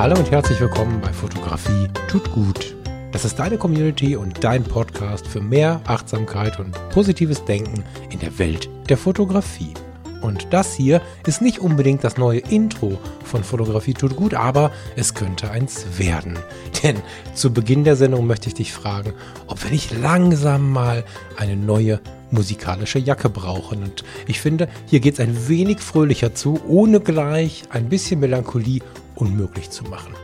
Hallo 0.00 0.16
und 0.16 0.30
herzlich 0.30 0.58
willkommen 0.58 0.98
bei 1.02 1.12
Fotografie 1.12 1.86
tut 2.08 2.32
gut. 2.32 2.74
Das 3.12 3.26
ist 3.26 3.38
deine 3.38 3.58
Community 3.58 4.16
und 4.16 4.42
dein 4.42 4.64
Podcast 4.64 5.26
für 5.26 5.42
mehr 5.42 5.82
Achtsamkeit 5.84 6.58
und 6.58 6.74
positives 6.88 7.44
Denken 7.44 7.84
in 8.08 8.18
der 8.18 8.38
Welt 8.38 8.70
der 8.88 8.96
Fotografie. 8.96 9.74
Und 10.22 10.54
das 10.54 10.74
hier 10.74 11.02
ist 11.26 11.42
nicht 11.42 11.58
unbedingt 11.58 12.02
das 12.02 12.16
neue 12.16 12.38
Intro 12.38 12.98
von 13.24 13.44
Fotografie 13.44 13.92
tut 13.92 14.16
gut, 14.16 14.32
aber 14.32 14.72
es 14.96 15.12
könnte 15.12 15.50
eins 15.50 15.84
werden. 15.98 16.38
Denn 16.82 16.96
zu 17.34 17.52
Beginn 17.52 17.84
der 17.84 17.96
Sendung 17.96 18.26
möchte 18.26 18.48
ich 18.48 18.54
dich 18.54 18.72
fragen, 18.72 19.12
ob 19.48 19.62
wir 19.62 19.70
nicht 19.70 19.94
langsam 19.98 20.72
mal 20.72 21.04
eine 21.36 21.56
neue 21.56 22.00
musikalische 22.30 22.98
Jacke 22.98 23.28
brauchen. 23.28 23.82
Und 23.82 24.04
ich 24.26 24.40
finde, 24.40 24.66
hier 24.86 25.00
geht 25.00 25.14
es 25.14 25.20
ein 25.20 25.46
wenig 25.46 25.80
fröhlicher 25.80 26.34
zu, 26.34 26.58
ohne 26.66 27.00
gleich 27.00 27.64
ein 27.68 27.90
bisschen 27.90 28.20
Melancholie 28.20 28.80
unmöglich 29.20 29.70
zu 29.70 29.84
machen. 29.84 30.14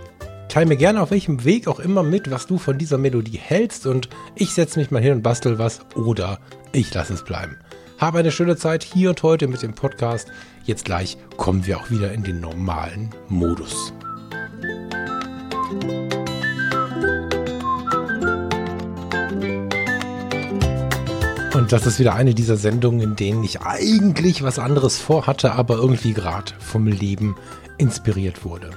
Teil 0.49 0.67
mir 0.67 0.77
gerne 0.77 1.03
auf 1.03 1.11
welchem 1.11 1.45
Weg 1.45 1.69
auch 1.69 1.81
immer 1.81 2.03
mit, 2.03 2.31
was 2.31 2.47
du 2.47 2.57
von 2.57 2.79
dieser 2.79 2.99
Melodie 2.99 3.39
hältst 3.39 3.87
und 3.87 4.09
ich 4.35 4.55
setze 4.55 4.79
mich 4.79 4.91
mal 4.91 5.03
hin 5.03 5.13
und 5.13 5.23
bastel 5.23 5.59
was 5.59 5.81
oder 5.95 6.39
ich 6.73 6.93
lasse 6.95 7.13
es 7.15 7.25
bleiben. 7.25 7.57
Habe 7.99 8.19
eine 8.19 8.33
schöne 8.33 8.57
Zeit 8.57 8.83
hier 8.83 9.11
und 9.11 9.23
heute 9.23 9.49
mit 9.49 9.63
dem 9.63 9.75
Podcast. 9.75 10.29
Jetzt 10.65 10.85
gleich 10.85 11.17
kommen 11.37 11.67
wir 11.67 11.79
auch 11.79 11.91
wieder 11.91 12.13
in 12.13 12.23
den 12.23 12.41
normalen 12.41 13.11
Modus. 13.29 13.93
Und 21.55 21.73
das 21.73 21.87
ist 21.87 21.99
wieder 21.99 22.15
eine 22.15 22.35
dieser 22.35 22.57
Sendungen, 22.57 23.01
in 23.01 23.17
denen 23.17 23.43
ich 23.43 23.63
eigentlich 23.63 24.43
was 24.43 24.59
anderes 24.59 24.99
vorhatte, 24.99 25.53
aber 25.53 25.77
irgendwie 25.77 26.13
gerade 26.13 26.53
vom 26.59 26.87
Leben 26.87 27.35
inspiriert 27.79 28.45
wurde. 28.45 28.71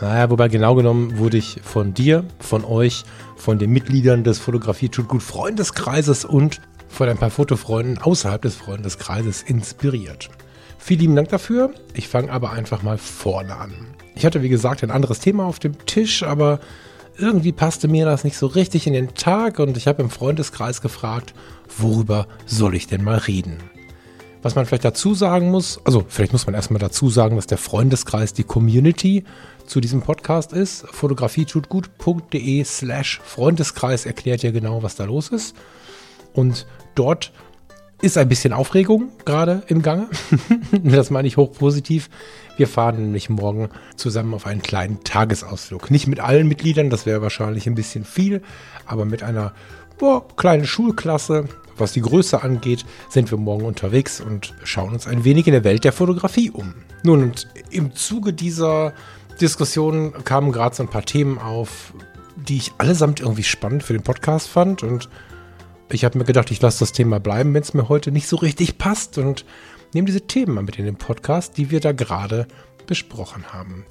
Naja, 0.00 0.30
wobei 0.30 0.48
genau 0.48 0.74
genommen 0.74 1.18
wurde 1.18 1.36
ich 1.36 1.60
von 1.62 1.94
dir, 1.94 2.24
von 2.40 2.64
euch, 2.64 3.04
von 3.36 3.58
den 3.58 3.70
Mitgliedern 3.70 4.24
des 4.24 4.38
Fotografie 4.38 4.88
tut 4.88 5.08
gut 5.08 5.22
Freundeskreises 5.22 6.24
und 6.24 6.60
von 6.88 7.08
ein 7.08 7.18
paar 7.18 7.30
Fotofreunden 7.30 7.98
außerhalb 7.98 8.42
des 8.42 8.56
Freundeskreises 8.56 9.42
inspiriert. 9.42 10.30
Vielen 10.78 11.00
lieben 11.00 11.16
Dank 11.16 11.28
dafür. 11.30 11.70
Ich 11.94 12.08
fange 12.08 12.30
aber 12.30 12.52
einfach 12.52 12.82
mal 12.82 12.98
vorne 12.98 13.56
an. 13.56 13.72
Ich 14.14 14.24
hatte, 14.24 14.42
wie 14.42 14.48
gesagt, 14.48 14.82
ein 14.82 14.90
anderes 14.90 15.18
Thema 15.18 15.44
auf 15.44 15.58
dem 15.58 15.86
Tisch, 15.86 16.22
aber 16.22 16.60
irgendwie 17.16 17.52
passte 17.52 17.88
mir 17.88 18.04
das 18.04 18.24
nicht 18.24 18.36
so 18.36 18.46
richtig 18.46 18.86
in 18.86 18.92
den 18.92 19.14
Tag 19.14 19.58
und 19.58 19.76
ich 19.76 19.86
habe 19.86 20.02
im 20.02 20.10
Freundeskreis 20.10 20.80
gefragt, 20.80 21.34
worüber 21.78 22.26
soll 22.46 22.74
ich 22.74 22.86
denn 22.86 23.02
mal 23.02 23.18
reden? 23.18 23.58
Was 24.44 24.54
man 24.54 24.66
vielleicht 24.66 24.84
dazu 24.84 25.14
sagen 25.14 25.50
muss, 25.50 25.80
also 25.84 26.04
vielleicht 26.06 26.32
muss 26.32 26.44
man 26.44 26.54
erstmal 26.54 26.78
dazu 26.78 27.08
sagen, 27.08 27.36
dass 27.36 27.46
der 27.46 27.56
Freundeskreis 27.56 28.34
die 28.34 28.44
Community 28.44 29.24
zu 29.64 29.80
diesem 29.80 30.02
Podcast 30.02 30.52
ist. 30.52 30.86
Fotografietutgut.de 30.86 32.62
slash 32.64 33.22
Freundeskreis 33.24 34.04
erklärt 34.04 34.42
ja 34.42 34.50
genau, 34.50 34.82
was 34.82 34.96
da 34.96 35.04
los 35.04 35.30
ist. 35.30 35.56
Und 36.34 36.66
dort 36.94 37.32
ist 38.02 38.18
ein 38.18 38.28
bisschen 38.28 38.52
Aufregung 38.52 39.08
gerade 39.24 39.62
im 39.68 39.80
Gange. 39.80 40.08
das 40.84 41.08
meine 41.08 41.26
ich 41.26 41.38
hochpositiv. 41.38 42.10
Wir 42.58 42.68
fahren 42.68 42.96
nämlich 42.96 43.30
morgen 43.30 43.70
zusammen 43.96 44.34
auf 44.34 44.46
einen 44.46 44.60
kleinen 44.60 45.02
Tagesausflug. 45.04 45.90
Nicht 45.90 46.06
mit 46.06 46.20
allen 46.20 46.48
Mitgliedern, 46.48 46.90
das 46.90 47.06
wäre 47.06 47.22
wahrscheinlich 47.22 47.66
ein 47.66 47.76
bisschen 47.76 48.04
viel, 48.04 48.42
aber 48.84 49.06
mit 49.06 49.22
einer 49.22 49.54
boah, 49.96 50.28
kleinen 50.36 50.66
Schulklasse. 50.66 51.46
Was 51.76 51.92
die 51.92 52.00
Größe 52.00 52.42
angeht, 52.42 52.84
sind 53.08 53.30
wir 53.30 53.38
morgen 53.38 53.64
unterwegs 53.64 54.20
und 54.20 54.54
schauen 54.64 54.92
uns 54.92 55.06
ein 55.06 55.24
wenig 55.24 55.46
in 55.46 55.52
der 55.52 55.64
Welt 55.64 55.84
der 55.84 55.92
Fotografie 55.92 56.50
um. 56.50 56.74
Nun, 57.02 57.22
und 57.22 57.48
im 57.70 57.94
Zuge 57.94 58.32
dieser 58.32 58.92
Diskussion 59.40 60.12
kamen 60.24 60.52
gerade 60.52 60.76
so 60.76 60.82
ein 60.82 60.88
paar 60.88 61.04
Themen 61.04 61.38
auf, 61.38 61.92
die 62.36 62.56
ich 62.56 62.72
allesamt 62.78 63.20
irgendwie 63.20 63.42
spannend 63.42 63.82
für 63.82 63.92
den 63.92 64.02
Podcast 64.02 64.48
fand 64.48 64.82
und 64.82 65.08
ich 65.90 66.04
habe 66.04 66.18
mir 66.18 66.24
gedacht, 66.24 66.50
ich 66.50 66.60
lasse 66.60 66.80
das 66.80 66.92
Thema 66.92 67.20
bleiben, 67.20 67.54
wenn 67.54 67.62
es 67.62 67.74
mir 67.74 67.88
heute 67.88 68.10
nicht 68.10 68.26
so 68.26 68.36
richtig 68.36 68.78
passt 68.78 69.18
und 69.18 69.44
nehme 69.92 70.06
diese 70.06 70.22
Themen 70.22 70.54
mal 70.54 70.62
mit 70.62 70.78
in 70.78 70.84
den 70.84 70.96
Podcast, 70.96 71.56
die 71.56 71.70
wir 71.70 71.80
da 71.80 71.92
gerade 71.92 72.48
besprochen 72.86 73.52
haben. 73.52 73.84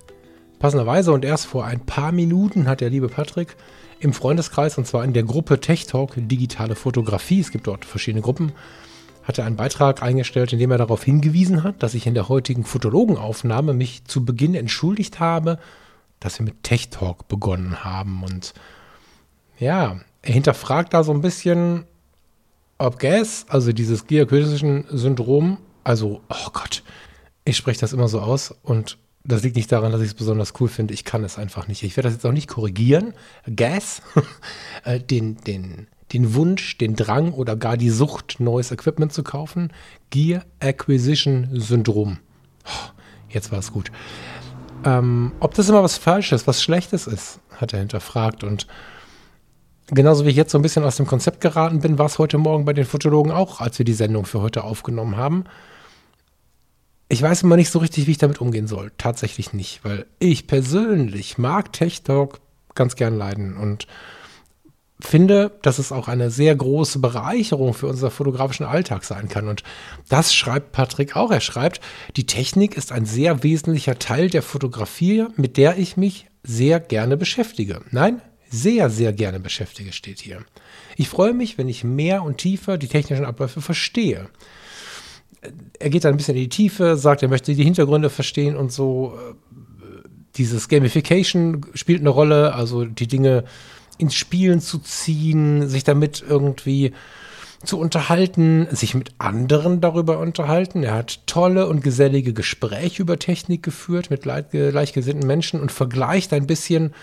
Passenderweise. 0.63 1.11
Und 1.11 1.25
erst 1.25 1.45
vor 1.45 1.65
ein 1.65 1.81
paar 1.81 2.13
Minuten 2.13 2.69
hat 2.69 2.79
der 2.79 2.89
liebe 2.89 3.09
Patrick 3.09 3.57
im 3.99 4.13
Freundeskreis 4.13 4.77
und 4.77 4.87
zwar 4.87 5.03
in 5.03 5.11
der 5.11 5.23
Gruppe 5.23 5.59
Tech 5.59 5.87
Talk 5.87 6.13
Digitale 6.15 6.75
Fotografie, 6.75 7.41
es 7.41 7.51
gibt 7.51 7.67
dort 7.67 7.83
verschiedene 7.83 8.21
Gruppen, 8.21 8.53
hat 9.23 9.37
er 9.37 9.45
einen 9.45 9.57
Beitrag 9.57 10.01
eingestellt, 10.01 10.53
in 10.53 10.59
dem 10.59 10.71
er 10.71 10.77
darauf 10.77 11.03
hingewiesen 11.03 11.63
hat, 11.63 11.83
dass 11.83 11.95
ich 11.95 12.07
in 12.07 12.13
der 12.13 12.29
heutigen 12.29 12.63
Fotologenaufnahme 12.63 13.73
mich 13.73 14.05
zu 14.05 14.23
Beginn 14.23 14.55
entschuldigt 14.55 15.19
habe, 15.19 15.59
dass 16.21 16.39
wir 16.39 16.45
mit 16.45 16.63
Tech 16.63 16.89
Talk 16.91 17.27
begonnen 17.27 17.83
haben. 17.83 18.23
Und 18.23 18.53
ja, 19.59 19.99
er 20.21 20.33
hinterfragt 20.33 20.93
da 20.93 21.03
so 21.03 21.11
ein 21.11 21.19
bisschen, 21.19 21.83
ob 22.77 22.99
Gas, 22.99 23.47
also 23.49 23.73
dieses 23.73 24.07
geoakustischen 24.07 24.85
Syndrom, 24.89 25.57
also, 25.83 26.21
oh 26.29 26.49
Gott, 26.53 26.83
ich 27.43 27.57
spreche 27.57 27.81
das 27.81 27.91
immer 27.91 28.07
so 28.07 28.21
aus 28.21 28.55
und 28.63 28.97
das 29.23 29.43
liegt 29.43 29.55
nicht 29.55 29.71
daran, 29.71 29.91
dass 29.91 30.01
ich 30.01 30.07
es 30.07 30.13
besonders 30.13 30.53
cool 30.59 30.67
finde. 30.67 30.93
Ich 30.93 31.05
kann 31.05 31.23
es 31.23 31.37
einfach 31.37 31.67
nicht. 31.67 31.83
Ich 31.83 31.95
werde 31.95 32.07
das 32.07 32.15
jetzt 32.15 32.25
auch 32.25 32.33
nicht 32.33 32.49
korrigieren. 32.49 33.13
Gas, 33.55 34.01
äh, 34.83 34.99
den, 34.99 35.37
den, 35.37 35.87
den 36.11 36.33
Wunsch, 36.35 36.77
den 36.77 36.95
Drang 36.95 37.31
oder 37.31 37.55
gar 37.55 37.77
die 37.77 37.89
Sucht, 37.89 38.39
neues 38.39 38.71
Equipment 38.71 39.13
zu 39.13 39.23
kaufen. 39.23 39.71
Gear 40.09 40.43
Acquisition 40.59 41.47
Syndrom. 41.53 42.19
Oh, 42.65 42.89
jetzt 43.29 43.51
war 43.51 43.59
es 43.59 43.71
gut. 43.71 43.91
Ähm, 44.83 45.31
ob 45.39 45.53
das 45.53 45.69
immer 45.69 45.83
was 45.83 45.97
Falsches, 45.97 46.45
was 46.45 46.61
Schlechtes 46.61 47.07
ist, 47.07 47.39
hat 47.55 47.71
er 47.71 47.79
hinterfragt 47.79 48.43
und 48.43 48.67
genauso 49.87 50.25
wie 50.25 50.29
ich 50.29 50.35
jetzt 50.35 50.51
so 50.51 50.57
ein 50.57 50.61
bisschen 50.61 50.83
aus 50.83 50.97
dem 50.97 51.07
Konzept 51.07 51.39
geraten 51.39 51.79
bin, 51.79 51.97
war 51.97 52.07
es 52.07 52.19
heute 52.19 52.37
Morgen 52.37 52.65
bei 52.65 52.73
den 52.73 52.85
Fotologen 52.85 53.31
auch, 53.31 53.61
als 53.61 53.77
wir 53.77 53.85
die 53.85 53.93
Sendung 53.93 54.25
für 54.25 54.41
heute 54.41 54.65
aufgenommen 54.65 55.15
haben. 55.15 55.45
Ich 57.09 57.21
weiß 57.21 57.43
immer 57.43 57.55
nicht 57.55 57.69
so 57.69 57.79
richtig, 57.79 58.07
wie 58.07 58.11
ich 58.11 58.17
damit 58.17 58.41
umgehen 58.41 58.67
soll. 58.67 58.91
Tatsächlich 58.97 59.53
nicht, 59.53 59.83
weil 59.83 60.05
ich 60.19 60.47
persönlich 60.47 61.37
mag 61.37 61.71
Tech 61.73 62.01
Talk 62.03 62.39
ganz 62.75 62.95
gern 62.95 63.17
leiden 63.17 63.57
und 63.57 63.87
finde, 64.99 65.51
dass 65.61 65.79
es 65.79 65.91
auch 65.91 66.07
eine 66.07 66.31
sehr 66.31 66.55
große 66.55 66.99
Bereicherung 66.99 67.73
für 67.73 67.87
unseren 67.87 68.11
fotografischen 68.11 68.65
Alltag 68.65 69.03
sein 69.03 69.27
kann. 69.27 69.47
Und 69.47 69.63
das 70.09 70.33
schreibt 70.33 70.71
Patrick 70.71 71.15
auch. 71.15 71.31
Er 71.31 71.41
schreibt, 71.41 71.81
die 72.15 72.25
Technik 72.25 72.77
ist 72.77 72.91
ein 72.91 73.05
sehr 73.05 73.43
wesentlicher 73.43 73.99
Teil 73.99 74.29
der 74.29 74.41
Fotografie, 74.41 75.25
mit 75.35 75.57
der 75.57 75.77
ich 75.77 75.97
mich 75.97 76.27
sehr 76.43 76.79
gerne 76.79 77.17
beschäftige. 77.17 77.81
Nein, 77.91 78.21
sehr, 78.49 78.89
sehr 78.89 79.13
gerne 79.13 79.39
beschäftige, 79.39 79.93
steht 79.93 80.21
hier. 80.21 80.45
Ich 80.95 81.09
freue 81.09 81.33
mich, 81.33 81.57
wenn 81.57 81.69
ich 81.69 81.83
mehr 81.83 82.23
und 82.23 82.37
tiefer 82.37 82.77
die 82.77 82.87
technischen 82.87 83.25
Abläufe 83.25 83.61
verstehe. 83.61 84.29
Er 85.79 85.89
geht 85.89 86.05
dann 86.05 86.13
ein 86.13 86.17
bisschen 86.17 86.35
in 86.35 86.43
die 86.43 86.49
Tiefe, 86.49 86.95
sagt, 86.97 87.23
er 87.23 87.29
möchte 87.29 87.53
die 87.53 87.63
Hintergründe 87.63 88.09
verstehen 88.09 88.55
und 88.55 88.71
so. 88.71 89.17
Dieses 90.35 90.67
Gamification 90.67 91.65
spielt 91.75 92.01
eine 92.01 92.09
Rolle, 92.09 92.53
also 92.53 92.85
die 92.85 93.07
Dinge 93.07 93.43
ins 93.97 94.15
Spielen 94.15 94.59
zu 94.59 94.79
ziehen, 94.79 95.67
sich 95.67 95.83
damit 95.83 96.23
irgendwie 96.27 96.93
zu 97.63 97.79
unterhalten, 97.79 98.67
sich 98.71 98.93
mit 98.93 99.11
anderen 99.19 99.79
darüber 99.79 100.19
unterhalten. 100.19 100.83
Er 100.83 100.95
hat 100.95 101.25
tolle 101.27 101.67
und 101.67 101.81
gesellige 101.81 102.33
Gespräche 102.33 103.01
über 103.01 103.19
Technik 103.19 103.63
geführt 103.63 104.09
mit 104.09 104.23
gleichgesinnten 104.23 105.25
Menschen 105.25 105.61
und 105.61 105.71
vergleicht 105.71 106.33
ein 106.33 106.47
bisschen 106.47 106.93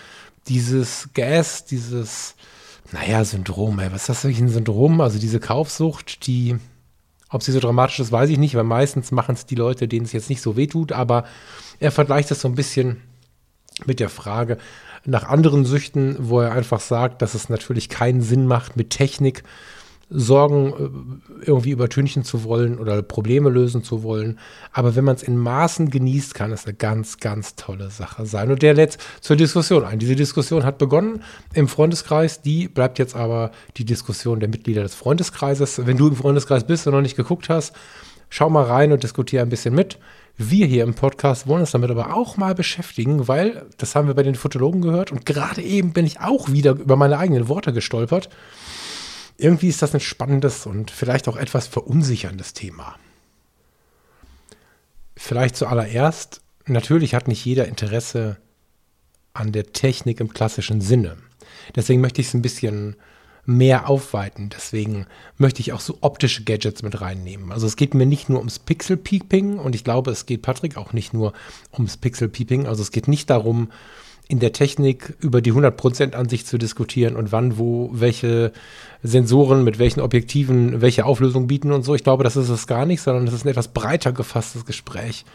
dieses 0.47 1.09
Gas, 1.13 1.65
dieses, 1.65 2.35
naja, 2.91 3.23
Syndrom, 3.23 3.79
ey, 3.79 3.91
was 3.91 4.01
ist 4.01 4.09
das 4.09 4.23
wirklich 4.23 4.41
ein 4.41 4.49
Syndrom? 4.49 5.01
Also 5.01 5.19
diese 5.19 5.39
Kaufsucht, 5.39 6.27
die, 6.27 6.57
ob 7.31 7.43
sie 7.43 7.51
so 7.51 7.59
dramatisch 7.59 7.99
ist, 7.99 8.11
weiß 8.11 8.29
ich 8.29 8.37
nicht, 8.37 8.55
weil 8.55 8.63
meistens 8.63 9.11
machen 9.11 9.35
es 9.35 9.45
die 9.45 9.55
Leute, 9.55 9.87
denen 9.87 10.05
es 10.05 10.11
jetzt 10.11 10.29
nicht 10.29 10.41
so 10.41 10.57
weh 10.57 10.67
tut, 10.67 10.91
aber 10.91 11.25
er 11.79 11.91
vergleicht 11.91 12.29
das 12.29 12.41
so 12.41 12.47
ein 12.47 12.55
bisschen 12.55 13.01
mit 13.85 13.99
der 13.99 14.09
Frage 14.09 14.57
nach 15.05 15.27
anderen 15.27 15.65
Süchten, 15.65 16.17
wo 16.19 16.41
er 16.41 16.51
einfach 16.51 16.79
sagt, 16.79 17.21
dass 17.21 17.33
es 17.33 17.49
natürlich 17.49 17.89
keinen 17.89 18.21
Sinn 18.21 18.45
macht, 18.45 18.75
mit 18.75 18.91
Technik 18.91 19.43
Sorgen 20.11 20.73
äh, 20.73 21.45
irgendwie 21.45 21.71
übertünchen 21.71 22.23
zu 22.23 22.43
wollen 22.43 22.77
oder 22.77 23.01
Probleme 23.01 23.49
lösen 23.49 23.83
zu 23.83 24.03
wollen. 24.03 24.37
Aber 24.73 24.95
wenn 24.95 25.05
man 25.05 25.15
es 25.15 25.23
in 25.23 25.37
Maßen 25.37 25.89
genießt, 25.89 26.35
kann 26.35 26.51
es 26.51 26.65
eine 26.65 26.73
ganz, 26.73 27.17
ganz 27.17 27.55
tolle 27.55 27.89
Sache 27.89 28.25
sein. 28.25 28.51
Und 28.51 28.61
der 28.61 28.73
lädt 28.73 28.97
zur 29.21 29.37
Diskussion 29.37 29.85
ein. 29.85 29.99
Diese 29.99 30.15
Diskussion 30.15 30.65
hat 30.65 30.77
begonnen 30.77 31.23
im 31.53 31.67
Freundeskreis. 31.67 32.41
Die 32.41 32.67
bleibt 32.67 32.99
jetzt 32.99 33.15
aber 33.15 33.51
die 33.77 33.85
Diskussion 33.85 34.41
der 34.41 34.49
Mitglieder 34.49 34.83
des 34.83 34.95
Freundeskreises. 34.95 35.85
Wenn 35.85 35.97
du 35.97 36.09
im 36.09 36.15
Freundeskreis 36.15 36.65
bist 36.65 36.85
und 36.87 36.93
noch 36.93 37.01
nicht 37.01 37.15
geguckt 37.15 37.47
hast, 37.47 37.73
schau 38.29 38.49
mal 38.49 38.65
rein 38.65 38.91
und 38.91 39.03
diskutiere 39.03 39.43
ein 39.43 39.49
bisschen 39.49 39.73
mit. 39.73 39.97
Wir 40.37 40.65
hier 40.65 40.83
im 40.83 40.93
Podcast 40.93 41.47
wollen 41.47 41.61
uns 41.61 41.71
damit 41.71 41.91
aber 41.91 42.15
auch 42.15 42.35
mal 42.35 42.55
beschäftigen, 42.55 43.27
weil 43.27 43.65
das 43.77 43.95
haben 43.95 44.07
wir 44.07 44.15
bei 44.15 44.23
den 44.23 44.35
Fotologen 44.35 44.81
gehört 44.81 45.11
und 45.11 45.25
gerade 45.25 45.61
eben 45.61 45.93
bin 45.93 46.05
ich 46.05 46.19
auch 46.19 46.51
wieder 46.51 46.71
über 46.71 46.95
meine 46.95 47.17
eigenen 47.17 47.47
Worte 47.47 47.73
gestolpert 47.73 48.29
irgendwie 49.41 49.69
ist 49.69 49.81
das 49.81 49.93
ein 49.93 49.99
spannendes 49.99 50.65
und 50.65 50.91
vielleicht 50.91 51.27
auch 51.27 51.37
etwas 51.37 51.67
verunsicherndes 51.67 52.53
Thema. 52.53 52.95
Vielleicht 55.15 55.55
zuallererst, 55.55 56.41
natürlich 56.65 57.15
hat 57.15 57.27
nicht 57.27 57.45
jeder 57.45 57.67
Interesse, 57.67 58.37
an 59.33 59.51
der 59.51 59.71
Technik 59.71 60.19
im 60.19 60.33
klassischen 60.33 60.81
Sinne. 60.81 61.17
Deswegen 61.75 62.01
möchte 62.01 62.21
ich 62.21 62.27
es 62.27 62.33
ein 62.33 62.41
bisschen 62.41 62.97
mehr 63.45 63.89
aufweiten. 63.89 64.49
Deswegen 64.49 65.07
möchte 65.37 65.61
ich 65.61 65.73
auch 65.73 65.79
so 65.79 65.97
optische 66.01 66.43
Gadgets 66.43 66.83
mit 66.83 67.01
reinnehmen. 67.01 67.51
Also 67.51 67.65
es 67.65 67.75
geht 67.75 67.93
mir 67.93 68.05
nicht 68.05 68.29
nur 68.29 68.39
ums 68.39 68.59
Pixel-Peeping 68.59 69.57
und 69.57 69.73
ich 69.73 69.83
glaube, 69.83 70.11
es 70.11 70.25
geht 70.25 70.41
Patrick 70.41 70.77
auch 70.77 70.93
nicht 70.93 71.13
nur 71.13 71.33
ums 71.73 71.97
Pixel-Peeping. 71.97 72.67
Also 72.67 72.81
es 72.81 72.91
geht 72.91 73.07
nicht 73.07 73.29
darum, 73.29 73.71
in 74.31 74.39
der 74.39 74.53
Technik 74.53 75.13
über 75.19 75.41
die 75.41 75.51
100% 75.51 76.13
Ansicht 76.13 76.47
zu 76.47 76.57
diskutieren 76.57 77.17
und 77.17 77.33
wann, 77.33 77.57
wo, 77.57 77.89
welche 77.91 78.53
Sensoren 79.03 79.65
mit 79.65 79.77
welchen 79.77 79.99
Objektiven 79.99 80.79
welche 80.79 81.05
Auflösung 81.05 81.47
bieten 81.47 81.73
und 81.73 81.83
so. 81.83 81.95
Ich 81.95 82.05
glaube, 82.05 82.23
das 82.23 82.37
ist 82.37 82.47
es 82.47 82.65
gar 82.65 82.85
nicht, 82.85 83.01
sondern 83.01 83.27
es 83.27 83.33
ist 83.33 83.43
ein 83.43 83.49
etwas 83.49 83.67
breiter 83.67 84.13
gefasstes 84.13 84.65
Gespräch 84.65 85.25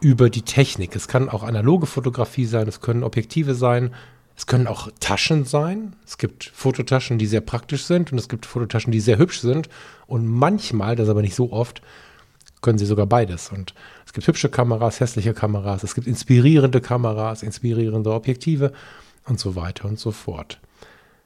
über 0.00 0.30
die 0.30 0.40
Technik. 0.40 0.96
Es 0.96 1.06
kann 1.06 1.28
auch 1.28 1.42
analoge 1.42 1.84
Fotografie 1.84 2.46
sein, 2.46 2.66
es 2.66 2.80
können 2.80 3.04
Objektive 3.04 3.54
sein, 3.54 3.90
es 4.38 4.46
können 4.46 4.68
auch 4.68 4.88
Taschen 5.00 5.44
sein. 5.44 5.92
Es 6.06 6.16
gibt 6.16 6.50
Fototaschen, 6.54 7.18
die 7.18 7.26
sehr 7.26 7.42
praktisch 7.42 7.84
sind 7.84 8.10
und 8.10 8.16
es 8.16 8.30
gibt 8.30 8.46
Fototaschen, 8.46 8.90
die 8.90 9.00
sehr 9.00 9.18
hübsch 9.18 9.40
sind. 9.40 9.68
Und 10.06 10.26
manchmal, 10.26 10.96
das 10.96 11.10
aber 11.10 11.20
nicht 11.20 11.34
so 11.34 11.52
oft, 11.52 11.82
können 12.62 12.78
sie 12.78 12.86
sogar 12.86 13.04
beides. 13.04 13.50
Und 13.52 13.74
es 14.10 14.12
gibt 14.12 14.26
hübsche 14.26 14.48
Kameras, 14.48 14.98
hässliche 14.98 15.34
Kameras, 15.34 15.84
es 15.84 15.94
gibt 15.94 16.08
inspirierende 16.08 16.80
Kameras, 16.80 17.44
inspirierende 17.44 18.12
Objektive 18.12 18.72
und 19.28 19.38
so 19.38 19.54
weiter 19.54 19.86
und 19.86 20.00
so 20.00 20.10
fort. 20.10 20.58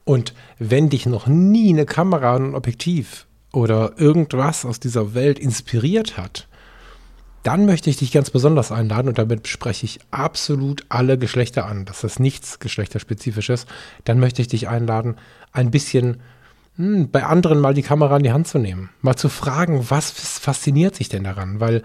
Und 0.05 0.35
wenn 0.59 0.91
dich 0.91 1.07
noch 1.07 1.27
nie 1.27 1.71
eine 1.71 1.87
Kamera, 1.87 2.37
ein 2.37 2.55
Objektiv 2.55 3.27
oder 3.55 3.95
irgendwas 3.97 4.67
aus 4.67 4.81
dieser 4.81 5.15
Welt 5.15 5.39
inspiriert 5.39 6.19
hat, 6.19 6.47
dann 7.43 7.65
möchte 7.65 7.89
ich 7.89 7.97
dich 7.97 8.13
ganz 8.13 8.29
besonders 8.29 8.71
einladen 8.71 9.09
und 9.09 9.17
damit 9.17 9.49
spreche 9.49 9.87
ich 9.87 10.01
absolut 10.11 10.85
alle 10.91 11.17
Geschlechter 11.17 11.65
an. 11.65 11.87
Das 11.87 12.05
ist 12.05 12.21
nichts 12.21 12.59
geschlechterspezifisches. 12.59 13.65
Dann 14.05 14.21
möchte 14.21 14.43
ich 14.43 14.49
dich 14.49 14.69
einladen, 14.69 15.17
ein 15.53 15.71
bisschen 15.71 16.21
hm, 16.77 17.11
bei 17.11 17.25
anderen 17.25 17.61
mal 17.61 17.73
die 17.73 17.81
Kamera 17.81 18.19
in 18.19 18.25
die 18.25 18.33
Hand 18.33 18.47
zu 18.47 18.59
nehmen. 18.59 18.91
Mal 19.01 19.17
zu 19.17 19.31
fragen, 19.31 19.87
was 19.89 20.11
fasziniert 20.11 20.95
sich 20.95 21.09
denn 21.09 21.25
daran? 21.25 21.61
Weil 21.61 21.83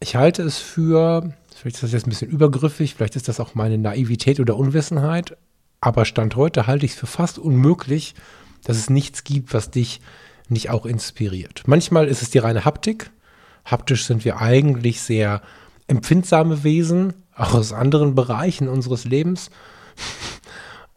ich 0.00 0.16
halte 0.16 0.42
es 0.42 0.58
für, 0.58 1.32
vielleicht 1.54 1.76
ist 1.76 1.82
das 1.82 1.92
jetzt 1.92 2.06
ein 2.06 2.10
bisschen 2.10 2.30
übergriffig, 2.30 2.94
vielleicht 2.94 3.16
ist 3.16 3.28
das 3.28 3.40
auch 3.40 3.54
meine 3.54 3.78
Naivität 3.78 4.40
oder 4.40 4.56
Unwissenheit, 4.56 5.36
aber 5.80 6.04
Stand 6.04 6.36
heute 6.36 6.66
halte 6.66 6.86
ich 6.86 6.92
es 6.92 6.98
für 6.98 7.06
fast 7.06 7.38
unmöglich, 7.38 8.14
dass 8.64 8.76
es 8.76 8.90
nichts 8.90 9.24
gibt, 9.24 9.54
was 9.54 9.70
dich 9.70 10.00
nicht 10.48 10.70
auch 10.70 10.86
inspiriert. 10.86 11.62
Manchmal 11.66 12.08
ist 12.08 12.22
es 12.22 12.30
die 12.30 12.38
reine 12.38 12.64
Haptik, 12.64 13.10
Haptisch 13.66 14.04
sind 14.04 14.24
wir 14.24 14.40
eigentlich 14.40 15.02
sehr 15.02 15.42
empfindsame 15.88 16.62
Wesen, 16.62 17.14
auch 17.34 17.54
aus 17.54 17.72
anderen 17.72 18.14
Bereichen 18.14 18.68
unseres 18.68 19.04
Lebens. 19.04 19.50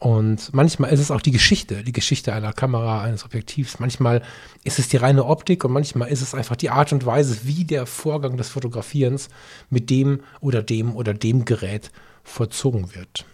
Und 0.00 0.54
manchmal 0.54 0.90
ist 0.92 1.00
es 1.00 1.10
auch 1.10 1.20
die 1.20 1.30
Geschichte, 1.30 1.84
die 1.84 1.92
Geschichte 1.92 2.32
einer 2.32 2.54
Kamera, 2.54 3.02
eines 3.02 3.22
Objektivs. 3.26 3.80
Manchmal 3.80 4.22
ist 4.64 4.78
es 4.78 4.88
die 4.88 4.96
reine 4.96 5.26
Optik 5.26 5.62
und 5.62 5.72
manchmal 5.72 6.08
ist 6.08 6.22
es 6.22 6.34
einfach 6.34 6.56
die 6.56 6.70
Art 6.70 6.90
und 6.94 7.04
Weise, 7.04 7.40
wie 7.44 7.66
der 7.66 7.84
Vorgang 7.84 8.38
des 8.38 8.48
Fotografierens 8.48 9.28
mit 9.68 9.90
dem 9.90 10.22
oder 10.40 10.62
dem 10.62 10.96
oder 10.96 11.12
dem 11.12 11.44
Gerät 11.44 11.90
vollzogen 12.24 12.94
wird. 12.94 13.26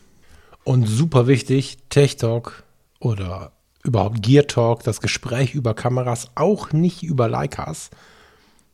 Und 0.65 0.87
super 0.87 1.29
wichtig, 1.29 1.79
Tech 1.89 2.17
Talk 2.17 2.65
oder 2.99 3.53
überhaupt 3.85 4.21
Gear 4.21 4.49
Talk, 4.49 4.83
das 4.83 5.01
Gespräch 5.01 5.55
über 5.55 5.73
Kameras, 5.73 6.33
auch 6.35 6.73
nicht 6.73 7.05
über 7.05 7.29
Leicas, 7.29 7.91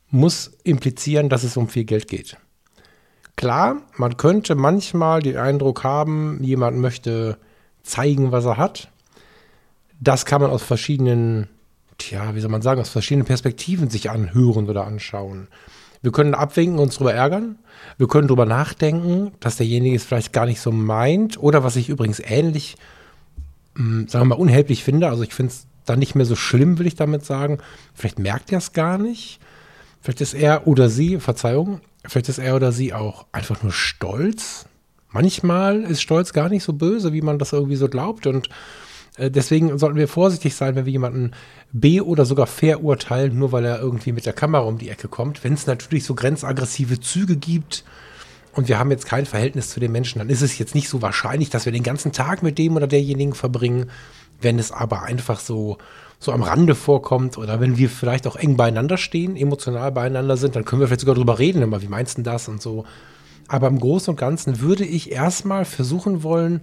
muss 0.09 0.53
implizieren, 0.65 1.29
dass 1.29 1.43
es 1.43 1.59
um 1.59 1.69
viel 1.69 1.85
Geld 1.85 2.09
geht. 2.09 2.39
Klar, 3.37 3.83
man 3.99 4.17
könnte 4.17 4.55
manchmal 4.55 5.21
den 5.21 5.37
Eindruck 5.37 5.85
haben, 5.85 6.43
jemand 6.43 6.79
möchte 6.79 7.37
zeigen, 7.83 8.33
was 8.33 8.45
er 8.45 8.57
hat. 8.57 8.89
Das 10.01 10.27
kann 10.27 10.41
man 10.41 10.51
aus 10.51 10.63
verschiedenen, 10.63 11.49
tja, 11.99 12.35
wie 12.35 12.41
soll 12.41 12.51
man 12.51 12.63
sagen, 12.63 12.81
aus 12.81 12.89
verschiedenen 12.89 13.27
Perspektiven 13.27 13.91
sich 13.91 14.11
anhören 14.11 14.69
oder 14.69 14.85
anschauen. 14.85 15.49
Wir 16.03 16.11
können 16.11 16.35
abwinken 16.35 16.79
und 16.79 16.85
uns 16.85 16.95
darüber 16.95 17.15
ärgern. 17.15 17.57
Wir 17.97 18.09
können 18.09 18.27
darüber 18.27 18.47
nachdenken, 18.47 19.33
dass 19.39 19.57
derjenige 19.57 19.97
es 19.97 20.05
vielleicht 20.05 20.33
gar 20.33 20.47
nicht 20.47 20.61
so 20.61 20.73
meint. 20.73 21.41
Oder 21.41 21.63
was 21.63 21.77
ich 21.77 21.89
übrigens 21.89 22.21
ähnlich, 22.21 22.77
hm, 23.77 24.09
sagen 24.09 24.25
wir 24.25 24.37
mal, 24.37 24.41
unhältlich 24.41 24.83
finde. 24.83 25.09
Also 25.09 25.23
ich 25.23 25.33
finde 25.33 25.53
es 25.53 25.67
dann 25.85 26.01
nicht 26.01 26.17
mehr 26.17 26.27
so 26.27 26.35
schlimm, 26.35 26.79
will 26.79 26.87
ich 26.87 26.97
damit 26.97 27.25
sagen. 27.25 27.59
Vielleicht 27.95 28.19
merkt 28.19 28.51
er 28.51 28.59
es 28.59 28.73
gar 28.73 28.99
nicht. 28.99 29.39
Vielleicht 30.01 30.21
ist 30.21 30.35
er 30.35 30.67
oder 30.67 30.91
sie, 30.91 31.21
Verzeihung, 31.21 31.81
vielleicht 32.05 32.29
ist 32.29 32.39
er 32.39 32.57
oder 32.57 32.73
sie 32.73 32.93
auch 32.93 33.27
einfach 33.31 33.63
nur 33.63 33.73
stolz. 33.73 34.67
Manchmal 35.13 35.83
ist 35.83 36.03
Stolz 36.03 36.33
gar 36.33 36.49
nicht 36.49 36.65
so 36.65 36.73
böse, 36.73 37.13
wie 37.13 37.23
man 37.23 37.39
das 37.39 37.53
irgendwie 37.53 37.77
so 37.77 37.89
glaubt. 37.89 38.27
Und 38.27 38.49
äh, 39.17 39.31
deswegen 39.31 39.79
sollten 39.79 39.99
wir 39.99 40.09
vorsichtig 40.09 40.55
sein, 40.55 40.75
wenn 40.75 40.87
wir 40.87 40.93
jemanden 40.93 41.33
B 41.73 42.01
oder 42.01 42.25
sogar 42.25 42.47
verurteilen, 42.47 43.39
nur 43.39 43.53
weil 43.53 43.65
er 43.65 43.81
irgendwie 43.81 44.13
mit 44.13 44.27
der 44.27 44.33
Kamera 44.33 44.63
um 44.63 44.79
die 44.79 44.89
Ecke 44.89 45.09
kommt. 45.09 45.45
Wenn 45.45 45.55
es 45.55 45.67
natürlich 45.67 46.05
so 46.05 46.15
grenzaggressive 46.15 47.01
Züge 47.01 47.37
gibt 47.37 47.85
und 48.55 48.69
wir 48.69 48.79
haben 48.79 48.91
jetzt 48.91 49.07
kein 49.07 49.27
Verhältnis 49.27 49.71
zu 49.71 49.81
den 49.81 49.93
Menschen, 49.93 50.19
dann 50.19 50.31
ist 50.31 50.43
es 50.43 50.59
jetzt 50.59 50.75
nicht 50.75 50.89
so 50.89 51.03
wahrscheinlich, 51.03 51.51
dass 51.51 51.65
wir 51.65 51.73
den 51.73 51.83
ganzen 51.83 52.13
Tag 52.13 52.43
mit 52.43 52.59
dem 52.59 52.77
oder 52.77 52.87
derjenigen 52.87 53.35
verbringen. 53.35 53.91
Wenn 54.41 54.59
es 54.59 54.73
aber 54.73 55.03
einfach 55.03 55.41
so 55.41 55.79
so 56.23 56.31
am 56.31 56.43
Rande 56.43 56.77
vorkommt 56.77 57.37
oder 57.37 57.61
wenn 57.61 57.79
wir 57.79 57.91
vielleicht 57.91 58.29
auch 58.29 58.37
eng 58.37 58.57
beieinander 58.57 58.97
stehen, 58.97 59.37
emotional 59.37 59.91
beieinander 59.91 60.37
sind, 60.37 60.55
dann 60.55 60.65
können 60.65 60.81
wir 60.81 60.87
vielleicht 60.87 61.01
sogar 61.01 61.17
drüber 61.17 61.41
reden, 61.41 61.63
immer, 61.63 61.83
wie 61.83 61.89
meinst 61.89 62.17
du 62.17 62.23
das 62.23 62.49
und 62.49 62.63
so. 62.63 62.85
Aber 63.49 63.69
im 63.69 63.81
Großen 63.81 64.11
und 64.11 64.17
Ganzen 64.17 64.61
würde 64.61 64.85
ich 64.85 65.13
erstmal 65.13 65.65
versuchen 65.65 66.23
wollen, 66.23 66.63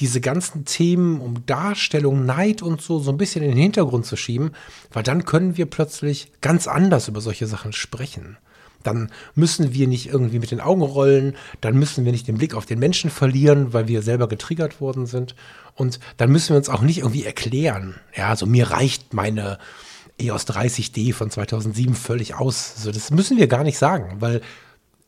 diese 0.00 0.20
ganzen 0.20 0.64
Themen 0.64 1.20
um 1.20 1.46
Darstellung, 1.46 2.26
Neid 2.26 2.62
und 2.62 2.82
so 2.82 2.98
so 2.98 3.10
ein 3.10 3.16
bisschen 3.16 3.42
in 3.42 3.50
den 3.50 3.58
Hintergrund 3.58 4.04
zu 4.04 4.16
schieben, 4.16 4.50
weil 4.92 5.02
dann 5.02 5.24
können 5.24 5.56
wir 5.56 5.66
plötzlich 5.66 6.32
ganz 6.40 6.68
anders 6.68 7.08
über 7.08 7.20
solche 7.20 7.46
Sachen 7.46 7.72
sprechen. 7.72 8.36
Dann 8.82 9.10
müssen 9.34 9.74
wir 9.74 9.88
nicht 9.88 10.08
irgendwie 10.08 10.38
mit 10.38 10.50
den 10.50 10.60
Augen 10.60 10.82
rollen, 10.82 11.34
dann 11.60 11.78
müssen 11.78 12.04
wir 12.04 12.12
nicht 12.12 12.28
den 12.28 12.38
Blick 12.38 12.54
auf 12.54 12.66
den 12.66 12.78
Menschen 12.78 13.10
verlieren, 13.10 13.72
weil 13.72 13.88
wir 13.88 14.02
selber 14.02 14.28
getriggert 14.28 14.80
worden 14.80 15.06
sind. 15.06 15.34
Und 15.74 15.98
dann 16.18 16.30
müssen 16.30 16.50
wir 16.50 16.58
uns 16.58 16.68
auch 16.68 16.82
nicht 16.82 16.98
irgendwie 16.98 17.24
erklären. 17.24 17.96
Ja, 18.14 18.28
also 18.28 18.46
mir 18.46 18.70
reicht 18.70 19.12
meine 19.12 19.58
EOS 20.18 20.46
30D 20.46 21.12
von 21.14 21.30
2007 21.30 21.94
völlig 21.94 22.34
aus. 22.34 22.74
Also 22.76 22.92
das 22.92 23.10
müssen 23.10 23.38
wir 23.38 23.48
gar 23.48 23.64
nicht 23.64 23.78
sagen, 23.78 24.16
weil 24.20 24.40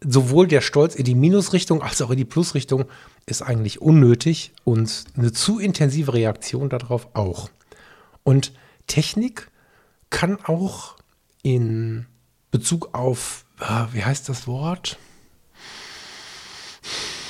sowohl 0.02 0.46
der 0.46 0.60
Stolz 0.60 0.94
in 0.94 1.04
die 1.04 1.14
Minusrichtung 1.14 1.82
als 1.82 2.00
auch 2.02 2.10
in 2.10 2.16
die 2.16 2.24
Plusrichtung 2.24 2.84
ist 3.26 3.42
eigentlich 3.42 3.82
unnötig 3.82 4.52
und 4.64 5.04
eine 5.16 5.32
zu 5.32 5.58
intensive 5.58 6.14
Reaktion 6.14 6.68
darauf 6.68 7.08
auch. 7.14 7.50
Und 8.22 8.52
Technik 8.86 9.50
kann 10.10 10.38
auch 10.44 10.96
in 11.42 12.06
Bezug 12.50 12.94
auf, 12.94 13.44
äh, 13.60 13.84
wie 13.92 14.04
heißt 14.04 14.28
das 14.28 14.46
Wort? 14.46 14.98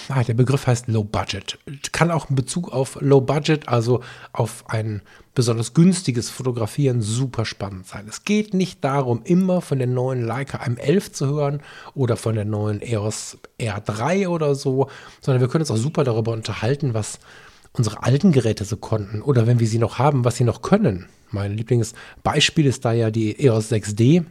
Ah, 0.08 0.22
der 0.22 0.34
Begriff 0.34 0.66
heißt 0.66 0.88
Low 0.88 1.04
Budget. 1.04 1.58
Kann 1.92 2.10
auch 2.10 2.30
in 2.30 2.36
Bezug 2.36 2.72
auf 2.72 2.98
Low 3.00 3.20
Budget, 3.20 3.68
also 3.68 4.02
auf 4.32 4.64
ein 4.68 5.02
besonders 5.34 5.74
günstiges 5.74 6.30
Fotografieren, 6.30 7.00
super 7.00 7.44
spannend 7.44 7.86
sein. 7.86 8.06
Es 8.08 8.24
geht 8.24 8.54
nicht 8.54 8.82
darum, 8.82 9.22
immer 9.24 9.60
von 9.60 9.78
der 9.78 9.86
neuen 9.86 10.24
Leica 10.24 10.58
M11 10.58 11.12
zu 11.12 11.26
hören 11.26 11.60
oder 11.94 12.16
von 12.16 12.34
der 12.34 12.44
neuen 12.44 12.82
EOS 12.82 13.38
R3 13.60 14.28
oder 14.28 14.54
so, 14.54 14.88
sondern 15.20 15.40
wir 15.40 15.48
können 15.48 15.62
uns 15.62 15.70
auch 15.70 15.76
super 15.76 16.04
darüber 16.04 16.32
unterhalten, 16.32 16.94
was 16.94 17.20
unsere 17.72 18.02
alten 18.02 18.32
Geräte 18.32 18.64
so 18.64 18.76
konnten 18.76 19.22
oder 19.22 19.46
wenn 19.46 19.60
wir 19.60 19.68
sie 19.68 19.78
noch 19.78 19.98
haben, 19.98 20.24
was 20.24 20.36
sie 20.36 20.44
noch 20.44 20.62
können. 20.62 21.06
Mein 21.30 21.56
Lieblingsbeispiel 21.56 22.66
ist 22.66 22.84
da 22.84 22.92
ja 22.92 23.10
die 23.10 23.38
EOS 23.38 23.70
6D, 23.70 24.24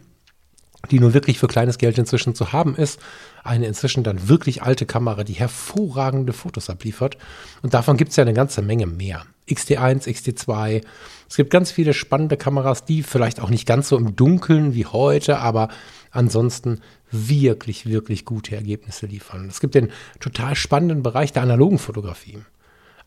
die 0.92 1.00
nur 1.00 1.14
wirklich 1.14 1.40
für 1.40 1.48
kleines 1.48 1.78
Geld 1.78 1.98
inzwischen 1.98 2.36
zu 2.36 2.54
haben 2.54 2.76
ist. 2.76 3.00
Eine 3.44 3.66
inzwischen 3.66 4.04
dann 4.04 4.30
wirklich 4.30 4.62
alte 4.62 4.86
Kamera, 4.86 5.24
die 5.24 5.34
hervorragende 5.34 6.34
Fotos 6.34 6.70
abliefert. 6.70 7.18
Und 7.62 7.74
davon 7.74 7.98
gibt 7.98 8.12
es 8.12 8.18
ja 8.18 8.24
eine 8.24 8.34
ganze 8.34 8.62
Menge 8.62 8.88
mehr. 8.88 9.24
XT1, 9.50 10.08
XT2. 10.08 10.84
Es 11.30 11.36
gibt 11.36 11.50
ganz 11.50 11.72
viele 11.72 11.94
spannende 11.94 12.38
Kameras, 12.38 12.86
die 12.86 13.04
vielleicht 13.04 13.40
auch 13.40 13.50
nicht 13.50 13.66
ganz 13.66 13.90
so 13.90 13.98
im 13.98 14.16
Dunkeln 14.16 14.76
wie 14.76 14.86
heute, 14.86 15.40
aber 15.40 15.70
ansonsten 16.12 16.82
wirklich, 17.12 17.86
wirklich 17.86 18.26
gute 18.26 18.56
Ergebnisse 18.56 19.06
liefern. 19.06 19.48
Es 19.48 19.60
gibt 19.60 19.76
den 19.76 19.92
total 20.20 20.56
spannenden 20.56 21.04
Bereich 21.04 21.32
der 21.32 21.44
analogen 21.44 21.80
Fotografie. 21.80 22.40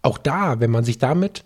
Auch 0.02 0.16
da, 0.16 0.60
wenn 0.60 0.70
man 0.70 0.84
sich 0.84 0.98
damit 0.98 1.44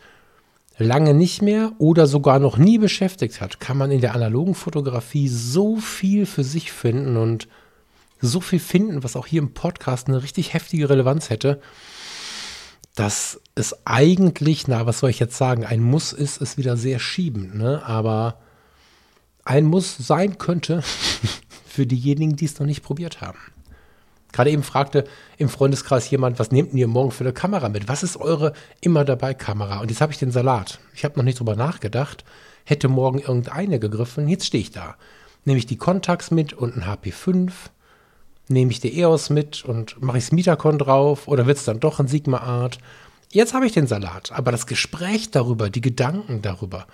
lange 0.78 1.14
nicht 1.14 1.42
mehr 1.42 1.72
oder 1.78 2.06
sogar 2.06 2.38
noch 2.38 2.56
nie 2.56 2.78
beschäftigt 2.78 3.40
hat, 3.40 3.60
kann 3.60 3.76
man 3.76 3.90
in 3.90 4.00
der 4.00 4.14
analogen 4.14 4.54
Fotografie 4.54 5.28
so 5.28 5.76
viel 5.76 6.26
für 6.26 6.44
sich 6.44 6.72
finden 6.72 7.16
und 7.16 7.48
so 8.20 8.40
viel 8.40 8.58
finden, 8.58 9.04
was 9.04 9.16
auch 9.16 9.26
hier 9.26 9.42
im 9.42 9.54
Podcast 9.54 10.08
eine 10.08 10.22
richtig 10.22 10.54
heftige 10.54 10.88
Relevanz 10.88 11.30
hätte, 11.30 11.60
dass 12.94 13.40
es 13.54 13.86
eigentlich, 13.86 14.68
na, 14.68 14.86
was 14.86 15.00
soll 15.00 15.10
ich 15.10 15.18
jetzt 15.18 15.36
sagen, 15.36 15.64
ein 15.64 15.80
Muss 15.80 16.12
ist, 16.12 16.38
ist 16.38 16.56
wieder 16.56 16.76
sehr 16.76 16.98
schiebend, 16.98 17.54
ne? 17.54 17.84
aber 17.84 18.38
ein 19.44 19.64
Muss 19.66 19.96
sein 19.98 20.38
könnte 20.38 20.82
für 21.66 21.86
diejenigen, 21.86 22.36
die 22.36 22.46
es 22.46 22.58
noch 22.58 22.66
nicht 22.66 22.82
probiert 22.82 23.20
haben. 23.20 23.38
Gerade 24.34 24.50
eben 24.50 24.64
fragte 24.64 25.04
im 25.38 25.48
Freundeskreis 25.48 26.10
jemand, 26.10 26.40
was 26.40 26.50
nehmt 26.50 26.74
ihr 26.74 26.88
morgen 26.88 27.12
für 27.12 27.22
eine 27.22 27.32
Kamera 27.32 27.68
mit? 27.68 27.86
Was 27.86 28.02
ist 28.02 28.16
eure 28.16 28.52
immer 28.80 29.04
dabei 29.04 29.32
Kamera? 29.32 29.78
Und 29.78 29.92
jetzt 29.92 30.00
habe 30.00 30.12
ich 30.12 30.18
den 30.18 30.32
Salat. 30.32 30.80
Ich 30.92 31.04
habe 31.04 31.16
noch 31.16 31.22
nicht 31.22 31.38
drüber 31.38 31.54
nachgedacht. 31.54 32.24
Hätte 32.64 32.88
morgen 32.88 33.20
irgendeine 33.20 33.78
gegriffen. 33.78 34.26
Jetzt 34.26 34.46
stehe 34.46 34.60
ich 34.60 34.72
da. 34.72 34.96
Nehme 35.44 35.58
ich 35.58 35.66
die 35.66 35.76
Contax 35.76 36.32
mit 36.32 36.52
und 36.52 36.76
ein 36.76 36.82
HP5? 36.82 37.52
Nehme 38.48 38.72
ich 38.72 38.80
die 38.80 38.98
EOS 39.00 39.30
mit 39.30 39.64
und 39.64 40.02
mache 40.02 40.18
ich 40.18 40.24
das 40.24 40.32
Mitacon 40.32 40.78
drauf? 40.78 41.28
Oder 41.28 41.46
wird 41.46 41.58
es 41.58 41.64
dann 41.64 41.78
doch 41.78 42.00
ein 42.00 42.08
Sigma 42.08 42.38
Art? 42.38 42.78
Jetzt 43.30 43.54
habe 43.54 43.66
ich 43.66 43.72
den 43.72 43.86
Salat. 43.86 44.32
Aber 44.32 44.50
das 44.50 44.66
Gespräch 44.66 45.30
darüber, 45.30 45.70
die 45.70 45.80
Gedanken 45.80 46.42
darüber, 46.42 46.88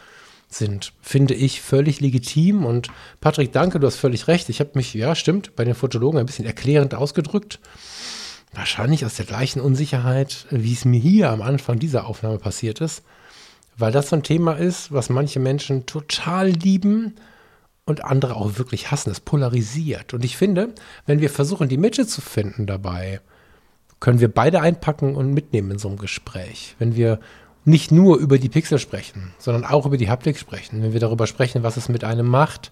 sind, 0.51 0.93
finde 1.01 1.35
ich, 1.35 1.63
völlig 1.63 2.01
legitim. 2.01 2.67
Und 2.67 2.89
Patrick, 3.21 3.53
danke, 3.53 3.79
du 3.81 3.87
hast 3.87 3.97
völlig 3.97 4.29
recht. 4.29 4.49
Ich 4.49 4.61
habe 4.61 4.73
mich, 4.75 4.93
ja, 4.93 5.15
stimmt, 5.15 5.55
bei 5.57 5.65
den 5.65 5.75
Fotologen 5.75 6.19
ein 6.19 6.27
bisschen 6.27 6.45
erklärend 6.45 6.95
ausgedrückt. 6.95 7.61
Wahrscheinlich 8.53 9.05
aus 9.05 9.15
der 9.15 9.27
gleichen 9.27 9.61
Unsicherheit, 9.61 10.47
wie 10.51 10.73
es 10.73 10.85
mir 10.85 10.99
hier 10.99 11.31
am 11.31 11.41
Anfang 11.41 11.79
dieser 11.79 12.07
Aufnahme 12.07 12.39
passiert 12.39 12.81
ist. 12.81 13.05
Weil 13.79 13.93
das 13.93 14.11
so 14.11 14.17
ein 14.17 14.25
Thema 14.25 14.55
ist, 14.55 14.93
was 14.93 15.09
manche 15.09 15.39
Menschen 15.39 15.87
total 15.87 16.49
lieben 16.49 17.15
und 17.85 18.05
andere 18.05 18.35
auch 18.35 18.59
wirklich 18.59 18.91
hassen. 18.91 19.11
Es 19.11 19.21
polarisiert. 19.21 20.13
Und 20.15 20.25
ich 20.25 20.37
finde, 20.37 20.75
wenn 21.07 21.21
wir 21.21 21.31
versuchen, 21.31 21.69
die 21.69 21.79
Mitte 21.79 22.07
zu 22.09 22.21
finden 22.21 22.67
dabei, 22.67 23.21
können 24.01 24.21
wir 24.21 24.33
beide 24.33 24.61
einpacken 24.61 25.15
und 25.15 25.33
mitnehmen 25.33 25.71
in 25.71 25.79
so 25.79 25.89
einem 25.89 25.99
Gespräch. 25.99 26.75
Wenn 26.79 26.97
wir 26.97 27.21
nicht 27.71 27.91
nur 27.91 28.19
über 28.19 28.39
die 28.39 28.49
Pixel 28.49 28.79
sprechen, 28.79 29.33
sondern 29.39 29.65
auch 29.65 29.87
über 29.87 29.97
die 29.97 30.11
Haptik 30.11 30.39
sprechen. 30.39 30.83
Wenn 30.83 30.93
wir 30.93 31.01
darüber 31.01 31.27
sprechen, 31.27 31.63
was 31.63 31.77
es 31.77 31.89
mit 31.89 32.05
einem 32.05 32.27
macht, 32.27 32.71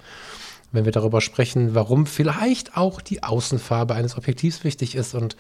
wenn 0.73 0.85
wir 0.85 0.93
darüber 0.93 1.21
sprechen, 1.21 1.75
warum 1.75 2.07
vielleicht 2.07 2.77
auch 2.77 3.01
die 3.01 3.23
Außenfarbe 3.23 3.95
eines 3.95 4.17
Objektivs 4.19 4.65
wichtig 4.65 4.95
ist 4.95 5.15
und 5.15 5.37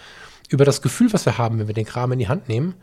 über 0.49 0.65
das 0.65 0.81
Gefühl, 0.81 1.13
was 1.13 1.27
wir 1.27 1.37
haben, 1.37 1.59
wenn 1.59 1.67
wir 1.67 1.75
den 1.75 1.85
Kram 1.85 2.13
in 2.13 2.19
die 2.19 2.29
Hand 2.29 2.49
nehmen, 2.49 2.75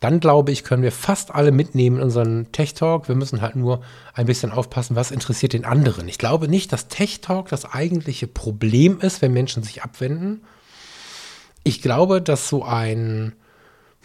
dann 0.00 0.18
glaube 0.18 0.50
ich, 0.50 0.64
können 0.64 0.82
wir 0.82 0.92
fast 0.92 1.34
alle 1.34 1.52
mitnehmen 1.52 1.96
in 1.96 2.02
unseren 2.02 2.50
Tech 2.52 2.72
Talk. 2.74 3.08
Wir 3.08 3.14
müssen 3.14 3.42
halt 3.42 3.54
nur 3.54 3.82
ein 4.14 4.26
bisschen 4.26 4.50
aufpassen, 4.50 4.96
was 4.96 5.10
interessiert 5.10 5.52
den 5.52 5.66
anderen. 5.66 6.08
Ich 6.08 6.16
glaube 6.16 6.48
nicht, 6.48 6.72
dass 6.72 6.88
Tech 6.88 7.20
Talk 7.20 7.48
das 7.48 7.66
eigentliche 7.66 8.26
Problem 8.26 8.98
ist, 9.00 9.20
wenn 9.20 9.32
Menschen 9.32 9.62
sich 9.62 9.82
abwenden. 9.82 10.42
Ich 11.64 11.82
glaube, 11.82 12.22
dass 12.22 12.48
so 12.48 12.64
ein 12.64 13.34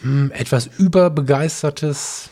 hm, 0.01 0.31
etwas 0.31 0.69
überbegeistertes 0.77 2.29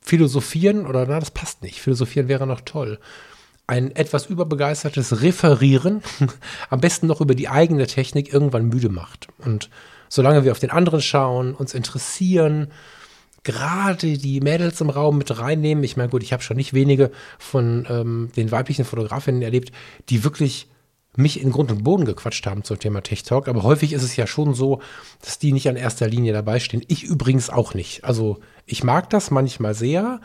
Philosophieren, 0.00 0.86
oder 0.86 1.06
na, 1.06 1.18
das 1.18 1.30
passt 1.30 1.62
nicht. 1.62 1.80
Philosophieren 1.80 2.28
wäre 2.28 2.46
noch 2.46 2.60
toll. 2.60 2.98
Ein 3.66 3.96
etwas 3.96 4.26
überbegeistertes 4.26 5.22
Referieren, 5.22 6.02
am 6.70 6.80
besten 6.80 7.06
noch 7.06 7.20
über 7.20 7.34
die 7.34 7.48
eigene 7.48 7.86
Technik, 7.86 8.32
irgendwann 8.32 8.68
müde 8.68 8.90
macht. 8.90 9.28
Und 9.38 9.70
solange 10.08 10.44
wir 10.44 10.52
auf 10.52 10.58
den 10.58 10.70
anderen 10.70 11.00
schauen, 11.00 11.54
uns 11.54 11.72
interessieren, 11.72 12.70
gerade 13.44 14.18
die 14.18 14.40
Mädels 14.40 14.80
im 14.80 14.90
Raum 14.90 15.18
mit 15.18 15.38
reinnehmen. 15.38 15.84
Ich 15.84 15.96
meine, 15.96 16.08
gut, 16.08 16.22
ich 16.22 16.32
habe 16.32 16.42
schon 16.42 16.56
nicht 16.56 16.74
wenige 16.74 17.10
von 17.38 17.86
ähm, 17.88 18.30
den 18.36 18.50
weiblichen 18.50 18.84
Fotografinnen 18.84 19.42
erlebt, 19.42 19.72
die 20.08 20.24
wirklich 20.24 20.66
mich 21.16 21.40
in 21.40 21.50
Grund 21.50 21.70
und 21.70 21.84
Boden 21.84 22.04
gequatscht 22.04 22.46
haben 22.46 22.64
zum 22.64 22.78
Thema 22.78 23.02
Tech 23.02 23.22
Talk. 23.22 23.48
Aber 23.48 23.62
häufig 23.62 23.92
ist 23.92 24.02
es 24.02 24.16
ja 24.16 24.26
schon 24.26 24.54
so, 24.54 24.80
dass 25.22 25.38
die 25.38 25.52
nicht 25.52 25.68
an 25.68 25.76
erster 25.76 26.08
Linie 26.08 26.32
dabei 26.32 26.60
stehen. 26.60 26.82
Ich 26.88 27.04
übrigens 27.04 27.50
auch 27.50 27.74
nicht. 27.74 28.04
Also 28.04 28.38
ich 28.66 28.84
mag 28.84 29.10
das 29.10 29.30
manchmal 29.30 29.74
sehr. 29.74 30.20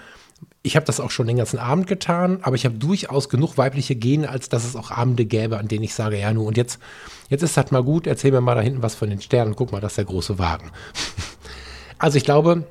Ich 0.62 0.76
habe 0.76 0.86
das 0.86 1.00
auch 1.00 1.12
schon 1.12 1.28
den 1.28 1.38
ganzen 1.38 1.60
Abend 1.60 1.88
getan, 1.88 2.40
aber 2.42 2.56
ich 2.56 2.66
habe 2.66 2.76
durchaus 2.76 3.30
genug 3.30 3.58
weibliche 3.58 3.96
Gene, 3.96 4.30
als 4.30 4.50
dass 4.50 4.66
es 4.66 4.76
auch 4.76 4.92
Abende 4.92 5.26
gäbe, 5.26 5.58
an 5.58 5.68
denen 5.68 5.84
ich 5.84 5.94
sage, 5.94 6.20
ja, 6.20 6.34
nun, 6.34 6.48
und 6.48 6.58
jetzt, 6.58 6.80
jetzt 7.30 7.44
ist 7.44 7.56
das 7.56 7.72
mal 7.72 7.84
gut, 7.84 8.08
erzähl 8.08 8.32
mir 8.32 8.42
mal 8.42 8.56
da 8.56 8.62
hinten 8.62 8.82
was 8.82 8.96
von 8.96 9.10
den 9.10 9.22
Sternen, 9.22 9.56
guck 9.56 9.72
mal, 9.72 9.80
das 9.80 9.94
ist 9.94 9.98
der 9.98 10.06
große 10.06 10.38
Wagen. 10.38 10.72
also 11.98 12.18
ich 12.18 12.26
glaube, 12.26 12.66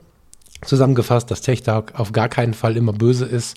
zusammengefasst, 0.64 1.30
dass 1.30 1.40
Tech 1.40 1.62
Talk 1.62 1.98
auf 1.98 2.12
gar 2.12 2.28
keinen 2.28 2.54
Fall 2.54 2.76
immer 2.76 2.92
böse 2.92 3.24
ist 3.24 3.56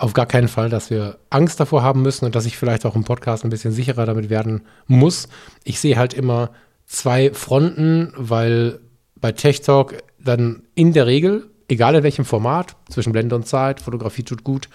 auf 0.00 0.14
gar 0.14 0.24
keinen 0.24 0.48
Fall, 0.48 0.70
dass 0.70 0.88
wir 0.88 1.18
Angst 1.28 1.60
davor 1.60 1.82
haben 1.82 2.00
müssen 2.00 2.24
und 2.24 2.34
dass 2.34 2.46
ich 2.46 2.56
vielleicht 2.56 2.86
auch 2.86 2.96
im 2.96 3.04
Podcast 3.04 3.44
ein 3.44 3.50
bisschen 3.50 3.72
sicherer 3.72 4.06
damit 4.06 4.30
werden 4.30 4.62
muss. 4.86 5.28
Ich 5.62 5.78
sehe 5.78 5.98
halt 5.98 6.14
immer 6.14 6.50
zwei 6.86 7.34
Fronten, 7.34 8.14
weil 8.16 8.80
bei 9.16 9.32
Tech 9.32 9.60
Talk 9.60 10.02
dann 10.18 10.62
in 10.74 10.94
der 10.94 11.06
Regel, 11.06 11.50
egal 11.68 11.94
in 11.94 12.02
welchem 12.02 12.24
Format, 12.24 12.76
zwischen 12.88 13.12
Blende 13.12 13.36
und 13.36 13.46
Zeit, 13.46 13.82
Fotografie 13.82 14.22
tut 14.22 14.42
gut, 14.42 14.70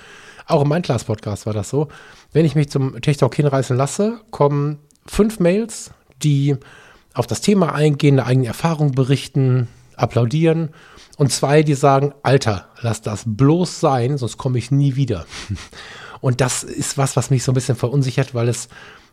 auch 0.46 0.62
im 0.62 0.70
Mindclass-Podcast 0.70 1.48
war 1.48 1.53
das 1.53 1.70
so, 1.70 1.88
wenn 2.32 2.46
ich 2.46 2.53
mich 2.53 2.70
zum 2.70 3.01
Tech 3.01 3.17
Talk 3.17 3.34
hinreißen 3.34 3.75
lasse, 3.75 4.22
kommen 4.29 4.77
fünf 5.08 5.39
Mails, 5.39 5.89
die 6.22 6.55
auf 7.15 7.25
das 7.25 7.41
Thema 7.41 7.74
eingehen, 7.74 8.20
eine 8.20 8.27
eigene 8.27 8.48
Erfahrung 8.48 8.91
berichten, 8.91 9.70
applaudieren 9.98 10.70
und 11.18 11.32
zwei, 11.32 11.64
die 11.64 11.75
sagen, 11.75 12.14
Alter, 12.24 12.68
lass 12.82 13.02
das 13.02 13.24
bloß 13.25 13.80
sein, 13.80 14.18
sonst 14.18 14.38
komme 14.38 14.58
ich 14.58 14.72
nie 14.72 14.96
wieder. 14.96 15.25
Und 16.22 16.42
das 16.42 16.64
ist 16.64 16.98
was, 16.98 17.16
was 17.16 17.30
mich 17.30 17.44
so 17.44 17.52
ein 17.52 17.56
bisschen 17.56 17.75
verunsichert, 17.75 18.34
weil 18.34 18.50
es 18.50 18.68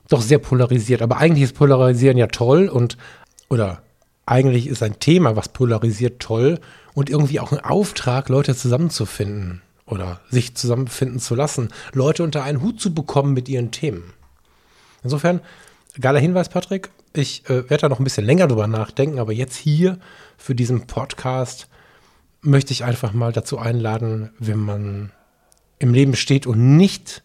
doch 0.08 0.22
sehr 0.22 0.38
polarisiert. 0.38 1.02
Aber 1.02 1.18
eigentlich 1.18 1.42
ist 1.42 1.54
Polarisieren 1.54 2.16
ja 2.16 2.26
toll 2.26 2.68
und, 2.68 2.96
oder 3.50 3.82
eigentlich 4.24 4.66
ist 4.66 4.82
ein 4.82 4.98
Thema, 4.98 5.36
was 5.36 5.50
polarisiert, 5.50 6.20
toll 6.20 6.58
und 6.94 7.10
irgendwie 7.10 7.40
auch 7.40 7.52
ein 7.52 7.60
Auftrag, 7.60 8.28
Leute 8.28 8.56
zusammenzufinden 8.56 9.62
oder 9.86 10.20
sich 10.30 10.54
zusammenfinden 10.54 11.20
zu 11.20 11.34
lassen, 11.34 11.68
Leute 11.92 12.22
unter 12.22 12.44
einen 12.44 12.62
Hut 12.62 12.80
zu 12.80 12.94
bekommen 12.94 13.34
mit 13.34 13.48
ihren 13.48 13.72
Themen. 13.72 14.14
Insofern, 15.02 15.40
geiler 16.00 16.20
Hinweis, 16.20 16.48
Patrick. 16.48 16.90
Ich 17.14 17.44
äh, 17.50 17.68
werde 17.68 17.82
da 17.82 17.88
noch 17.90 18.00
ein 18.00 18.04
bisschen 18.04 18.24
länger 18.24 18.48
drüber 18.48 18.66
nachdenken, 18.66 19.18
aber 19.18 19.32
jetzt 19.32 19.56
hier 19.56 19.98
für 20.42 20.54
diesen 20.56 20.88
Podcast 20.88 21.68
möchte 22.40 22.72
ich 22.72 22.82
einfach 22.82 23.12
mal 23.12 23.32
dazu 23.32 23.58
einladen, 23.58 24.30
wenn 24.40 24.58
man 24.58 25.12
im 25.78 25.94
Leben 25.94 26.16
steht 26.16 26.48
und 26.48 26.76
nicht 26.76 27.22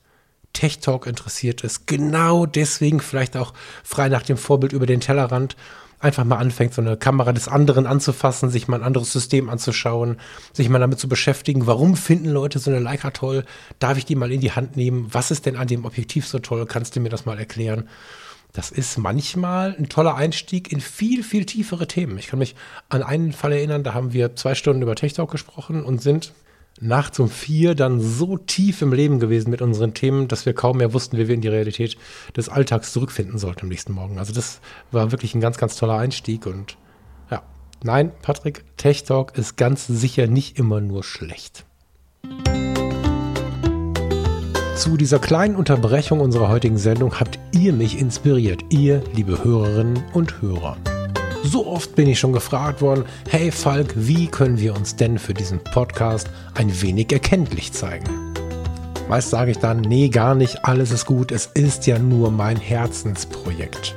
Tech 0.53 0.79
Talk 0.79 1.07
interessiert 1.07 1.63
ist, 1.63 1.87
genau 1.87 2.45
deswegen 2.45 2.99
vielleicht 2.99 3.35
auch 3.35 3.53
frei 3.83 4.09
nach 4.09 4.21
dem 4.21 4.37
Vorbild 4.37 4.71
über 4.71 4.85
den 4.85 5.01
Tellerrand 5.01 5.55
einfach 5.99 6.25
mal 6.25 6.37
anfängt, 6.37 6.75
so 6.75 6.81
eine 6.81 6.95
Kamera 6.95 7.33
des 7.33 7.47
anderen 7.47 7.87
anzufassen, 7.87 8.51
sich 8.51 8.67
mal 8.67 8.77
ein 8.77 8.85
anderes 8.85 9.11
System 9.11 9.49
anzuschauen, 9.49 10.17
sich 10.53 10.69
mal 10.69 10.77
damit 10.77 10.99
zu 10.99 11.09
beschäftigen, 11.09 11.65
warum 11.65 11.95
finden 11.95 12.29
Leute 12.29 12.59
so 12.59 12.69
eine 12.69 12.79
Leica 12.79 13.09
toll? 13.09 13.45
Darf 13.79 13.97
ich 13.97 14.05
die 14.05 14.15
mal 14.15 14.31
in 14.31 14.41
die 14.41 14.51
Hand 14.51 14.77
nehmen? 14.77 15.07
Was 15.11 15.31
ist 15.31 15.47
denn 15.47 15.57
an 15.57 15.67
dem 15.67 15.85
Objektiv 15.85 16.27
so 16.27 16.37
toll? 16.37 16.67
Kannst 16.67 16.95
du 16.95 16.99
mir 16.99 17.09
das 17.09 17.25
mal 17.25 17.39
erklären? 17.39 17.89
Das 18.53 18.71
ist 18.71 18.97
manchmal 18.97 19.75
ein 19.77 19.89
toller 19.89 20.15
Einstieg 20.15 20.71
in 20.71 20.81
viel, 20.81 21.23
viel 21.23 21.45
tiefere 21.45 21.87
Themen. 21.87 22.17
Ich 22.17 22.27
kann 22.27 22.39
mich 22.39 22.55
an 22.89 23.03
einen 23.03 23.33
Fall 23.33 23.51
erinnern, 23.51 23.83
da 23.83 23.93
haben 23.93 24.13
wir 24.13 24.35
zwei 24.35 24.55
Stunden 24.55 24.81
über 24.81 24.95
TechTalk 24.95 25.29
gesprochen 25.29 25.83
und 25.83 26.01
sind 26.01 26.33
nachts 26.79 27.19
um 27.19 27.29
vier 27.29 27.75
dann 27.75 27.99
so 27.99 28.37
tief 28.37 28.81
im 28.81 28.93
Leben 28.93 29.19
gewesen 29.19 29.49
mit 29.49 29.61
unseren 29.61 29.93
Themen, 29.93 30.27
dass 30.27 30.45
wir 30.45 30.53
kaum 30.53 30.77
mehr 30.77 30.93
wussten, 30.93 31.17
wie 31.17 31.27
wir 31.27 31.35
in 31.35 31.41
die 31.41 31.47
Realität 31.47 31.97
des 32.35 32.49
Alltags 32.49 32.93
zurückfinden 32.93 33.37
sollten 33.37 33.61
am 33.61 33.69
nächsten 33.69 33.93
Morgen. 33.93 34.19
Also 34.19 34.33
das 34.33 34.59
war 34.91 35.11
wirklich 35.11 35.33
ein 35.35 35.41
ganz, 35.41 35.57
ganz 35.57 35.75
toller 35.75 35.97
Einstieg 35.97 36.45
und 36.45 36.77
ja, 37.31 37.43
nein, 37.83 38.11
Patrick, 38.21 38.63
Tech 38.77 39.03
Talk 39.03 39.37
ist 39.37 39.57
ganz 39.57 39.87
sicher 39.87 40.27
nicht 40.27 40.59
immer 40.59 40.81
nur 40.81 41.03
schlecht. 41.03 41.65
Zu 44.77 44.95
dieser 44.95 45.17
kleinen 45.17 45.55
Unterbrechung 45.55 46.19
unserer 46.19 46.49
heutigen 46.49 46.77
Sendung 46.77 47.19
habt 47.19 47.39
ihr 47.51 47.73
mich 47.73 47.99
inspiriert, 47.99 48.61
ihr 48.69 49.01
liebe 49.15 49.43
Hörerinnen 49.43 50.03
und 50.13 50.39
Hörer. 50.39 50.77
So 51.43 51.65
oft 51.65 51.95
bin 51.95 52.07
ich 52.07 52.19
schon 52.19 52.31
gefragt 52.31 52.79
worden, 52.79 53.03
hey 53.27 53.49
Falk, 53.49 53.91
wie 53.95 54.27
können 54.27 54.59
wir 54.59 54.75
uns 54.75 54.95
denn 54.95 55.17
für 55.17 55.33
diesen 55.33 55.63
Podcast 55.63 56.29
ein 56.53 56.79
wenig 56.79 57.11
erkenntlich 57.11 57.73
zeigen? 57.73 58.05
Meist 59.09 59.31
sage 59.31 59.49
ich 59.49 59.57
dann, 59.57 59.81
nee, 59.81 60.09
gar 60.09 60.35
nicht, 60.35 60.63
alles 60.63 60.91
ist 60.91 61.07
gut, 61.07 61.31
es 61.31 61.47
ist 61.55 61.87
ja 61.87 61.97
nur 61.97 62.29
mein 62.29 62.57
Herzensprojekt. 62.57 63.95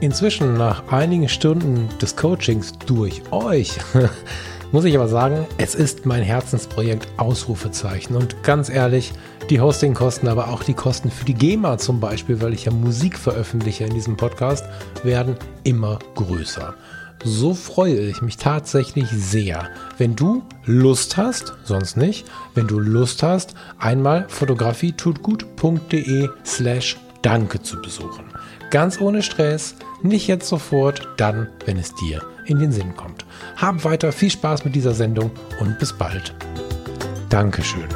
Inzwischen, 0.00 0.54
nach 0.54 0.88
einigen 0.88 1.28
Stunden 1.28 1.88
des 2.00 2.16
Coachings 2.16 2.72
durch 2.84 3.22
euch, 3.30 3.78
muss 4.72 4.84
ich 4.86 4.96
aber 4.96 5.06
sagen, 5.06 5.46
es 5.58 5.74
ist 5.74 6.06
mein 6.06 6.22
Herzensprojekt 6.22 7.06
Ausrufezeichen. 7.18 8.16
Und 8.16 8.42
ganz 8.42 8.70
ehrlich, 8.70 9.12
die 9.50 9.60
Hostingkosten, 9.60 10.28
aber 10.28 10.48
auch 10.48 10.64
die 10.64 10.74
Kosten 10.74 11.10
für 11.10 11.26
die 11.26 11.34
GEMA 11.34 11.76
zum 11.76 12.00
Beispiel, 12.00 12.40
weil 12.40 12.54
ich 12.54 12.64
ja 12.64 12.72
Musik 12.72 13.18
veröffentliche 13.18 13.84
in 13.84 13.92
diesem 13.92 14.16
Podcast, 14.16 14.64
werden 15.02 15.36
immer 15.62 15.98
größer. 16.14 16.74
So 17.22 17.52
freue 17.54 18.00
ich 18.00 18.22
mich 18.22 18.38
tatsächlich 18.38 19.08
sehr, 19.10 19.68
wenn 19.98 20.16
du 20.16 20.42
Lust 20.64 21.18
hast, 21.18 21.54
sonst 21.64 21.96
nicht, 21.96 22.26
wenn 22.54 22.66
du 22.66 22.80
Lust 22.80 23.22
hast, 23.22 23.54
einmal 23.78 24.26
fotografietutgut.de 24.28 26.28
slash 26.44 26.96
danke 27.20 27.62
zu 27.62 27.80
besuchen. 27.80 28.24
Ganz 28.70 29.00
ohne 29.00 29.22
Stress, 29.22 29.76
nicht 30.02 30.26
jetzt 30.26 30.48
sofort, 30.48 31.06
dann, 31.18 31.46
wenn 31.66 31.76
es 31.76 31.94
dir 31.94 32.22
in 32.46 32.58
den 32.58 32.72
Sinn 32.72 32.96
kommt. 32.96 33.24
Hab 33.56 33.84
weiter 33.84 34.12
viel 34.12 34.30
Spaß 34.30 34.64
mit 34.64 34.74
dieser 34.74 34.94
Sendung 34.94 35.30
und 35.60 35.78
bis 35.78 35.92
bald. 35.92 36.34
Dankeschön. 37.28 37.88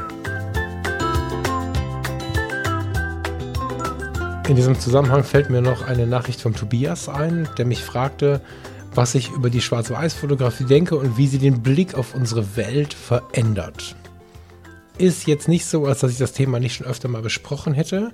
In 4.49 4.55
diesem 4.55 4.79
Zusammenhang 4.79 5.25
fällt 5.25 5.51
mir 5.51 5.61
noch 5.61 5.87
eine 5.89 6.07
Nachricht 6.07 6.41
von 6.41 6.55
Tobias 6.55 7.09
ein, 7.09 7.49
der 7.59 7.65
mich 7.65 7.83
fragte, 7.83 8.41
was 8.95 9.15
ich 9.17 9.31
über 9.31 9.51
die 9.51 9.61
Schwarz-Weiß-Fotografie 9.61 10.65
denke 10.65 10.97
und 10.97 11.19
wie 11.19 11.27
sie 11.27 11.39
den 11.39 11.63
Blick 11.63 11.97
auf 11.97 12.15
unsere 12.15 12.57
Welt 12.57 12.95
verändert. 12.95 13.97
Ist 14.99 15.27
jetzt 15.27 15.49
nicht 15.49 15.67
so, 15.67 15.85
als 15.87 16.01
dass 16.01 16.13
ich 16.13 16.19
das 16.19 16.33
Thema 16.33 16.61
nicht 16.61 16.77
schon 16.77 16.87
öfter 16.87 17.09
mal 17.09 17.23
besprochen 17.23 17.75
hätte, 17.75 18.13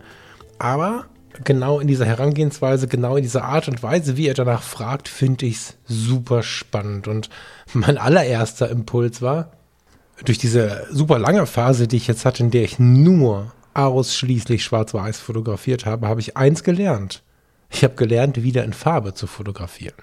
aber 0.58 1.06
genau 1.44 1.80
in 1.80 1.88
dieser 1.88 2.06
Herangehensweise, 2.06 2.88
genau 2.88 3.16
in 3.16 3.22
dieser 3.22 3.44
Art 3.44 3.68
und 3.68 3.82
Weise, 3.82 4.16
wie 4.16 4.28
er 4.28 4.34
danach 4.34 4.62
fragt, 4.62 5.08
finde 5.08 5.46
ich 5.46 5.56
es 5.56 5.76
super 5.86 6.42
spannend. 6.42 7.08
Und 7.08 7.30
mein 7.72 7.98
allererster 7.98 8.68
Impuls 8.70 9.22
war, 9.22 9.52
durch 10.24 10.38
diese 10.38 10.86
super 10.90 11.18
lange 11.18 11.46
Phase, 11.46 11.88
die 11.88 11.96
ich 11.96 12.06
jetzt 12.06 12.24
hatte, 12.24 12.42
in 12.42 12.50
der 12.50 12.62
ich 12.62 12.78
nur 12.78 13.52
ausschließlich 13.74 14.62
schwarz-weiß 14.62 15.18
fotografiert 15.20 15.86
habe, 15.86 16.08
habe 16.08 16.20
ich 16.20 16.36
eins 16.36 16.62
gelernt. 16.62 17.22
Ich 17.70 17.82
habe 17.84 17.94
gelernt, 17.94 18.42
wieder 18.42 18.64
in 18.64 18.74
Farbe 18.74 19.14
zu 19.14 19.26
fotografieren. 19.26 19.96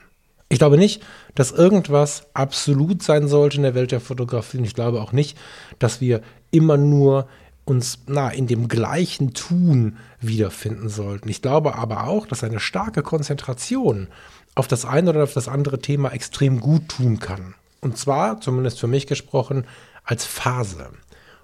Ich 0.51 0.57
glaube 0.57 0.77
nicht, 0.77 1.03
dass 1.35 1.51
irgendwas 1.51 2.23
absolut 2.33 3.03
sein 3.03 3.27
sollte 3.27 3.57
in 3.57 3.63
der 3.63 3.75
Welt 3.75 3.91
der 3.91 4.01
Fotografie. 4.01 4.57
Und 4.57 4.65
ich 4.65 4.73
glaube 4.73 5.01
auch 5.01 5.11
nicht, 5.11 5.37
dass 5.77 6.01
wir 6.01 6.21
immer 6.49 6.75
nur 6.77 7.27
uns 7.69 7.99
na, 8.07 8.29
in 8.29 8.47
dem 8.47 8.67
gleichen 8.67 9.33
Tun 9.33 9.97
wiederfinden 10.19 10.89
sollten. 10.89 11.29
Ich 11.29 11.41
glaube 11.41 11.75
aber 11.75 12.07
auch, 12.07 12.25
dass 12.25 12.43
eine 12.43 12.59
starke 12.59 13.03
Konzentration 13.03 14.07
auf 14.55 14.67
das 14.67 14.85
eine 14.85 15.11
oder 15.11 15.23
auf 15.23 15.33
das 15.33 15.47
andere 15.47 15.79
Thema 15.79 16.11
extrem 16.11 16.59
gut 16.59 16.89
tun 16.89 17.19
kann. 17.19 17.55
Und 17.81 17.97
zwar, 17.97 18.41
zumindest 18.41 18.79
für 18.79 18.87
mich 18.87 19.07
gesprochen, 19.07 19.65
als 20.03 20.25
Phase. 20.25 20.89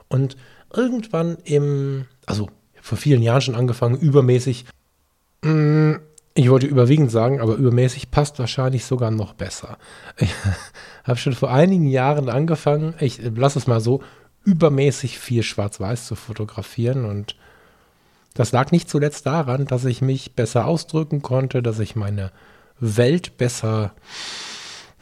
Und 0.08 0.36
irgendwann 0.74 1.38
im, 1.44 2.06
also 2.26 2.50
vor 2.82 2.98
vielen 2.98 3.22
Jahren 3.22 3.42
schon 3.42 3.56
angefangen, 3.56 3.98
übermäßig, 3.98 4.66
mm, 5.44 5.94
ich 6.34 6.50
wollte 6.50 6.68
überwiegend 6.68 7.12
sagen, 7.12 7.40
aber 7.40 7.56
übermäßig 7.56 8.12
passt 8.12 8.40
wahrscheinlich 8.40 8.84
sogar 8.86 9.12
noch 9.12 9.34
besser. 9.34 9.78
Ich 11.08 11.08
habe 11.08 11.20
schon 11.20 11.34
vor 11.34 11.52
einigen 11.52 11.86
Jahren 11.86 12.30
angefangen, 12.30 12.96
ich 13.00 13.22
lasse 13.22 13.60
es 13.60 13.68
mal 13.68 13.80
so, 13.80 14.02
übermäßig 14.46 15.20
viel 15.20 15.44
Schwarz-Weiß 15.44 16.06
zu 16.06 16.16
fotografieren. 16.16 17.06
Und 17.06 17.36
das 18.34 18.52
lag 18.52 18.72
nicht 18.72 18.90
zuletzt 18.90 19.26
daran, 19.26 19.66
dass 19.66 19.86
ich 19.86 20.02
mich 20.02 20.34
besser 20.34 20.66
ausdrücken 20.66 21.22
konnte, 21.22 21.62
dass 21.62 21.80
ich 21.80 21.96
meine 21.96 22.32
Welt 22.80 23.38
besser 23.38 23.94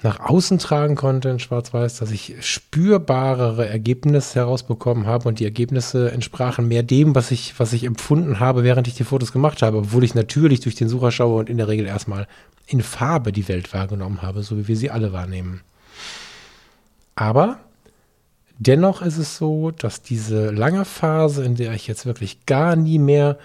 nach 0.02 0.20
außen 0.20 0.60
tragen 0.60 0.96
konnte 0.96 1.30
in 1.30 1.40
Schwarz-Weiß, 1.40 1.98
dass 1.98 2.12
ich 2.12 2.36
spürbarere 2.42 3.68
Ergebnisse 3.68 4.40
herausbekommen 4.40 5.06
habe. 5.06 5.30
Und 5.30 5.40
die 5.40 5.46
Ergebnisse 5.46 6.12
entsprachen 6.12 6.68
mehr 6.68 6.84
dem, 6.84 7.16
was 7.16 7.32
ich, 7.32 7.58
was 7.58 7.74
ich 7.74 7.86
empfunden 7.86 8.40
habe, 8.40 8.64
während 8.64 8.88
ich 8.88 8.96
die 8.96 9.06
Fotos 9.06 9.32
gemacht 9.32 9.62
habe, 9.62 9.78
obwohl 9.78 10.04
ich 10.04 10.14
natürlich 10.14 10.60
durch 10.60 10.76
den 10.76 10.90
Sucherschauer 10.90 11.40
und 11.40 11.50
in 11.50 11.58
der 11.58 11.70
Regel 11.70 11.86
erstmal 11.86 12.28
in 12.68 12.82
Farbe 12.82 13.32
die 13.32 13.48
Welt 13.48 13.74
wahrgenommen 13.74 14.22
habe, 14.22 14.44
so 14.44 14.58
wie 14.58 14.68
wir 14.68 14.78
sie 14.78 14.92
alle 14.92 15.14
wahrnehmen. 15.14 15.62
Aber 17.16 17.60
dennoch 18.60 19.02
ist 19.02 19.18
es 19.18 19.38
so, 19.38 19.72
dass 19.72 20.02
diese 20.02 20.52
lange 20.52 20.86
Phase, 20.86 21.44
in 21.44 21.56
der 21.56 21.74
ich 21.74 21.88
jetzt 21.88 22.06
wirklich 22.06 22.46
gar 22.46 22.76
nie 22.76 23.00
mehr 23.00 23.38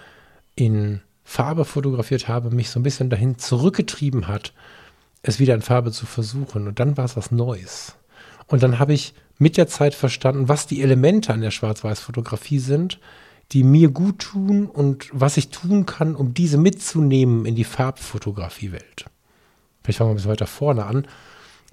in 0.55 1.01
Farbe 1.23 1.65
fotografiert 1.65 2.27
habe, 2.27 2.51
mich 2.51 2.69
so 2.69 2.79
ein 2.79 2.83
bisschen 2.83 3.09
dahin 3.09 3.37
zurückgetrieben 3.37 4.27
hat, 4.27 4.53
es 5.21 5.39
wieder 5.39 5.55
in 5.55 5.61
Farbe 5.61 5.91
zu 5.91 6.05
versuchen. 6.05 6.67
Und 6.67 6.79
dann 6.79 6.97
war 6.97 7.05
es 7.05 7.17
was 7.17 7.31
Neues. 7.31 7.95
Und 8.47 8.63
dann 8.63 8.79
habe 8.79 8.93
ich 8.93 9.13
mit 9.37 9.57
der 9.57 9.67
Zeit 9.67 9.93
verstanden, 9.93 10.49
was 10.49 10.67
die 10.67 10.81
Elemente 10.81 11.33
an 11.33 11.41
der 11.41 11.51
Schwarz-Weiß-Fotografie 11.51 12.59
sind, 12.59 12.99
die 13.51 13.63
mir 13.63 13.89
gut 13.89 14.19
tun 14.19 14.67
und 14.67 15.09
was 15.11 15.37
ich 15.37 15.49
tun 15.49 15.85
kann, 15.85 16.15
um 16.15 16.33
diese 16.33 16.57
mitzunehmen 16.57 17.45
in 17.45 17.55
die 17.55 17.63
Farbfotografie-Welt. 17.63 19.05
Vielleicht 19.83 19.97
fangen 19.97 20.09
wir 20.09 20.13
ein 20.13 20.15
bisschen 20.17 20.31
weiter 20.31 20.47
vorne 20.47 20.85
an. 20.85 21.07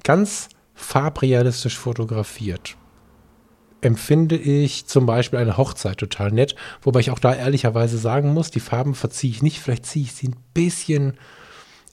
Ganz 0.05 0.49
farbrealistisch 0.75 1.77
fotografiert 1.79 2.77
empfinde 3.81 4.37
ich 4.37 4.87
zum 4.87 5.07
Beispiel 5.07 5.39
eine 5.39 5.57
Hochzeit 5.57 5.99
total 5.99 6.33
nett, 6.33 6.57
wobei 6.83 7.01
ich 7.01 7.11
auch 7.11 7.19
da 7.19 7.35
ehrlicherweise 7.35 7.99
sagen 7.99 8.33
muss, 8.33 8.51
die 8.51 8.61
Farben 8.61 8.95
verziehe 8.95 9.31
ich 9.31 9.43
nicht, 9.43 9.61
vielleicht 9.61 9.87
ziehe 9.87 10.05
ich 10.05 10.15
sie 10.15 10.29
ein 10.29 10.37
bisschen 10.55 11.19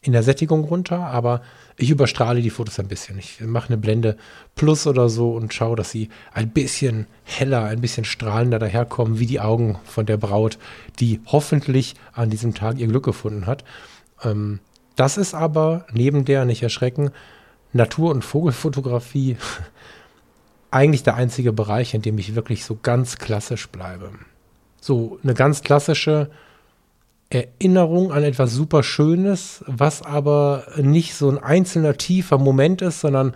in 0.02 0.14
der 0.14 0.24
Sättigung 0.24 0.66
runter, 0.66 1.00
aber 1.00 1.42
ich 1.78 1.90
überstrahle 1.90 2.42
die 2.42 2.50
Fotos 2.50 2.80
ein 2.80 2.88
bisschen. 2.88 3.18
Ich 3.18 3.40
mache 3.42 3.68
eine 3.68 3.78
Blende 3.78 4.18
Plus 4.56 4.86
oder 4.86 5.10
so 5.10 5.32
und 5.32 5.54
schaue, 5.54 5.76
dass 5.76 5.92
sie 5.92 6.10
ein 6.34 6.50
bisschen 6.52 7.08
heller, 7.24 7.64
ein 7.64 7.82
bisschen 7.82 8.06
strahlender 8.06 8.60
daherkommen, 8.60 9.20
wie 9.20 9.26
die 9.26 9.40
Augen 9.40 9.80
von 9.86 10.06
der 10.06 10.18
Braut, 10.18 10.60
die 11.00 11.22
hoffentlich 11.26 11.96
an 12.12 12.30
diesem 12.30 12.54
Tag 12.54 12.80
ihr 12.80 12.88
Glück 12.88 13.06
gefunden 13.06 13.48
hat. 13.48 13.64
Ähm, 14.24 14.60
das 14.96 15.18
ist 15.18 15.34
aber 15.34 15.88
neben 15.92 16.26
der, 16.26 16.46
nicht 16.46 16.62
erschrecken, 16.62 17.12
Natur- 17.72 18.12
und 18.12 18.24
Vogelfotografie 18.24 19.38
eigentlich 20.74 21.04
der 21.04 21.16
einzige 21.16 21.54
Bereich, 21.54 21.94
in 21.94 22.02
dem 22.02 22.18
ich 22.18 22.36
wirklich 22.36 22.66
so 22.66 22.78
ganz 22.82 23.18
klassisch 23.18 23.68
bleibe. 23.70 24.12
So 24.82 25.20
eine 25.24 25.34
ganz 25.34 25.62
klassische 25.62 26.30
Erinnerung 27.30 28.12
an 28.12 28.24
etwas 28.24 28.54
super 28.54 28.84
Schönes, 28.84 29.64
was 29.68 30.02
aber 30.02 30.66
nicht 30.78 31.16
so 31.16 31.30
ein 31.30 31.38
einzelner 31.38 31.98
tiefer 31.98 32.38
Moment 32.38 32.82
ist, 32.82 33.02
sondern 33.02 33.34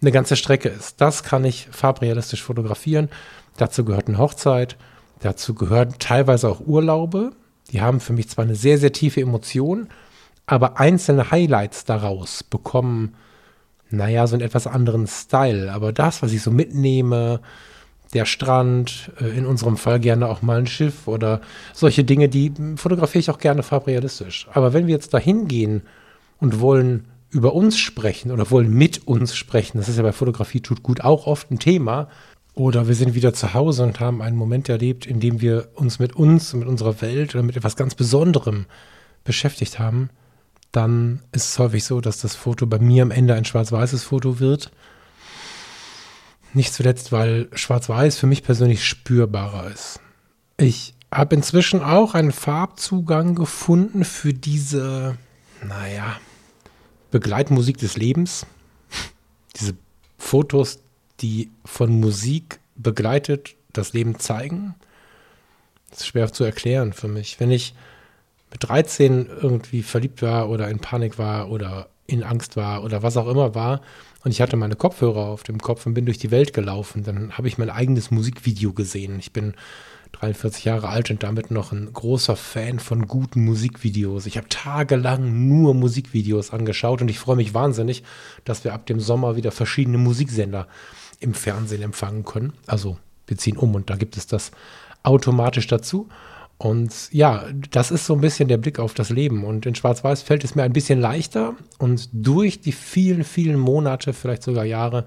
eine 0.00 0.12
ganze 0.12 0.36
Strecke 0.36 0.68
ist. 0.68 1.00
Das 1.00 1.22
kann 1.22 1.44
ich 1.44 1.68
farbrealistisch 1.70 2.42
fotografieren. 2.42 3.10
Dazu 3.56 3.84
gehört 3.84 4.08
eine 4.08 4.18
Hochzeit, 4.18 4.76
dazu 5.20 5.54
gehören 5.54 5.94
teilweise 5.98 6.48
auch 6.48 6.60
Urlaube. 6.60 7.32
Die 7.70 7.82
haben 7.82 8.00
für 8.00 8.12
mich 8.12 8.28
zwar 8.28 8.44
eine 8.44 8.54
sehr, 8.56 8.78
sehr 8.78 8.92
tiefe 8.92 9.20
Emotion, 9.20 9.88
aber 10.46 10.80
einzelne 10.80 11.30
Highlights 11.30 11.84
daraus 11.84 12.42
bekommen, 12.42 13.14
naja, 13.90 14.26
so 14.26 14.34
einen 14.34 14.44
etwas 14.44 14.66
anderen 14.66 15.06
Style. 15.06 15.72
Aber 15.72 15.92
das, 15.92 16.22
was 16.22 16.32
ich 16.32 16.42
so 16.42 16.50
mitnehme, 16.50 17.40
der 18.14 18.24
Strand, 18.24 19.12
äh, 19.20 19.36
in 19.36 19.46
unserem 19.46 19.76
Fall 19.76 20.00
gerne 20.00 20.28
auch 20.28 20.42
mal 20.42 20.58
ein 20.58 20.66
Schiff 20.66 21.06
oder 21.06 21.40
solche 21.72 22.04
Dinge, 22.04 22.28
die 22.28 22.52
fotografiere 22.76 23.20
ich 23.20 23.30
auch 23.30 23.38
gerne 23.38 23.62
farbrealistisch. 23.62 24.48
Aber 24.52 24.72
wenn 24.72 24.86
wir 24.86 24.94
jetzt 24.94 25.14
da 25.14 25.18
hingehen 25.18 25.82
und 26.38 26.60
wollen 26.60 27.06
über 27.30 27.54
uns 27.54 27.78
sprechen 27.78 28.32
oder 28.32 28.50
wollen 28.50 28.72
mit 28.72 29.06
uns 29.06 29.36
sprechen, 29.36 29.78
das 29.78 29.88
ist 29.88 29.96
ja 29.96 30.02
bei 30.02 30.12
Fotografie 30.12 30.60
tut 30.60 30.82
gut 30.82 31.02
auch 31.02 31.26
oft 31.26 31.50
ein 31.50 31.60
Thema, 31.60 32.08
oder 32.54 32.88
wir 32.88 32.94
sind 32.94 33.14
wieder 33.14 33.32
zu 33.32 33.54
Hause 33.54 33.84
und 33.84 34.00
haben 34.00 34.20
einen 34.20 34.36
Moment 34.36 34.68
erlebt, 34.68 35.06
in 35.06 35.20
dem 35.20 35.40
wir 35.40 35.68
uns 35.74 35.98
mit 35.98 36.16
uns, 36.16 36.52
mit 36.52 36.66
unserer 36.66 37.00
Welt 37.00 37.34
oder 37.34 37.44
mit 37.44 37.56
etwas 37.56 37.76
ganz 37.76 37.94
Besonderem 37.94 38.66
beschäftigt 39.24 39.78
haben, 39.78 40.10
dann 40.72 41.20
ist 41.32 41.48
es 41.48 41.58
häufig 41.58 41.84
so, 41.84 42.00
dass 42.00 42.20
das 42.20 42.36
Foto 42.36 42.66
bei 42.66 42.78
mir 42.78 43.02
am 43.02 43.10
Ende 43.10 43.34
ein 43.34 43.44
schwarz-weißes 43.44 44.04
Foto 44.04 44.40
wird 44.40 44.70
nicht 46.54 46.72
zuletzt, 46.72 47.12
weil 47.12 47.48
Schwarz-Weiß 47.52 48.18
für 48.18 48.26
mich 48.26 48.42
persönlich 48.42 48.84
spürbarer 48.84 49.70
ist. 49.70 50.00
Ich 50.56 50.94
habe 51.12 51.34
inzwischen 51.34 51.82
auch 51.82 52.14
einen 52.14 52.32
Farbzugang 52.32 53.34
gefunden 53.34 54.04
für 54.04 54.32
diese, 54.32 55.16
naja, 55.66 56.18
Begleitmusik 57.10 57.78
des 57.78 57.96
Lebens. 57.96 58.46
Diese 59.56 59.74
Fotos, 60.16 60.78
die 61.20 61.50
von 61.64 61.98
Musik 61.98 62.60
begleitet 62.76 63.56
das 63.72 63.92
Leben 63.92 64.18
zeigen. 64.20 64.74
Das 65.90 66.00
ist 66.00 66.06
schwer 66.06 66.32
zu 66.32 66.44
erklären 66.44 66.92
für 66.92 67.08
mich. 67.08 67.40
Wenn 67.40 67.50
ich 67.50 67.74
mit 68.50 68.68
13 68.68 69.26
irgendwie 69.40 69.82
verliebt 69.82 70.22
war 70.22 70.48
oder 70.50 70.68
in 70.68 70.80
Panik 70.80 71.18
war 71.18 71.50
oder 71.50 71.88
in 72.06 72.24
Angst 72.24 72.56
war 72.56 72.82
oder 72.82 73.02
was 73.02 73.16
auch 73.16 73.28
immer 73.28 73.54
war 73.54 73.80
und 74.22 74.32
ich 74.32 74.40
hatte 74.40 74.56
meine 74.56 74.76
Kopfhörer 74.76 75.26
auf 75.26 75.42
dem 75.42 75.58
Kopf 75.58 75.86
und 75.86 75.94
bin 75.94 76.04
durch 76.04 76.18
die 76.18 76.30
Welt 76.30 76.52
gelaufen. 76.52 77.04
Dann 77.04 77.38
habe 77.38 77.48
ich 77.48 77.56
mein 77.56 77.70
eigenes 77.70 78.10
Musikvideo 78.10 78.72
gesehen. 78.72 79.18
Ich 79.18 79.32
bin 79.32 79.54
43 80.12 80.64
Jahre 80.64 80.88
alt 80.88 81.10
und 81.10 81.22
damit 81.22 81.50
noch 81.50 81.72
ein 81.72 81.90
großer 81.92 82.36
Fan 82.36 82.80
von 82.80 83.06
guten 83.06 83.44
Musikvideos. 83.44 84.26
Ich 84.26 84.36
habe 84.36 84.48
tagelang 84.48 85.48
nur 85.48 85.72
Musikvideos 85.72 86.52
angeschaut 86.52 87.00
und 87.00 87.08
ich 87.08 87.18
freue 87.18 87.36
mich 87.36 87.54
wahnsinnig, 87.54 88.02
dass 88.44 88.64
wir 88.64 88.74
ab 88.74 88.86
dem 88.86 89.00
Sommer 89.00 89.36
wieder 89.36 89.52
verschiedene 89.52 89.98
Musiksender 89.98 90.68
im 91.20 91.32
Fernsehen 91.32 91.82
empfangen 91.82 92.24
können. 92.24 92.52
Also 92.66 92.98
wir 93.26 93.38
ziehen 93.38 93.56
um 93.56 93.74
und 93.74 93.88
da 93.88 93.96
gibt 93.96 94.16
es 94.18 94.26
das 94.26 94.50
automatisch 95.02 95.66
dazu. 95.66 96.08
Und 96.62 97.10
ja, 97.10 97.46
das 97.70 97.90
ist 97.90 98.04
so 98.04 98.12
ein 98.12 98.20
bisschen 98.20 98.48
der 98.48 98.58
Blick 98.58 98.78
auf 98.78 98.92
das 98.92 99.08
Leben. 99.08 99.44
Und 99.44 99.64
in 99.64 99.74
Schwarz-Weiß 99.74 100.20
fällt 100.20 100.44
es 100.44 100.54
mir 100.54 100.62
ein 100.62 100.74
bisschen 100.74 101.00
leichter. 101.00 101.54
Und 101.78 102.10
durch 102.12 102.60
die 102.60 102.72
vielen, 102.72 103.24
vielen 103.24 103.58
Monate, 103.58 104.12
vielleicht 104.12 104.42
sogar 104.42 104.66
Jahre 104.66 105.06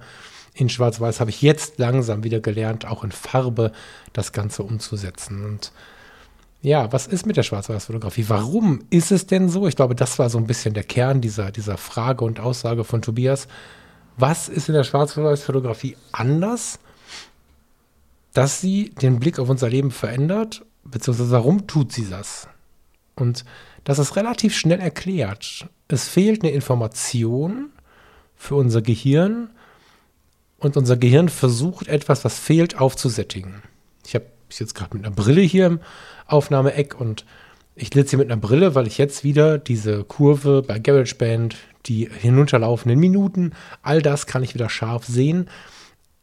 in 0.56 0.68
Schwarz-Weiß, 0.68 1.20
habe 1.20 1.30
ich 1.30 1.44
jetzt 1.44 1.78
langsam 1.78 2.24
wieder 2.24 2.40
gelernt, 2.40 2.88
auch 2.88 3.04
in 3.04 3.12
Farbe 3.12 3.72
das 4.14 4.32
Ganze 4.32 4.64
umzusetzen. 4.64 5.46
Und 5.46 5.72
ja, 6.64 6.92
was 6.92 7.06
ist 7.06 7.28
mit 7.28 7.38
der 7.38 7.44
Schwarz-Weiß-Fotografie? 7.44 8.26
Warum 8.30 8.80
ist 8.90 9.12
es 9.12 9.28
denn 9.28 9.48
so? 9.48 9.68
Ich 9.68 9.76
glaube, 9.76 9.94
das 9.94 10.18
war 10.18 10.32
so 10.32 10.40
ein 10.40 10.48
bisschen 10.48 10.74
der 10.74 10.86
Kern 10.86 11.22
dieser, 11.22 11.52
dieser 11.52 11.78
Frage 11.78 12.26
und 12.26 12.40
Aussage 12.40 12.84
von 12.84 13.04
Tobias. 13.04 13.48
Was 14.18 14.50
ist 14.50 14.70
in 14.70 14.74
der 14.74 14.86
Schwarz-Weiß-Fotografie 14.86 15.98
anders, 16.14 16.80
dass 18.34 18.60
sie 18.60 18.90
den 18.90 19.20
Blick 19.20 19.38
auf 19.38 19.50
unser 19.50 19.70
Leben 19.70 19.92
verändert 19.92 20.66
beziehungsweise 20.84 21.32
warum 21.32 21.68
tut 21.68 21.92
sie 21.92 22.10
das? 22.10 22.48
Und 23.16 23.46
das 23.84 24.00
ist 24.00 24.16
relativ 24.16 24.56
schnell 24.56 24.80
erklärt. 24.80 25.68
Es 25.88 26.08
fehlt 26.08 26.44
eine 26.44 26.52
Information 26.52 27.70
für 28.36 28.56
unser 28.56 28.82
Gehirn 28.82 29.50
und 30.58 30.78
unser 30.78 30.98
Gehirn 30.98 31.30
versucht 31.30 31.88
etwas, 31.88 32.24
was 32.24 32.40
fehlt, 32.40 32.80
aufzusättigen. 32.80 33.62
Ich 34.06 34.16
habe 34.16 34.26
jetzt 34.50 34.76
gerade 34.76 34.96
mit 34.96 35.06
einer 35.06 35.16
Brille 35.16 35.42
hier 35.42 35.68
im 35.68 35.80
Aufnahmeeck 36.28 37.00
und 37.00 37.26
ich 37.76 37.90
sitze 37.94 38.12
hier 38.12 38.20
mit 38.20 38.32
einer 38.32 38.40
Brille, 38.40 38.76
weil 38.76 38.88
ich 38.88 38.98
jetzt 38.98 39.24
wieder 39.24 39.58
diese 39.58 40.04
Kurve 40.04 40.62
bei 40.62 40.80
GarageBand, 40.80 41.58
die 41.86 42.10
hinunterlaufenden 42.10 43.00
Minuten, 43.00 43.52
all 43.82 44.02
das 44.02 44.26
kann 44.28 44.44
ich 44.44 44.54
wieder 44.54 44.70
scharf 44.70 45.06
sehen. 45.06 45.50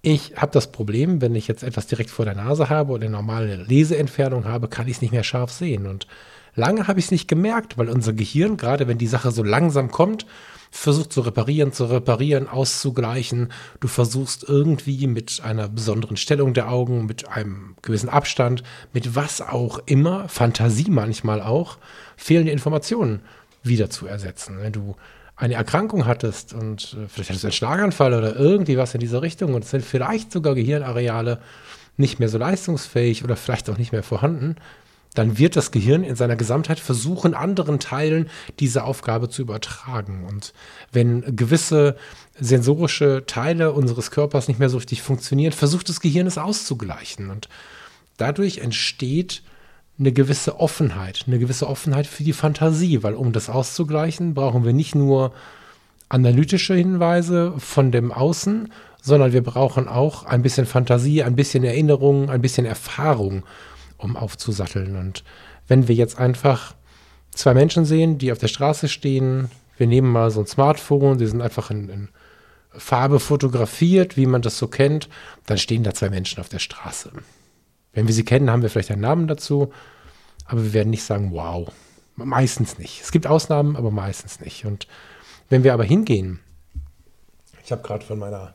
Ich 0.03 0.33
habe 0.37 0.53
das 0.53 0.73
Problem, 0.73 1.21
wenn 1.21 1.35
ich 1.35 1.47
jetzt 1.47 1.63
etwas 1.63 1.87
direkt 1.87 2.11
vor 2.11 2.25
der 2.25 2.35
Nase 2.35 2.71
habe 2.71 2.93
oder 2.93 3.05
eine 3.05 3.17
normale 3.17 3.57
Leseentfernung 3.57 4.47
habe, 4.47 4.69
kann 4.69 4.89
ich 4.89 4.97
es 4.97 5.03
nicht 5.03 5.13
mehr 5.13 5.25
scharf 5.25 5.53
sehen. 5.53 5.87
Und 5.87 6.07
lange 6.55 6.89
habe 6.89 6.99
ich 6.99 7.07
es 7.07 7.11
nicht 7.11 7.29
gemerkt, 7.29 7.77
weil 7.77 7.91
unser 7.91 8.15
Gehirn, 8.15 8.57
gerade 8.57 8.89
wenn 8.89 8.97
die 8.97 9.07
Sache 9.07 9.31
so 9.31 9.43
langsam 9.43 9.91
kommt, 9.91 10.25
versucht 10.71 11.13
zu 11.13 11.21
reparieren, 11.21 11.73
zu 11.73 11.85
reparieren, 11.85 12.49
auszugleichen. 12.49 13.53
Du 13.81 13.89
versuchst 13.89 14.49
irgendwie 14.49 15.07
mit 15.07 15.43
einer 15.45 15.69
besonderen 15.69 16.17
Stellung 16.17 16.55
der 16.55 16.71
Augen, 16.71 17.07
mit 17.07 17.29
einem 17.29 17.75
gewissen 17.83 18.09
Abstand, 18.09 18.63
mit 18.93 19.15
was 19.15 19.43
auch 19.43 19.81
immer, 19.87 20.29
Fantasie 20.29 20.91
manchmal 20.91 21.43
auch, 21.43 21.77
fehlende 22.17 22.53
Informationen 22.53 23.21
wieder 23.63 23.91
zu 23.91 24.07
ersetzen. 24.07 24.59
Wenn 24.61 24.73
du 24.73 24.97
eine 25.41 25.55
Erkrankung 25.55 26.07
hattest 26.07 26.53
und 26.53 26.97
äh, 26.99 27.09
vielleicht 27.09 27.31
hattest 27.31 27.45
du 27.45 27.49
einen 27.49 27.53
Schlaganfall 27.53 28.15
oder 28.15 28.37
irgendwie 28.37 28.77
was 28.77 28.95
in 28.95 29.01
dieser 29.01 29.23
Richtung 29.23 29.55
und 29.55 29.65
es 29.65 29.71
sind 29.71 29.85
vielleicht 29.85 30.31
sogar 30.31 30.55
Gehirnareale 30.55 31.41
nicht 31.97 32.19
mehr 32.19 32.29
so 32.29 32.39
leistungsfähig 32.39 33.25
oder 33.25 33.37
vielleicht 33.37 33.69
auch 33.71 33.79
nicht 33.79 33.93
mehr 33.93 34.03
vorhanden, 34.03 34.57
dann 35.15 35.39
wird 35.39 35.57
das 35.57 35.71
Gehirn 35.71 36.05
in 36.05 36.15
seiner 36.15 36.37
Gesamtheit 36.37 36.79
versuchen, 36.79 37.35
anderen 37.35 37.81
Teilen 37.81 38.31
diese 38.61 38.85
Aufgabe 38.85 39.29
zu 39.29 39.43
übertragen. 39.43 40.25
Und 40.29 40.53
wenn 40.93 41.37
gewisse 41.37 41.97
sensorische 42.39 43.25
Teile 43.27 43.73
unseres 43.73 44.11
Körpers 44.11 44.47
nicht 44.47 44.61
mehr 44.61 44.69
so 44.69 44.77
richtig 44.77 45.03
funktionieren, 45.03 45.53
versucht 45.53 45.89
das 45.89 46.01
Gehirn 46.01 46.29
es 46.29 46.39
auszugleichen. 46.39 47.31
Und 47.31 47.49
dadurch 48.19 48.59
entsteht 48.59 49.43
eine 50.01 50.13
gewisse 50.13 50.59
Offenheit, 50.59 51.25
eine 51.27 51.39
gewisse 51.39 51.69
Offenheit 51.69 52.07
für 52.07 52.25
die 52.25 52.33
Fantasie, 52.33 53.03
weil 53.03 53.15
um 53.15 53.33
das 53.33 53.51
auszugleichen, 53.51 54.35
brauchen 54.35 54.65
wir 54.65 54.73
nicht 54.73 54.95
nur 54.95 55.33
analytische 56.09 56.75
Hinweise 56.75 57.55
von 57.59 57.93
dem 57.93 58.11
Außen, 58.11 58.73
sondern 59.03 59.33
wir 59.33 59.43
brauchen 59.43 59.89
auch 59.89 60.25
ein 60.25 60.43
bisschen 60.43 60.67
Fantasie, 60.67 61.23
ein 61.23 61.37
bisschen 61.37 61.65
Erinnerung, 61.65 62.31
ein 62.31 62.41
bisschen 62.41 62.67
Erfahrung 62.67 63.45
um 63.99 64.17
aufzusatteln. 64.17 64.97
Und 64.97 65.23
wenn 65.69 65.87
wir 65.87 65.95
jetzt 65.95 66.19
einfach 66.19 66.75
zwei 67.31 67.55
Menschen 67.55 67.85
sehen, 67.85 68.19
die 68.19 68.33
auf 68.33 68.39
der 68.39 68.49
Straße 68.49 68.89
stehen, 68.89 69.51
wir 69.77 69.87
nehmen 69.87 70.11
mal 70.11 70.31
so 70.31 70.41
ein 70.41 70.47
Smartphone, 70.47 71.19
die 71.19 71.27
sind 71.27 71.43
einfach 71.43 71.71
in, 71.71 71.89
in 71.89 72.09
Farbe 72.73 73.21
fotografiert, 73.21 74.17
wie 74.17 74.27
man 74.27 74.43
das 74.43 74.59
so 74.59 74.67
kennt, 74.67 75.09
dann 75.47 75.59
stehen 75.59 75.83
da 75.83 75.93
zwei 75.93 76.11
Menschen 76.11 76.41
auf 76.41 76.49
der 76.49 76.59
Straße. 76.59 77.11
Wenn 77.93 78.07
wir 78.07 78.15
sie 78.15 78.25
kennen, 78.25 78.51
haben 78.51 78.63
wir 78.63 78.71
vielleicht 78.71 78.91
einen 78.91 79.03
Namen 79.03 79.27
dazu, 79.27 79.73
aber 80.45 80.63
wir 80.63 80.73
werden 80.73 80.91
nicht 80.91 81.05
sagen, 81.05 81.33
wow. 81.33 81.71
Meistens 82.17 82.79
nicht. 82.79 83.01
Es 83.03 83.13
gibt 83.13 83.27
Ausnahmen, 83.27 83.77
aber 83.77 83.91
meistens 83.91 84.41
nicht. 84.41 84.67
Und 84.67 84.87
wenn 85.49 85.65
wir 85.65 85.73
aber 85.73 85.85
hingehen, 85.85 86.41
ich 87.65 87.73
habe 87.73 87.83
gerade 87.83 88.05
von 88.05 88.19
meiner 88.19 88.53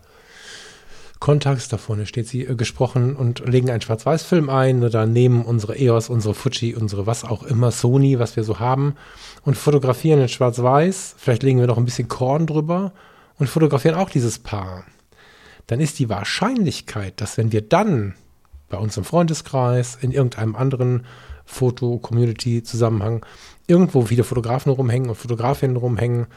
Kontax, 1.19 1.69
da 1.69 1.77
vorne 1.77 2.05
steht 2.05 2.27
sie, 2.27 2.43
äh, 2.45 2.55
gesprochen 2.55 3.15
und 3.15 3.39
legen 3.47 3.69
einen 3.69 3.81
Schwarz-Weiß-Film 3.81 4.49
ein 4.49 4.83
oder 4.83 5.05
nehmen 5.05 5.43
unsere 5.43 5.77
EOS, 5.77 6.09
unsere 6.09 6.35
Fuji, 6.35 6.75
unsere 6.75 7.07
was 7.07 7.23
auch 7.23 7.43
immer, 7.43 7.71
Sony, 7.71 8.19
was 8.19 8.35
wir 8.35 8.43
so 8.43 8.59
haben 8.59 8.95
und 9.43 9.55
fotografieren 9.57 10.21
in 10.21 10.27
Schwarz-Weiß. 10.27 11.15
Vielleicht 11.17 11.43
legen 11.43 11.59
wir 11.59 11.67
noch 11.67 11.77
ein 11.77 11.85
bisschen 11.85 12.07
Korn 12.07 12.45
drüber 12.45 12.93
und 13.39 13.47
fotografieren 13.47 13.95
auch 13.95 14.09
dieses 14.09 14.39
Paar. 14.39 14.83
Dann 15.67 15.79
ist 15.79 15.97
die 15.97 16.09
Wahrscheinlichkeit, 16.09 17.19
dass 17.21 17.37
wenn 17.37 17.51
wir 17.51 17.61
dann 17.61 18.13
bei 18.69 18.77
uns 18.77 18.97
im 18.97 19.03
Freundeskreis, 19.03 19.97
in 20.01 20.11
irgendeinem 20.11 20.55
anderen 20.55 21.05
Foto-Community-Zusammenhang, 21.45 23.25
irgendwo 23.67 24.01
viele 24.01 24.23
Fotografen 24.23 24.71
rumhängen 24.71 25.09
und 25.09 25.15
Fotografinnen 25.15 25.77
rumhängen, 25.77 26.27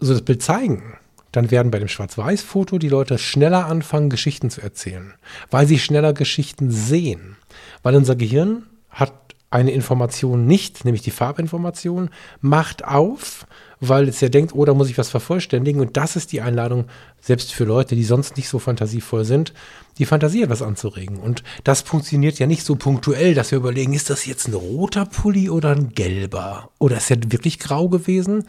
so 0.00 0.12
das 0.12 0.22
Bild 0.22 0.42
zeigen, 0.42 0.98
dann 1.32 1.50
werden 1.50 1.70
bei 1.70 1.78
dem 1.78 1.88
Schwarz-Weiß-Foto 1.88 2.78
die 2.78 2.88
Leute 2.88 3.18
schneller 3.18 3.66
anfangen, 3.66 4.10
Geschichten 4.10 4.50
zu 4.50 4.60
erzählen, 4.60 5.14
weil 5.50 5.66
sie 5.66 5.78
schneller 5.78 6.12
Geschichten 6.12 6.70
sehen. 6.70 7.36
Weil 7.82 7.96
unser 7.96 8.16
Gehirn 8.16 8.66
hat 8.90 9.12
eine 9.50 9.72
Information 9.72 10.46
nicht, 10.46 10.84
nämlich 10.84 11.02
die 11.02 11.10
Farbinformation, 11.10 12.10
macht 12.40 12.84
auf, 12.84 13.46
weil 13.84 14.08
es 14.08 14.20
ja 14.20 14.28
denkt, 14.28 14.54
oh, 14.54 14.64
da 14.64 14.74
muss 14.74 14.88
ich 14.88 14.96
was 14.96 15.10
vervollständigen. 15.10 15.80
Und 15.80 15.96
das 15.96 16.14
ist 16.14 16.30
die 16.30 16.40
Einladung, 16.40 16.84
selbst 17.20 17.52
für 17.52 17.64
Leute, 17.64 17.96
die 17.96 18.04
sonst 18.04 18.36
nicht 18.36 18.48
so 18.48 18.60
fantasievoll 18.60 19.24
sind, 19.24 19.52
die 19.98 20.04
Fantasie 20.04 20.42
etwas 20.42 20.62
anzuregen. 20.62 21.18
Und 21.18 21.42
das 21.64 21.82
funktioniert 21.82 22.38
ja 22.38 22.46
nicht 22.46 22.64
so 22.64 22.76
punktuell, 22.76 23.34
dass 23.34 23.50
wir 23.50 23.58
überlegen, 23.58 23.92
ist 23.92 24.08
das 24.08 24.24
jetzt 24.24 24.46
ein 24.46 24.54
roter 24.54 25.04
Pulli 25.04 25.50
oder 25.50 25.70
ein 25.70 25.88
gelber? 25.90 26.70
Oder 26.78 26.98
ist 26.98 27.10
er 27.10 27.18
wirklich 27.32 27.58
grau 27.58 27.88
gewesen? 27.88 28.46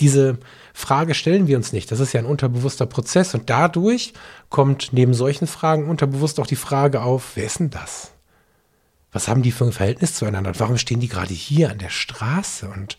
Diese 0.00 0.38
Frage 0.72 1.14
stellen 1.14 1.46
wir 1.48 1.58
uns 1.58 1.74
nicht. 1.74 1.92
Das 1.92 2.00
ist 2.00 2.14
ja 2.14 2.20
ein 2.20 2.26
unterbewusster 2.26 2.86
Prozess 2.86 3.34
und 3.34 3.50
dadurch 3.50 4.14
kommt 4.48 4.88
neben 4.92 5.12
solchen 5.12 5.46
Fragen 5.46 5.86
unterbewusst 5.86 6.40
auch 6.40 6.46
die 6.46 6.56
Frage 6.56 7.02
auf, 7.02 7.32
wer 7.34 7.44
ist 7.44 7.60
denn 7.60 7.70
das? 7.70 8.12
Was 9.12 9.28
haben 9.28 9.42
die 9.42 9.52
für 9.52 9.66
ein 9.66 9.72
Verhältnis 9.72 10.14
zueinander? 10.14 10.48
Und 10.48 10.60
warum 10.60 10.78
stehen 10.78 11.00
die 11.00 11.08
gerade 11.08 11.34
hier 11.34 11.70
an 11.70 11.78
der 11.78 11.90
Straße? 11.90 12.68
Und 12.68 12.96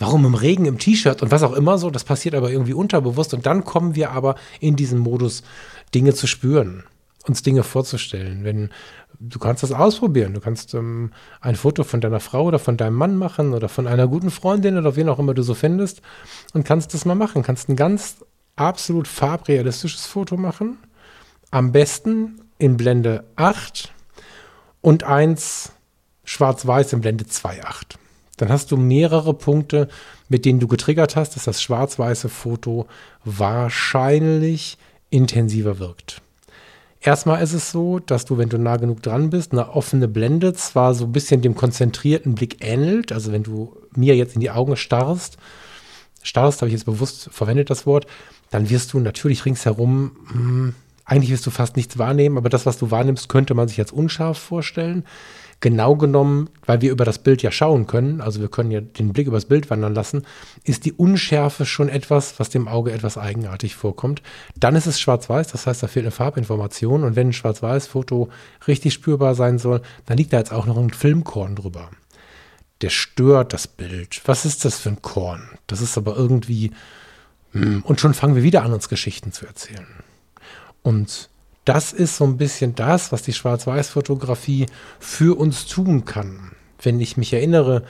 warum 0.00 0.24
im 0.24 0.34
Regen 0.34 0.64
im 0.64 0.78
T-Shirt 0.78 1.22
und 1.22 1.30
was 1.30 1.44
auch 1.44 1.52
immer 1.52 1.78
so? 1.78 1.90
Das 1.90 2.02
passiert 2.02 2.34
aber 2.34 2.50
irgendwie 2.50 2.74
unterbewusst 2.74 3.32
und 3.32 3.46
dann 3.46 3.64
kommen 3.64 3.94
wir 3.94 4.10
aber 4.10 4.34
in 4.58 4.74
diesen 4.74 4.98
Modus, 4.98 5.44
Dinge 5.94 6.14
zu 6.14 6.26
spüren 6.26 6.82
uns 7.26 7.42
Dinge 7.42 7.62
vorzustellen. 7.62 8.44
Wenn 8.44 8.70
du 9.18 9.38
kannst 9.38 9.62
das 9.62 9.72
ausprobieren, 9.72 10.34
du 10.34 10.40
kannst 10.40 10.74
ähm, 10.74 11.12
ein 11.40 11.56
Foto 11.56 11.84
von 11.84 12.00
deiner 12.00 12.20
Frau 12.20 12.44
oder 12.44 12.58
von 12.58 12.76
deinem 12.76 12.96
Mann 12.96 13.16
machen 13.16 13.52
oder 13.52 13.68
von 13.68 13.86
einer 13.86 14.08
guten 14.08 14.30
Freundin 14.30 14.78
oder 14.78 14.96
wen 14.96 15.08
auch 15.08 15.18
immer 15.18 15.34
du 15.34 15.42
so 15.42 15.54
findest 15.54 16.00
und 16.54 16.64
kannst 16.64 16.94
das 16.94 17.04
mal 17.04 17.14
machen. 17.14 17.42
Kannst 17.42 17.68
ein 17.68 17.76
ganz 17.76 18.24
absolut 18.56 19.06
farbrealistisches 19.06 20.06
Foto 20.06 20.36
machen. 20.36 20.78
Am 21.50 21.72
besten 21.72 22.40
in 22.58 22.76
Blende 22.76 23.24
8 23.36 23.92
und 24.80 25.04
eins 25.04 25.72
schwarz-weiß 26.24 26.92
in 26.92 27.00
Blende 27.00 27.24
2.8. 27.24 27.99
Dann 28.40 28.48
hast 28.48 28.70
du 28.70 28.78
mehrere 28.78 29.34
Punkte, 29.34 29.88
mit 30.30 30.46
denen 30.46 30.60
du 30.60 30.66
getriggert 30.66 31.14
hast, 31.14 31.36
dass 31.36 31.44
das 31.44 31.60
schwarz-weiße 31.60 32.30
Foto 32.30 32.86
wahrscheinlich 33.22 34.78
intensiver 35.10 35.78
wirkt. 35.78 36.22
Erstmal 37.02 37.42
ist 37.42 37.52
es 37.52 37.70
so, 37.70 37.98
dass 37.98 38.24
du, 38.24 38.38
wenn 38.38 38.48
du 38.48 38.58
nah 38.58 38.78
genug 38.78 39.02
dran 39.02 39.28
bist, 39.28 39.52
eine 39.52 39.70
offene 39.70 40.08
Blende 40.08 40.54
zwar 40.54 40.94
so 40.94 41.04
ein 41.04 41.12
bisschen 41.12 41.42
dem 41.42 41.54
konzentrierten 41.54 42.34
Blick 42.34 42.64
ähnelt, 42.64 43.12
also 43.12 43.30
wenn 43.30 43.42
du 43.42 43.76
mir 43.94 44.16
jetzt 44.16 44.34
in 44.34 44.40
die 44.40 44.50
Augen 44.50 44.76
starrst, 44.76 45.36
starrst, 46.22 46.62
habe 46.62 46.68
ich 46.68 46.74
jetzt 46.74 46.84
bewusst 46.84 47.28
verwendet 47.32 47.68
das 47.68 47.84
Wort, 47.84 48.06
dann 48.50 48.70
wirst 48.70 48.94
du 48.94 49.00
natürlich 49.00 49.44
ringsherum, 49.44 50.12
mh, 50.24 50.32
hm, 50.32 50.74
eigentlich 51.04 51.30
wirst 51.30 51.46
du 51.46 51.50
fast 51.50 51.76
nichts 51.76 51.98
wahrnehmen, 51.98 52.38
aber 52.38 52.48
das, 52.48 52.66
was 52.66 52.78
du 52.78 52.90
wahrnimmst, 52.90 53.28
könnte 53.28 53.52
man 53.54 53.68
sich 53.68 53.80
als 53.80 53.92
unscharf 53.92 54.38
vorstellen 54.38 55.04
genau 55.60 55.94
genommen, 55.94 56.48
weil 56.64 56.80
wir 56.80 56.90
über 56.90 57.04
das 57.04 57.18
Bild 57.18 57.42
ja 57.42 57.52
schauen 57.52 57.86
können, 57.86 58.20
also 58.20 58.40
wir 58.40 58.48
können 58.48 58.70
ja 58.70 58.80
den 58.80 59.12
Blick 59.12 59.26
übers 59.26 59.44
Bild 59.44 59.68
wandern 59.70 59.94
lassen, 59.94 60.26
ist 60.64 60.86
die 60.86 60.92
Unschärfe 60.92 61.66
schon 61.66 61.88
etwas, 61.88 62.40
was 62.40 62.48
dem 62.48 62.66
Auge 62.66 62.92
etwas 62.92 63.18
eigenartig 63.18 63.76
vorkommt. 63.76 64.22
Dann 64.56 64.74
ist 64.74 64.86
es 64.86 65.00
schwarz-weiß, 65.00 65.48
das 65.48 65.66
heißt, 65.66 65.82
da 65.82 65.86
fehlt 65.86 66.06
eine 66.06 66.12
Farbinformation 66.12 67.04
und 67.04 67.14
wenn 67.14 67.28
ein 67.28 67.32
schwarz-weiß-Foto 67.32 68.30
richtig 68.66 68.94
spürbar 68.94 69.34
sein 69.34 69.58
soll, 69.58 69.82
dann 70.06 70.16
liegt 70.16 70.32
da 70.32 70.38
jetzt 70.38 70.52
auch 70.52 70.66
noch 70.66 70.78
ein 70.78 70.90
Filmkorn 70.90 71.56
drüber. 71.56 71.90
Der 72.80 72.90
stört 72.90 73.52
das 73.52 73.66
Bild. 73.66 74.22
Was 74.24 74.46
ist 74.46 74.64
das 74.64 74.80
für 74.80 74.88
ein 74.88 75.02
Korn? 75.02 75.50
Das 75.66 75.82
ist 75.82 75.98
aber 75.98 76.16
irgendwie. 76.16 76.72
Hm, 77.52 77.82
und 77.82 78.00
schon 78.00 78.14
fangen 78.14 78.36
wir 78.36 78.42
wieder 78.42 78.62
an, 78.62 78.72
uns 78.72 78.88
Geschichten 78.88 79.32
zu 79.32 79.46
erzählen. 79.46 79.86
Und 80.82 81.29
das 81.64 81.92
ist 81.92 82.16
so 82.16 82.24
ein 82.24 82.36
bisschen 82.36 82.74
das, 82.74 83.12
was 83.12 83.22
die 83.22 83.32
Schwarz-Weiß-Fotografie 83.32 84.66
für 84.98 85.38
uns 85.38 85.66
tun 85.66 86.04
kann. 86.04 86.52
Wenn 86.82 87.00
ich 87.00 87.16
mich 87.16 87.32
erinnere, 87.32 87.84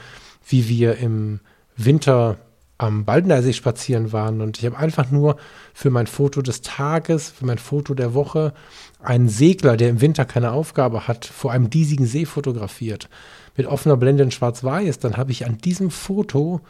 wie 0.47 0.67
wir 0.67 0.97
im 0.97 1.39
Winter 1.77 2.37
am 2.77 3.05
Baldnersee 3.05 3.53
spazieren 3.53 4.11
waren 4.11 4.41
und 4.41 4.57
ich 4.57 4.65
habe 4.65 4.77
einfach 4.77 5.11
nur 5.11 5.37
für 5.73 5.91
mein 5.91 6.07
Foto 6.07 6.41
des 6.41 6.61
Tages, 6.61 7.29
für 7.29 7.45
mein 7.45 7.59
Foto 7.59 7.93
der 7.93 8.15
Woche 8.15 8.53
einen 8.99 9.29
Segler, 9.29 9.77
der 9.77 9.89
im 9.89 10.01
Winter 10.01 10.25
keine 10.25 10.51
Aufgabe 10.51 11.07
hat, 11.07 11.25
vor 11.25 11.51
einem 11.51 11.69
diesigen 11.69 12.07
See 12.07 12.25
fotografiert. 12.25 13.07
Mit 13.55 13.67
offener 13.67 13.97
Blende 13.97 14.23
in 14.23 14.31
Schwarz-Weiß, 14.31 14.97
dann 14.97 15.15
habe 15.15 15.31
ich 15.31 15.45
an 15.45 15.59
diesem 15.59 15.91
Foto 15.91 16.61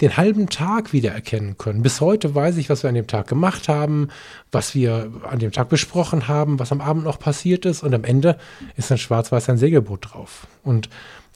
den 0.00 0.16
halben 0.16 0.48
Tag 0.48 0.92
wiedererkennen 0.92 1.58
können. 1.58 1.82
Bis 1.82 2.00
heute 2.00 2.34
weiß 2.34 2.56
ich, 2.56 2.70
was 2.70 2.82
wir 2.82 2.88
an 2.88 2.94
dem 2.94 3.06
Tag 3.06 3.28
gemacht 3.28 3.68
haben, 3.68 4.08
was 4.50 4.74
wir 4.74 5.10
an 5.28 5.38
dem 5.38 5.52
Tag 5.52 5.68
besprochen 5.68 6.28
haben, 6.28 6.58
was 6.58 6.72
am 6.72 6.80
Abend 6.80 7.04
noch 7.04 7.18
passiert 7.18 7.66
ist. 7.66 7.82
Und 7.82 7.94
am 7.94 8.04
Ende 8.04 8.38
ist 8.76 8.90
ein 8.90 8.98
schwarz-weiß 8.98 9.48
ein 9.50 9.58
Segelboot 9.58 10.12
drauf. 10.12 10.46
Und 10.62 10.88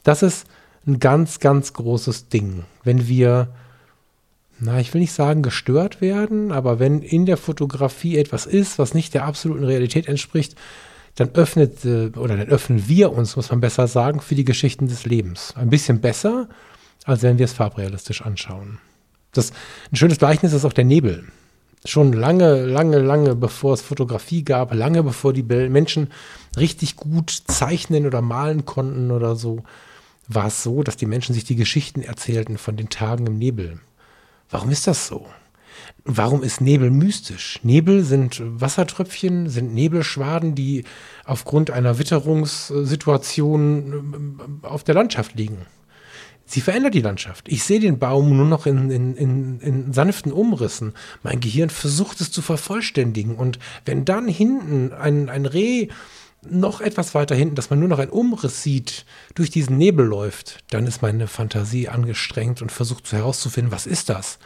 das 0.03 0.23
ist 0.23 0.47
ein 0.87 0.99
ganz, 0.99 1.39
ganz 1.39 1.73
großes 1.73 2.29
Ding. 2.29 2.63
Wenn 2.83 3.07
wir, 3.07 3.49
na, 4.59 4.79
ich 4.79 4.93
will 4.93 5.01
nicht 5.01 5.13
sagen 5.13 5.43
gestört 5.43 6.01
werden, 6.01 6.51
aber 6.51 6.79
wenn 6.79 7.01
in 7.01 7.25
der 7.25 7.37
Fotografie 7.37 8.17
etwas 8.17 8.45
ist, 8.45 8.79
was 8.79 8.93
nicht 8.93 9.13
der 9.13 9.25
absoluten 9.25 9.63
Realität 9.63 10.07
entspricht, 10.07 10.55
dann 11.15 11.29
öffnet 11.33 11.85
äh, 11.85 12.07
oder 12.17 12.35
dann 12.35 12.47
öffnen 12.47 12.87
wir 12.87 13.13
uns, 13.13 13.35
muss 13.35 13.49
man 13.49 13.61
besser 13.61 13.87
sagen, 13.87 14.19
für 14.19 14.35
die 14.35 14.43
Geschichten 14.43 14.87
des 14.87 15.05
Lebens. 15.05 15.53
Ein 15.55 15.69
bisschen 15.69 16.01
besser, 16.01 16.49
als 17.05 17.21
wenn 17.21 17.37
wir 17.37 17.45
es 17.45 17.53
farbrealistisch 17.53 18.23
anschauen. 18.23 18.79
Das, 19.31 19.51
ein 19.91 19.95
schönes 19.95 20.17
Gleichnis 20.17 20.53
ist 20.53 20.65
auch 20.65 20.73
der 20.73 20.85
Nebel. 20.85 21.25
Schon 21.85 22.13
lange, 22.13 22.65
lange, 22.65 22.99
lange 22.99 23.35
bevor 23.35 23.75
es 23.75 23.81
Fotografie 23.81 24.43
gab, 24.43 24.73
lange 24.73 25.03
bevor 25.03 25.33
die 25.33 25.43
Menschen 25.43 26.11
richtig 26.57 26.95
gut 26.95 27.43
zeichnen 27.47 28.07
oder 28.07 28.21
malen 28.21 28.65
konnten 28.65 29.11
oder 29.11 29.35
so, 29.35 29.63
war 30.27 30.47
es 30.47 30.63
so, 30.63 30.81
dass 30.81 30.97
die 30.97 31.05
Menschen 31.05 31.35
sich 31.35 31.43
die 31.43 31.55
Geschichten 31.55 32.01
erzählten 32.01 32.57
von 32.57 32.75
den 32.75 32.89
Tagen 32.89 33.27
im 33.27 33.37
Nebel. 33.37 33.79
Warum 34.49 34.71
ist 34.71 34.87
das 34.87 35.07
so? 35.07 35.27
Warum 36.03 36.41
ist 36.41 36.61
Nebel 36.61 36.89
mystisch? 36.89 37.59
Nebel 37.63 38.03
sind 38.03 38.41
Wassertröpfchen, 38.43 39.49
sind 39.49 39.73
Nebelschwaden, 39.73 40.55
die 40.55 40.85
aufgrund 41.25 41.71
einer 41.71 41.99
Witterungssituation 41.99 44.59
äh, 44.63 44.67
auf 44.67 44.83
der 44.83 44.95
Landschaft 44.95 45.35
liegen. 45.35 45.65
Sie 46.45 46.61
verändert 46.61 46.93
die 46.93 47.01
Landschaft. 47.01 47.47
Ich 47.47 47.63
sehe 47.63 47.79
den 47.79 47.97
Baum 47.97 48.37
nur 48.37 48.45
noch 48.45 48.67
in, 48.67 48.91
in, 48.91 49.15
in, 49.15 49.59
in, 49.59 49.93
sanften 49.93 50.31
Umrissen. 50.31 50.93
Mein 51.23 51.39
Gehirn 51.39 51.71
versucht 51.71 52.21
es 52.21 52.31
zu 52.31 52.41
vervollständigen. 52.43 53.35
Und 53.35 53.57
wenn 53.83 54.05
dann 54.05 54.27
hinten 54.27 54.93
ein, 54.93 55.29
ein 55.29 55.47
Reh 55.47 55.87
noch 56.47 56.81
etwas 56.81 57.15
weiter 57.15 57.33
hinten, 57.33 57.55
dass 57.55 57.71
man 57.71 57.79
nur 57.79 57.89
noch 57.89 57.97
einen 57.97 58.11
Umriss 58.11 58.61
sieht, 58.61 59.05
durch 59.33 59.49
diesen 59.49 59.77
Nebel 59.77 60.05
läuft, 60.05 60.59
dann 60.69 60.85
ist 60.85 61.01
meine 61.01 61.27
Fantasie 61.27 61.89
angestrengt 61.89 62.61
und 62.61 62.71
versucht 62.71 63.11
herauszufinden, 63.11 63.71
was 63.71 63.87
ist 63.87 64.09
das? 64.09 64.37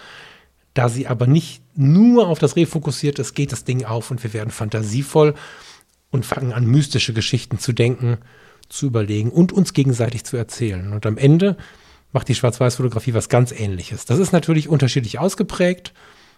Da 0.73 0.88
sie 0.88 1.07
aber 1.07 1.27
nicht 1.27 1.62
nur 1.75 2.27
auf 2.29 2.39
das 2.39 2.55
Reh 2.55 2.65
fokussiert 2.65 3.19
ist, 3.19 3.33
geht 3.33 3.51
das 3.51 3.65
Ding 3.65 3.83
auf 3.83 4.12
und 4.12 4.23
wir 4.23 4.33
werden 4.33 4.51
fantasievoll 4.51 5.35
und 6.12 6.25
fangen 6.25 6.53
an, 6.53 6.65
mystische 6.65 7.13
Geschichten 7.13 7.59
zu 7.59 7.73
denken, 7.73 8.19
zu 8.69 8.85
überlegen 8.85 9.31
und 9.31 9.51
uns 9.51 9.73
gegenseitig 9.73 10.23
zu 10.23 10.38
erzählen. 10.38 10.93
Und 10.93 11.05
am 11.05 11.17
Ende 11.17 11.57
macht 12.11 12.27
die 12.27 12.35
Schwarz-Weiß-Fotografie 12.35 13.13
was 13.13 13.29
ganz 13.29 13.51
ähnliches. 13.51 14.05
Das 14.05 14.19
ist 14.19 14.31
natürlich 14.31 14.67
unterschiedlich 14.67 15.19
ausgeprägt. 15.19 15.93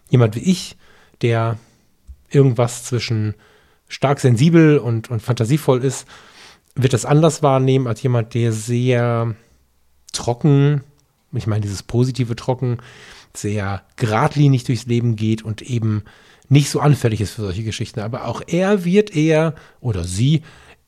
Jemand 0.10 0.36
wie 0.36 0.42
ich, 0.42 0.78
der 1.22 1.58
irgendwas 2.30 2.84
zwischen 2.84 3.36
stark 3.88 4.20
sensibel 4.20 4.78
und, 4.78 5.10
und 5.10 5.22
fantasievoll 5.22 5.84
ist, 5.84 6.08
wird 6.76 6.94
das 6.94 7.06
anders 7.06 7.44
wahrnehmen 7.44 7.88
als 7.88 8.02
jemand, 8.02 8.34
der 8.34 8.54
sehr 8.54 9.36
trocken, 10.14 10.84
ich 11.34 11.48
meine 11.48 11.62
dieses 11.62 11.84
positive 11.84 12.36
Trocken, 12.36 12.78
sehr 13.36 13.84
geradlinig 13.96 14.64
durchs 14.66 14.86
Leben 14.86 15.16
geht 15.16 15.42
und 15.42 15.62
eben 15.62 16.04
nicht 16.50 16.70
so 16.70 16.82
anfällig 16.82 17.22
ist 17.22 17.32
für 17.32 17.44
solche 17.44 17.64
Geschichten. 17.64 18.02
Aber 18.02 18.26
auch 18.26 18.42
er 18.46 18.84
wird 18.84 19.16
eher 19.16 19.56
oder 19.80 20.04
sie 20.04 20.42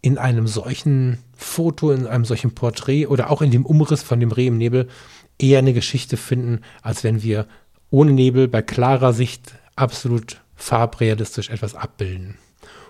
in 0.04 0.18
einem 0.18 0.48
solchen 0.48 1.18
Foto, 1.36 1.92
in 1.92 2.06
einem 2.06 2.26
solchen 2.26 2.54
Porträt 2.54 3.08
oder 3.08 3.32
auch 3.32 3.42
in 3.42 3.52
dem 3.52 3.66
Umriss 3.66 4.04
von 4.04 4.20
dem 4.20 4.34
Reh 4.34 4.48
im 4.48 4.58
Nebel 4.58 4.90
eher 5.40 5.60
eine 5.60 5.74
Geschichte 5.74 6.18
finden, 6.18 6.60
als 6.82 7.04
wenn 7.06 7.24
wir 7.24 7.48
ohne 7.90 8.12
Nebel 8.12 8.50
bei 8.50 8.62
klarer 8.62 9.14
Sicht 9.14 9.56
absolut 9.76 10.42
farbrealistisch 10.56 11.50
etwas 11.50 11.74
abbilden. 11.74 12.38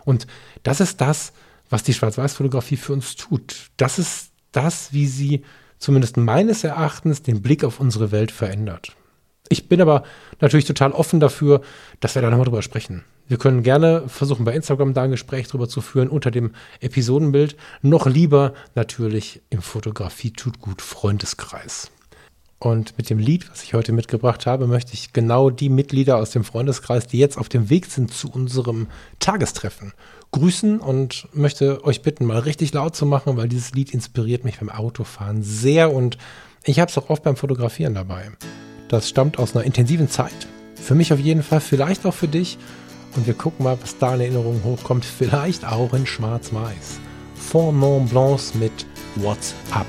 Und 0.05 0.25
das 0.63 0.81
ist 0.81 1.01
das, 1.01 1.33
was 1.69 1.83
die 1.83 1.93
Schwarz-Weiß-Fotografie 1.93 2.77
für 2.77 2.93
uns 2.93 3.15
tut. 3.15 3.69
Das 3.77 3.99
ist 3.99 4.31
das, 4.51 4.91
wie 4.91 5.05
sie 5.05 5.43
zumindest 5.77 6.17
meines 6.17 6.63
Erachtens 6.63 7.21
den 7.21 7.43
Blick 7.43 7.63
auf 7.63 7.79
unsere 7.79 8.11
Welt 8.11 8.31
verändert. 8.31 8.95
Ich 9.49 9.69
bin 9.69 9.81
aber 9.81 10.03
natürlich 10.41 10.65
total 10.65 10.93
offen 10.93 11.19
dafür, 11.19 11.61
dass 11.99 12.15
wir 12.15 12.23
da 12.23 12.31
nochmal 12.31 12.45
drüber 12.45 12.63
sprechen. 12.63 13.03
Wir 13.27 13.37
können 13.37 13.63
gerne 13.63 14.03
versuchen, 14.07 14.45
bei 14.45 14.53
Instagram 14.53 14.93
da 14.93 15.03
ein 15.03 15.11
Gespräch 15.11 15.47
drüber 15.47 15.69
zu 15.69 15.81
führen 15.81 16.09
unter 16.09 16.29
dem 16.29 16.51
Episodenbild. 16.81 17.55
Noch 17.81 18.05
lieber 18.05 18.53
natürlich 18.75 19.41
im 19.49 19.61
Fotografie 19.61 20.31
tut 20.31 20.59
gut 20.59 20.81
Freundeskreis. 20.81 21.89
Und 22.59 22.97
mit 22.97 23.09
dem 23.09 23.19
Lied, 23.19 23.49
was 23.51 23.63
ich 23.63 23.73
heute 23.73 23.91
mitgebracht 23.91 24.45
habe, 24.45 24.67
möchte 24.67 24.93
ich 24.93 25.11
genau 25.11 25.49
die 25.49 25.67
Mitglieder 25.67 26.17
aus 26.17 26.31
dem 26.31 26.45
Freundeskreis, 26.45 27.07
die 27.07 27.17
jetzt 27.17 27.37
auf 27.37 27.49
dem 27.49 27.69
Weg 27.69 27.87
sind 27.87 28.13
zu 28.13 28.29
unserem 28.31 28.87
Tagestreffen, 29.19 29.91
grüßen 30.31 30.79
und 30.79 31.27
möchte 31.33 31.83
euch 31.83 32.01
bitten, 32.03 32.25
mal 32.25 32.39
richtig 32.39 32.73
laut 32.73 32.95
zu 32.95 33.05
machen, 33.05 33.35
weil 33.35 33.49
dieses 33.49 33.73
Lied 33.73 33.93
inspiriert 33.93 34.45
mich 34.45 34.59
beim 34.59 34.69
Autofahren 34.69 35.43
sehr 35.43 35.93
und 35.93 36.17
ich 36.63 36.79
habe 36.79 36.89
es 36.89 36.97
auch 36.97 37.09
oft 37.09 37.23
beim 37.23 37.35
Fotografieren 37.35 37.95
dabei. 37.95 38.31
Das 38.87 39.09
stammt 39.09 39.39
aus 39.39 39.55
einer 39.55 39.65
intensiven 39.65 40.09
Zeit. 40.09 40.47
Für 40.75 40.95
mich 40.95 41.11
auf 41.11 41.19
jeden 41.19 41.43
Fall, 41.43 41.59
vielleicht 41.59 42.05
auch 42.05 42.13
für 42.13 42.29
dich. 42.29 42.57
Und 43.15 43.27
wir 43.27 43.33
gucken 43.33 43.63
mal, 43.63 43.77
was 43.81 43.97
da 43.97 44.15
in 44.15 44.21
Erinnerung 44.21 44.61
hochkommt. 44.63 45.05
Vielleicht 45.05 45.65
auch 45.65 45.93
in 45.93 46.05
Schwarz-Weiß. 46.05 46.99
Fond 47.35 47.77
Mont 47.77 48.09
Blancs 48.09 48.55
mit 48.55 48.85
What's 49.15 49.53
Up. 49.71 49.85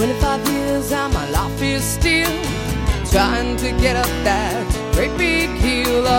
25 0.00 0.48
years 0.48 0.92
and 0.92 1.12
my 1.12 1.30
life 1.30 1.62
is 1.62 1.84
still 1.84 2.30
trying 3.10 3.54
to 3.58 3.70
get 3.72 3.96
up 3.96 4.06
that 4.24 4.49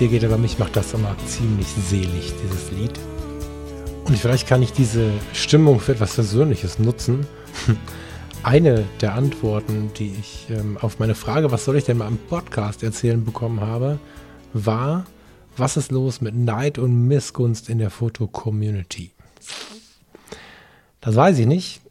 dir 0.00 0.08
geht, 0.08 0.24
aber 0.24 0.38
mich 0.38 0.58
macht 0.58 0.76
das 0.76 0.94
immer 0.94 1.14
ziemlich 1.26 1.66
selig, 1.66 2.32
dieses 2.42 2.70
Lied. 2.72 2.98
Und 4.06 4.16
vielleicht 4.16 4.48
kann 4.48 4.62
ich 4.62 4.72
diese 4.72 5.10
Stimmung 5.34 5.78
für 5.78 5.92
etwas 5.92 6.14
Versöhnliches 6.14 6.78
nutzen. 6.78 7.26
Eine 8.42 8.86
der 9.02 9.14
Antworten, 9.14 9.90
die 9.98 10.14
ich 10.18 10.46
ähm, 10.48 10.78
auf 10.80 10.98
meine 10.98 11.14
Frage, 11.14 11.52
was 11.52 11.66
soll 11.66 11.76
ich 11.76 11.84
denn 11.84 11.98
mal 11.98 12.08
im 12.08 12.16
Podcast 12.16 12.82
erzählen, 12.82 13.22
bekommen 13.22 13.60
habe, 13.60 13.98
war, 14.54 15.04
was 15.58 15.76
ist 15.76 15.92
los 15.92 16.22
mit 16.22 16.34
Neid 16.34 16.78
und 16.78 17.06
Missgunst 17.06 17.68
in 17.68 17.78
der 17.78 17.90
Foto-Community? 17.90 19.10
Das 21.02 21.14
weiß 21.14 21.38
ich 21.38 21.46
nicht. 21.46 21.82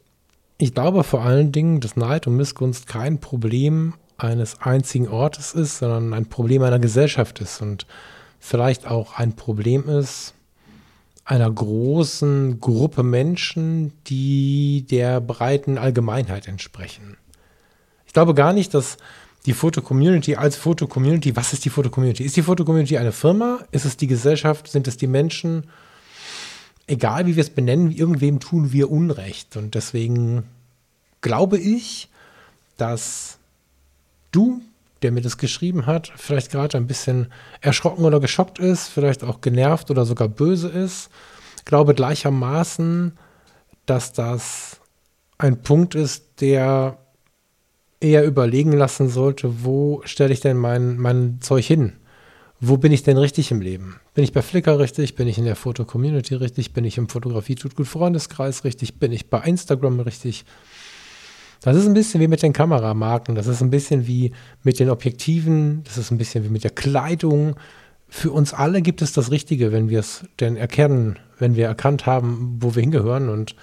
Ich 0.58 0.74
glaube 0.74 1.04
vor 1.04 1.22
allen 1.22 1.52
Dingen, 1.52 1.78
dass 1.78 1.96
Neid 1.96 2.26
und 2.26 2.36
Missgunst 2.36 2.88
kein 2.88 3.20
Problem 3.20 3.94
eines 4.22 4.60
einzigen 4.60 5.08
Ortes 5.08 5.52
ist, 5.54 5.78
sondern 5.78 6.14
ein 6.14 6.26
Problem 6.26 6.62
einer 6.62 6.78
Gesellschaft 6.78 7.40
ist 7.40 7.60
und 7.60 7.86
vielleicht 8.38 8.86
auch 8.86 9.14
ein 9.18 9.34
Problem 9.34 9.88
ist 9.88 10.34
einer 11.24 11.50
großen 11.50 12.58
Gruppe 12.60 13.02
Menschen, 13.04 13.92
die 14.08 14.84
der 14.90 15.20
breiten 15.20 15.78
Allgemeinheit 15.78 16.48
entsprechen. 16.48 17.16
Ich 18.06 18.12
glaube 18.12 18.34
gar 18.34 18.52
nicht, 18.52 18.74
dass 18.74 18.96
die 19.46 19.52
Foto-Community 19.52 20.36
als 20.36 20.56
Foto-Community, 20.56 21.36
was 21.36 21.52
ist 21.52 21.64
die 21.64 21.70
Foto-Community? 21.70 22.24
Ist 22.24 22.36
die 22.36 22.42
Foto-Community 22.42 22.98
eine 22.98 23.12
Firma? 23.12 23.60
Ist 23.70 23.84
es 23.84 23.96
die 23.96 24.08
Gesellschaft? 24.08 24.68
Sind 24.68 24.88
es 24.88 24.96
die 24.96 25.06
Menschen? 25.06 25.68
Egal 26.86 27.26
wie 27.26 27.36
wir 27.36 27.42
es 27.42 27.50
benennen, 27.50 27.92
irgendwem 27.92 28.40
tun 28.40 28.72
wir 28.72 28.90
Unrecht. 28.90 29.56
Und 29.56 29.76
deswegen 29.76 30.42
glaube 31.20 31.58
ich, 31.58 32.08
dass 32.76 33.38
du, 34.30 34.60
der 35.02 35.12
mir 35.12 35.22
das 35.22 35.38
geschrieben 35.38 35.86
hat, 35.86 36.12
vielleicht 36.16 36.50
gerade 36.50 36.76
ein 36.76 36.86
bisschen 36.86 37.32
erschrocken 37.60 38.04
oder 38.04 38.20
geschockt 38.20 38.58
ist, 38.58 38.88
vielleicht 38.88 39.24
auch 39.24 39.40
genervt 39.40 39.90
oder 39.90 40.04
sogar 40.04 40.28
böse 40.28 40.68
ist. 40.68 41.10
Glaube 41.64 41.94
gleichermaßen, 41.94 43.16
dass 43.86 44.12
das 44.12 44.80
ein 45.38 45.62
Punkt 45.62 45.94
ist, 45.94 46.40
der 46.40 46.98
eher 48.00 48.24
überlegen 48.24 48.72
lassen 48.72 49.08
sollte, 49.08 49.64
wo 49.64 50.02
stelle 50.04 50.32
ich 50.32 50.40
denn 50.40 50.56
mein, 50.56 50.96
mein 50.96 51.38
Zeug 51.40 51.66
hin? 51.66 51.94
Wo 52.62 52.76
bin 52.76 52.92
ich 52.92 53.02
denn 53.02 53.16
richtig 53.16 53.50
im 53.50 53.62
Leben? 53.62 54.00
Bin 54.12 54.22
ich 54.22 54.32
bei 54.32 54.42
Flickr 54.42 54.78
richtig? 54.78 55.14
Bin 55.14 55.28
ich 55.28 55.38
in 55.38 55.46
der 55.46 55.56
Foto-Community 55.56 56.34
richtig? 56.34 56.74
Bin 56.74 56.84
ich 56.84 56.98
im 56.98 57.08
Fotografie 57.08 57.54
tut 57.54 57.74
gut 57.74 57.86
Freundeskreis 57.86 58.64
richtig? 58.64 58.98
Bin 58.98 59.12
ich 59.12 59.30
bei 59.30 59.40
Instagram 59.40 60.00
richtig? 60.00 60.44
Das 61.60 61.76
ist 61.76 61.86
ein 61.86 61.94
bisschen 61.94 62.20
wie 62.20 62.28
mit 62.28 62.42
den 62.42 62.54
Kameramarken, 62.54 63.34
das 63.34 63.46
ist 63.46 63.60
ein 63.60 63.70
bisschen 63.70 64.06
wie 64.06 64.32
mit 64.62 64.78
den 64.80 64.88
Objektiven, 64.88 65.84
das 65.84 65.98
ist 65.98 66.10
ein 66.10 66.18
bisschen 66.18 66.42
wie 66.44 66.48
mit 66.48 66.64
der 66.64 66.70
Kleidung. 66.70 67.56
Für 68.08 68.32
uns 68.32 68.54
alle 68.54 68.80
gibt 68.80 69.02
es 69.02 69.12
das 69.12 69.30
Richtige, 69.30 69.70
wenn 69.70 69.90
wir 69.90 70.00
es 70.00 70.24
denn 70.40 70.56
erkennen, 70.56 71.18
wenn 71.38 71.56
wir 71.56 71.66
erkannt 71.66 72.06
haben, 72.06 72.56
wo 72.60 72.74
wir 72.74 72.80
hingehören. 72.80 73.28
Und 73.28 73.54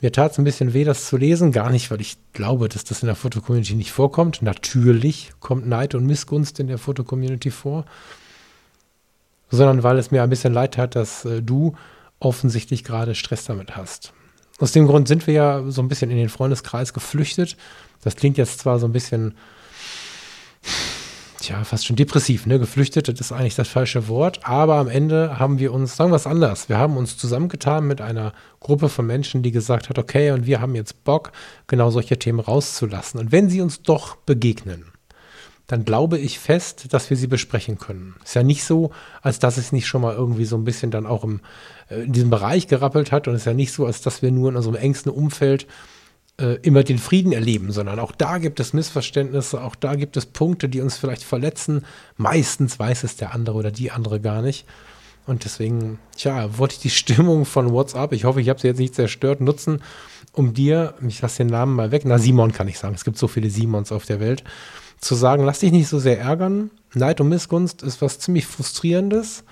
mir 0.00 0.10
tat 0.10 0.32
es 0.32 0.38
ein 0.38 0.44
bisschen 0.44 0.72
weh, 0.72 0.84
das 0.84 1.06
zu 1.06 1.16
lesen. 1.16 1.52
Gar 1.52 1.70
nicht, 1.70 1.90
weil 1.90 2.00
ich 2.00 2.16
glaube, 2.32 2.68
dass 2.68 2.82
das 2.82 3.02
in 3.02 3.06
der 3.06 3.14
Foto-Community 3.14 3.74
nicht 3.74 3.92
vorkommt. 3.92 4.42
Natürlich 4.42 5.32
kommt 5.38 5.68
Neid 5.68 5.94
und 5.94 6.06
Missgunst 6.06 6.58
in 6.60 6.66
der 6.66 6.78
Foto-Community 6.78 7.50
vor. 7.50 7.84
Sondern 9.50 9.82
weil 9.82 9.98
es 9.98 10.10
mir 10.10 10.22
ein 10.22 10.30
bisschen 10.30 10.54
leid 10.54 10.74
tat, 10.74 10.96
dass 10.96 11.24
äh, 11.26 11.42
du 11.42 11.74
offensichtlich 12.18 12.84
gerade 12.84 13.14
Stress 13.14 13.44
damit 13.44 13.76
hast. 13.76 14.12
Aus 14.62 14.70
dem 14.70 14.86
Grund 14.86 15.08
sind 15.08 15.26
wir 15.26 15.34
ja 15.34 15.64
so 15.70 15.82
ein 15.82 15.88
bisschen 15.88 16.12
in 16.12 16.16
den 16.16 16.28
Freundeskreis 16.28 16.92
geflüchtet. 16.92 17.56
Das 18.04 18.14
klingt 18.14 18.38
jetzt 18.38 18.60
zwar 18.60 18.78
so 18.78 18.86
ein 18.86 18.92
bisschen, 18.92 19.34
tja, 21.40 21.64
fast 21.64 21.84
schon 21.84 21.96
depressiv, 21.96 22.46
ne? 22.46 22.60
Geflüchtet, 22.60 23.08
das 23.08 23.20
ist 23.20 23.32
eigentlich 23.32 23.56
das 23.56 23.66
falsche 23.66 24.06
Wort. 24.06 24.38
Aber 24.44 24.76
am 24.76 24.86
Ende 24.86 25.40
haben 25.40 25.58
wir 25.58 25.72
uns, 25.72 25.96
sagen 25.96 26.12
wir 26.12 26.16
es 26.16 26.28
anders, 26.28 26.68
wir 26.68 26.78
haben 26.78 26.96
uns 26.96 27.16
zusammengetan 27.16 27.88
mit 27.88 28.00
einer 28.00 28.34
Gruppe 28.60 28.88
von 28.88 29.04
Menschen, 29.04 29.42
die 29.42 29.50
gesagt 29.50 29.88
hat, 29.88 29.98
okay, 29.98 30.30
und 30.30 30.46
wir 30.46 30.60
haben 30.60 30.76
jetzt 30.76 31.02
Bock, 31.02 31.32
genau 31.66 31.90
solche 31.90 32.16
Themen 32.16 32.38
rauszulassen. 32.38 33.18
Und 33.18 33.32
wenn 33.32 33.50
sie 33.50 33.62
uns 33.62 33.82
doch 33.82 34.14
begegnen, 34.14 34.91
dann 35.72 35.86
glaube 35.86 36.18
ich 36.18 36.38
fest, 36.38 36.92
dass 36.92 37.08
wir 37.08 37.16
sie 37.16 37.28
besprechen 37.28 37.78
können. 37.78 38.14
Ist 38.22 38.34
ja 38.34 38.42
nicht 38.42 38.62
so, 38.62 38.90
als 39.22 39.38
dass 39.38 39.56
es 39.56 39.72
nicht 39.72 39.86
schon 39.86 40.02
mal 40.02 40.14
irgendwie 40.14 40.44
so 40.44 40.54
ein 40.54 40.64
bisschen 40.64 40.90
dann 40.90 41.06
auch 41.06 41.24
im, 41.24 41.40
äh, 41.88 42.02
in 42.02 42.12
diesem 42.12 42.28
Bereich 42.28 42.68
gerappelt 42.68 43.10
hat 43.10 43.26
und 43.26 43.34
es 43.34 43.40
ist 43.40 43.46
ja 43.46 43.54
nicht 43.54 43.72
so, 43.72 43.86
als 43.86 44.02
dass 44.02 44.20
wir 44.20 44.30
nur 44.30 44.50
in 44.50 44.56
unserem 44.56 44.76
engsten 44.76 45.10
Umfeld 45.10 45.66
äh, 46.38 46.58
immer 46.60 46.82
den 46.82 46.98
Frieden 46.98 47.32
erleben, 47.32 47.72
sondern 47.72 48.00
auch 48.00 48.12
da 48.12 48.36
gibt 48.36 48.60
es 48.60 48.74
Missverständnisse, 48.74 49.62
auch 49.62 49.74
da 49.74 49.94
gibt 49.94 50.18
es 50.18 50.26
Punkte, 50.26 50.68
die 50.68 50.82
uns 50.82 50.98
vielleicht 50.98 51.24
verletzen. 51.24 51.86
Meistens 52.18 52.78
weiß 52.78 53.04
es 53.04 53.16
der 53.16 53.32
andere 53.32 53.56
oder 53.56 53.70
die 53.70 53.90
andere 53.90 54.20
gar 54.20 54.42
nicht. 54.42 54.66
Und 55.26 55.46
deswegen, 55.46 56.00
tja, 56.14 56.58
wollte 56.58 56.74
ich 56.74 56.80
die 56.80 56.90
Stimmung 57.00 57.46
von 57.46 57.72
WhatsApp, 57.72 58.12
ich 58.12 58.24
hoffe, 58.24 58.42
ich 58.42 58.50
habe 58.50 58.60
sie 58.60 58.68
jetzt 58.68 58.78
nicht 58.78 58.94
zerstört, 58.94 59.40
nutzen, 59.40 59.80
um 60.34 60.52
dir, 60.52 60.92
ich 61.08 61.22
lasse 61.22 61.38
den 61.38 61.46
Namen 61.46 61.74
mal 61.74 61.92
weg, 61.92 62.02
na 62.04 62.18
Simon 62.18 62.52
kann 62.52 62.68
ich 62.68 62.78
sagen, 62.78 62.94
es 62.94 63.04
gibt 63.04 63.16
so 63.16 63.26
viele 63.26 63.48
Simons 63.48 63.90
auf 63.90 64.04
der 64.04 64.20
Welt, 64.20 64.44
zu 65.02 65.14
sagen, 65.16 65.44
lass 65.44 65.58
dich 65.58 65.72
nicht 65.72 65.88
so 65.88 65.98
sehr 65.98 66.18
ärgern. 66.18 66.70
Neid 66.94 67.20
und 67.20 67.28
Missgunst 67.28 67.82
ist 67.82 68.00
was 68.00 68.20
ziemlich 68.20 68.46
frustrierendes. 68.46 69.44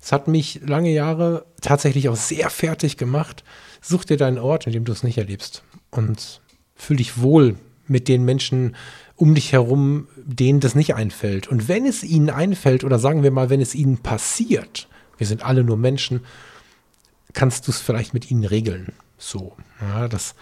Es 0.00 0.12
hat 0.12 0.28
mich 0.28 0.60
lange 0.64 0.92
Jahre 0.92 1.44
tatsächlich 1.60 2.08
auch 2.08 2.16
sehr 2.16 2.48
fertig 2.50 2.96
gemacht. 2.96 3.44
Such 3.80 4.04
dir 4.04 4.16
deinen 4.16 4.38
Ort, 4.38 4.66
in 4.66 4.72
dem 4.72 4.84
du 4.84 4.92
es 4.92 5.02
nicht 5.02 5.18
erlebst. 5.18 5.64
Und 5.90 6.40
fühl 6.76 6.96
dich 6.96 7.20
wohl 7.20 7.56
mit 7.88 8.06
den 8.06 8.24
Menschen 8.24 8.76
um 9.16 9.34
dich 9.34 9.52
herum, 9.52 10.06
denen 10.16 10.60
das 10.60 10.76
nicht 10.76 10.94
einfällt. 10.94 11.48
Und 11.48 11.68
wenn 11.68 11.84
es 11.84 12.04
ihnen 12.04 12.30
einfällt, 12.30 12.84
oder 12.84 12.98
sagen 12.98 13.24
wir 13.24 13.32
mal, 13.32 13.50
wenn 13.50 13.60
es 13.60 13.74
ihnen 13.74 13.98
passiert, 13.98 14.88
wir 15.18 15.26
sind 15.26 15.44
alle 15.44 15.64
nur 15.64 15.76
Menschen, 15.76 16.20
kannst 17.32 17.66
du 17.66 17.72
es 17.72 17.80
vielleicht 17.80 18.14
mit 18.14 18.30
ihnen 18.30 18.44
regeln. 18.44 18.92
So. 19.18 19.56
Ja, 19.80 20.06
das, 20.06 20.36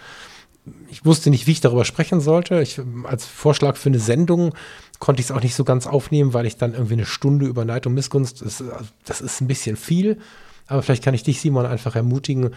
ich 0.89 1.05
wusste 1.05 1.29
nicht, 1.29 1.47
wie 1.47 1.51
ich 1.51 1.61
darüber 1.61 1.85
sprechen 1.85 2.21
sollte. 2.21 2.61
Ich, 2.61 2.79
als 3.03 3.25
Vorschlag 3.25 3.77
für 3.77 3.89
eine 3.89 3.99
Sendung 3.99 4.53
konnte 4.99 5.21
ich 5.21 5.27
es 5.27 5.31
auch 5.31 5.41
nicht 5.41 5.55
so 5.55 5.63
ganz 5.63 5.87
aufnehmen, 5.87 6.33
weil 6.33 6.45
ich 6.45 6.57
dann 6.57 6.73
irgendwie 6.73 6.93
eine 6.93 7.05
Stunde 7.05 7.47
über 7.47 7.65
Neid 7.65 7.87
und 7.87 7.95
Missgunst, 7.95 8.43
das, 8.43 8.63
das 9.05 9.21
ist 9.21 9.41
ein 9.41 9.47
bisschen 9.47 9.75
viel. 9.75 10.19
Aber 10.67 10.83
vielleicht 10.83 11.03
kann 11.03 11.15
ich 11.15 11.23
dich, 11.23 11.41
Simon, 11.41 11.65
einfach 11.65 11.95
ermutigen, 11.95 12.51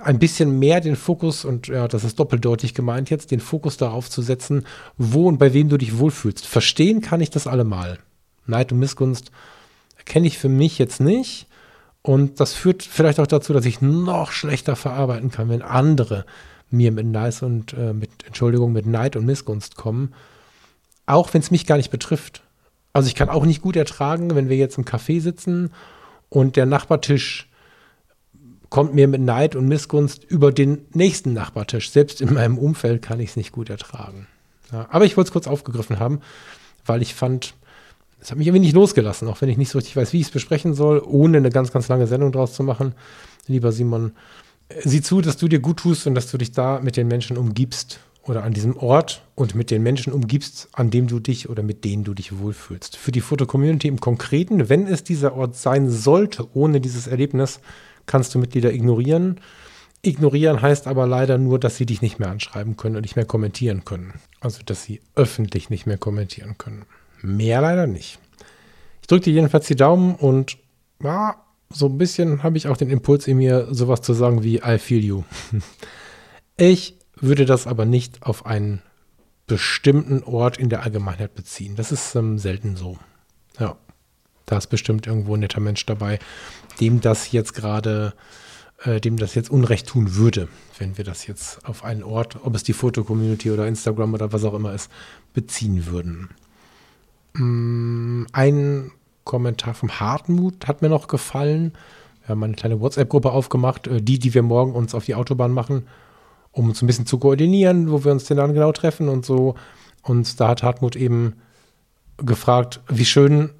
ein 0.00 0.18
bisschen 0.18 0.58
mehr 0.58 0.80
den 0.80 0.96
Fokus, 0.96 1.44
und 1.44 1.68
ja, 1.68 1.86
das 1.86 2.02
ist 2.02 2.18
doppeldeutig 2.18 2.74
gemeint 2.74 3.10
jetzt, 3.10 3.30
den 3.30 3.40
Fokus 3.40 3.76
darauf 3.76 4.08
zu 4.08 4.22
setzen, 4.22 4.64
wo 4.96 5.28
und 5.28 5.38
bei 5.38 5.52
wem 5.52 5.68
du 5.68 5.76
dich 5.76 5.98
wohlfühlst. 5.98 6.46
Verstehen 6.46 7.02
kann 7.02 7.20
ich 7.20 7.30
das 7.30 7.46
allemal. 7.46 7.98
Neid 8.46 8.72
und 8.72 8.78
Missgunst 8.78 9.30
kenne 10.04 10.26
ich 10.26 10.38
für 10.38 10.48
mich 10.48 10.78
jetzt 10.78 11.00
nicht. 11.00 11.46
Und 12.00 12.40
das 12.40 12.54
führt 12.54 12.82
vielleicht 12.82 13.20
auch 13.20 13.26
dazu, 13.26 13.52
dass 13.52 13.64
ich 13.64 13.80
noch 13.80 14.32
schlechter 14.32 14.74
verarbeiten 14.74 15.30
kann, 15.30 15.48
wenn 15.50 15.62
andere 15.62 16.24
mir 16.72 16.92
mit 16.92 17.06
Neid 17.06 17.42
und 17.42 17.74
äh, 17.74 17.92
mit 17.92 18.10
Entschuldigung 18.26 18.72
mit 18.72 18.86
Neid 18.86 19.16
und 19.16 19.26
Missgunst 19.26 19.76
kommen, 19.76 20.14
auch 21.06 21.32
wenn 21.34 21.40
es 21.40 21.50
mich 21.50 21.66
gar 21.66 21.76
nicht 21.76 21.90
betrifft. 21.90 22.42
Also 22.92 23.08
ich 23.08 23.14
kann 23.14 23.28
auch 23.28 23.44
nicht 23.44 23.62
gut 23.62 23.76
ertragen, 23.76 24.34
wenn 24.34 24.48
wir 24.48 24.56
jetzt 24.56 24.78
im 24.78 24.84
Café 24.84 25.20
sitzen 25.20 25.70
und 26.28 26.56
der 26.56 26.66
Nachbartisch 26.66 27.48
kommt 28.72 28.94
mir 28.94 29.06
mit 29.06 29.20
Neid 29.20 29.54
und 29.54 29.68
Missgunst 29.68 30.24
über 30.24 30.50
den 30.50 30.86
nächsten 30.94 31.34
Nachbartisch. 31.34 31.90
Selbst 31.90 32.22
in 32.22 32.32
meinem 32.32 32.56
Umfeld 32.56 33.02
kann 33.02 33.20
ich 33.20 33.30
es 33.30 33.36
nicht 33.36 33.52
gut 33.52 33.68
ertragen. 33.68 34.26
Ja, 34.72 34.86
aber 34.90 35.04
ich 35.04 35.16
wollte 35.18 35.28
es 35.28 35.32
kurz 35.32 35.46
aufgegriffen 35.46 35.98
haben, 35.98 36.20
weil 36.86 37.02
ich 37.02 37.14
fand, 37.14 37.54
es 38.18 38.30
hat 38.30 38.38
mich 38.38 38.46
irgendwie 38.46 38.64
nicht 38.64 38.74
losgelassen, 38.74 39.28
auch 39.28 39.42
wenn 39.42 39.50
ich 39.50 39.58
nicht 39.58 39.68
so 39.68 39.78
richtig 39.78 39.96
weiß, 39.96 40.14
wie 40.14 40.20
ich 40.20 40.26
es 40.28 40.32
besprechen 40.32 40.72
soll, 40.72 41.02
ohne 41.04 41.36
eine 41.36 41.50
ganz, 41.50 41.70
ganz 41.70 41.88
lange 41.88 42.06
Sendung 42.06 42.32
draus 42.32 42.54
zu 42.54 42.62
machen. 42.62 42.94
Lieber 43.46 43.72
Simon, 43.72 44.12
sieh 44.84 45.02
zu, 45.02 45.20
dass 45.20 45.36
du 45.36 45.48
dir 45.48 45.60
gut 45.60 45.78
tust 45.78 46.06
und 46.06 46.14
dass 46.14 46.30
du 46.30 46.38
dich 46.38 46.52
da 46.52 46.80
mit 46.80 46.96
den 46.96 47.08
Menschen 47.08 47.36
umgibst 47.36 48.00
oder 48.24 48.44
an 48.44 48.52
diesem 48.52 48.76
Ort 48.76 49.22
und 49.34 49.54
mit 49.54 49.70
den 49.70 49.82
Menschen 49.82 50.12
umgibst, 50.12 50.68
an 50.72 50.90
dem 50.90 51.08
du 51.08 51.18
dich 51.18 51.48
oder 51.48 51.62
mit 51.62 51.84
denen 51.84 52.04
du 52.04 52.14
dich 52.14 52.38
wohlfühlst. 52.38 52.96
Für 52.96 53.12
die 53.12 53.20
Foto-Community 53.20 53.88
im 53.88 54.00
Konkreten, 54.00 54.68
wenn 54.68 54.86
es 54.86 55.02
dieser 55.02 55.34
Ort 55.34 55.56
sein 55.56 55.90
sollte, 55.90 56.46
ohne 56.54 56.80
dieses 56.80 57.06
Erlebnis, 57.06 57.60
kannst 58.06 58.34
du 58.34 58.38
Mitglieder 58.38 58.72
ignorieren. 58.72 59.40
Ignorieren 60.02 60.62
heißt 60.62 60.86
aber 60.86 61.06
leider 61.06 61.38
nur, 61.38 61.58
dass 61.58 61.76
sie 61.76 61.86
dich 61.86 62.02
nicht 62.02 62.18
mehr 62.18 62.30
anschreiben 62.30 62.76
können 62.76 62.96
und 62.96 63.02
nicht 63.02 63.16
mehr 63.16 63.24
kommentieren 63.24 63.84
können. 63.84 64.14
Also, 64.40 64.62
dass 64.64 64.82
sie 64.82 65.00
öffentlich 65.14 65.70
nicht 65.70 65.86
mehr 65.86 65.98
kommentieren 65.98 66.58
können. 66.58 66.84
Mehr 67.22 67.60
leider 67.60 67.86
nicht. 67.86 68.18
Ich 69.00 69.06
drücke 69.06 69.24
dir 69.24 69.34
jedenfalls 69.34 69.66
die 69.66 69.76
Daumen 69.76 70.14
und 70.14 70.58
ja, 71.02 71.41
so 71.72 71.86
ein 71.86 71.98
bisschen 71.98 72.42
habe 72.42 72.56
ich 72.56 72.68
auch 72.68 72.76
den 72.76 72.90
Impuls 72.90 73.26
in 73.26 73.38
mir, 73.38 73.68
sowas 73.70 74.02
zu 74.02 74.14
sagen 74.14 74.42
wie 74.42 74.56
I 74.56 74.78
feel 74.78 75.04
you. 75.04 75.22
Ich 76.58 76.98
würde 77.16 77.46
das 77.46 77.66
aber 77.66 77.86
nicht 77.86 78.22
auf 78.22 78.44
einen 78.44 78.82
bestimmten 79.46 80.22
Ort 80.22 80.58
in 80.58 80.68
der 80.68 80.82
Allgemeinheit 80.82 81.34
beziehen. 81.34 81.76
Das 81.76 81.90
ist 81.90 82.14
ähm, 82.14 82.38
selten 82.38 82.76
so. 82.76 82.98
Ja, 83.58 83.76
da 84.46 84.58
ist 84.58 84.68
bestimmt 84.68 85.06
irgendwo 85.06 85.34
ein 85.34 85.40
netter 85.40 85.60
Mensch 85.60 85.84
dabei, 85.86 86.18
dem 86.80 87.00
das 87.00 87.32
jetzt 87.32 87.54
gerade, 87.54 88.14
äh, 88.84 89.00
dem 89.00 89.16
das 89.16 89.34
jetzt 89.34 89.50
Unrecht 89.50 89.88
tun 89.88 90.14
würde, 90.14 90.48
wenn 90.78 90.98
wir 90.98 91.04
das 91.04 91.26
jetzt 91.26 91.64
auf 91.64 91.84
einen 91.84 92.02
Ort, 92.02 92.38
ob 92.44 92.54
es 92.54 92.62
die 92.62 92.72
Foto-Community 92.72 93.50
oder 93.50 93.66
Instagram 93.66 94.14
oder 94.14 94.32
was 94.32 94.44
auch 94.44 94.54
immer 94.54 94.74
ist, 94.74 94.90
beziehen 95.32 95.86
würden. 95.86 96.28
Mm, 97.34 98.24
ein 98.32 98.90
Kommentar 99.24 99.74
vom 99.74 100.00
Hartmut 100.00 100.66
hat 100.66 100.82
mir 100.82 100.88
noch 100.88 101.08
gefallen. 101.08 101.72
Wir 102.22 102.30
haben 102.30 102.42
eine 102.42 102.54
kleine 102.54 102.80
WhatsApp-Gruppe 102.80 103.30
aufgemacht, 103.32 103.86
äh, 103.86 104.00
die, 104.00 104.18
die 104.18 104.34
wir 104.34 104.42
morgen 104.42 104.72
uns 104.72 104.94
auf 104.94 105.04
die 105.04 105.14
Autobahn 105.14 105.52
machen, 105.52 105.86
um 106.52 106.68
uns 106.68 106.82
ein 106.82 106.86
bisschen 106.86 107.06
zu 107.06 107.18
koordinieren, 107.18 107.90
wo 107.90 108.04
wir 108.04 108.12
uns 108.12 108.24
denn 108.24 108.36
dann 108.36 108.54
genau 108.54 108.72
treffen 108.72 109.08
und 109.08 109.24
so. 109.24 109.54
Und 110.02 110.40
da 110.40 110.48
hat 110.48 110.62
Hartmut 110.62 110.96
eben 110.96 111.34
gefragt, 112.18 112.80
wie 112.88 113.04
schön, 113.04 113.50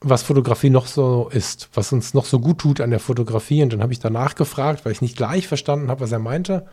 was 0.00 0.22
Fotografie 0.22 0.70
noch 0.70 0.86
so 0.86 1.28
ist, 1.32 1.68
was 1.74 1.92
uns 1.92 2.14
noch 2.14 2.26
so 2.26 2.38
gut 2.38 2.58
tut 2.58 2.80
an 2.80 2.90
der 2.90 3.00
Fotografie. 3.00 3.62
Und 3.62 3.72
dann 3.72 3.82
habe 3.82 3.92
ich 3.92 3.98
danach 3.98 4.34
gefragt, 4.34 4.84
weil 4.84 4.92
ich 4.92 5.02
nicht 5.02 5.16
gleich 5.16 5.48
verstanden 5.48 5.90
habe, 5.90 6.00
was 6.00 6.12
er 6.12 6.18
meinte. 6.18 6.66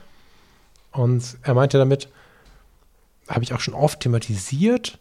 Und 0.91 1.37
er 1.41 1.53
meinte 1.53 1.77
damit, 1.77 2.09
habe 3.27 3.43
ich 3.43 3.53
auch 3.53 3.59
schon 3.59 3.73
oft 3.73 4.01
thematisiert, 4.01 4.99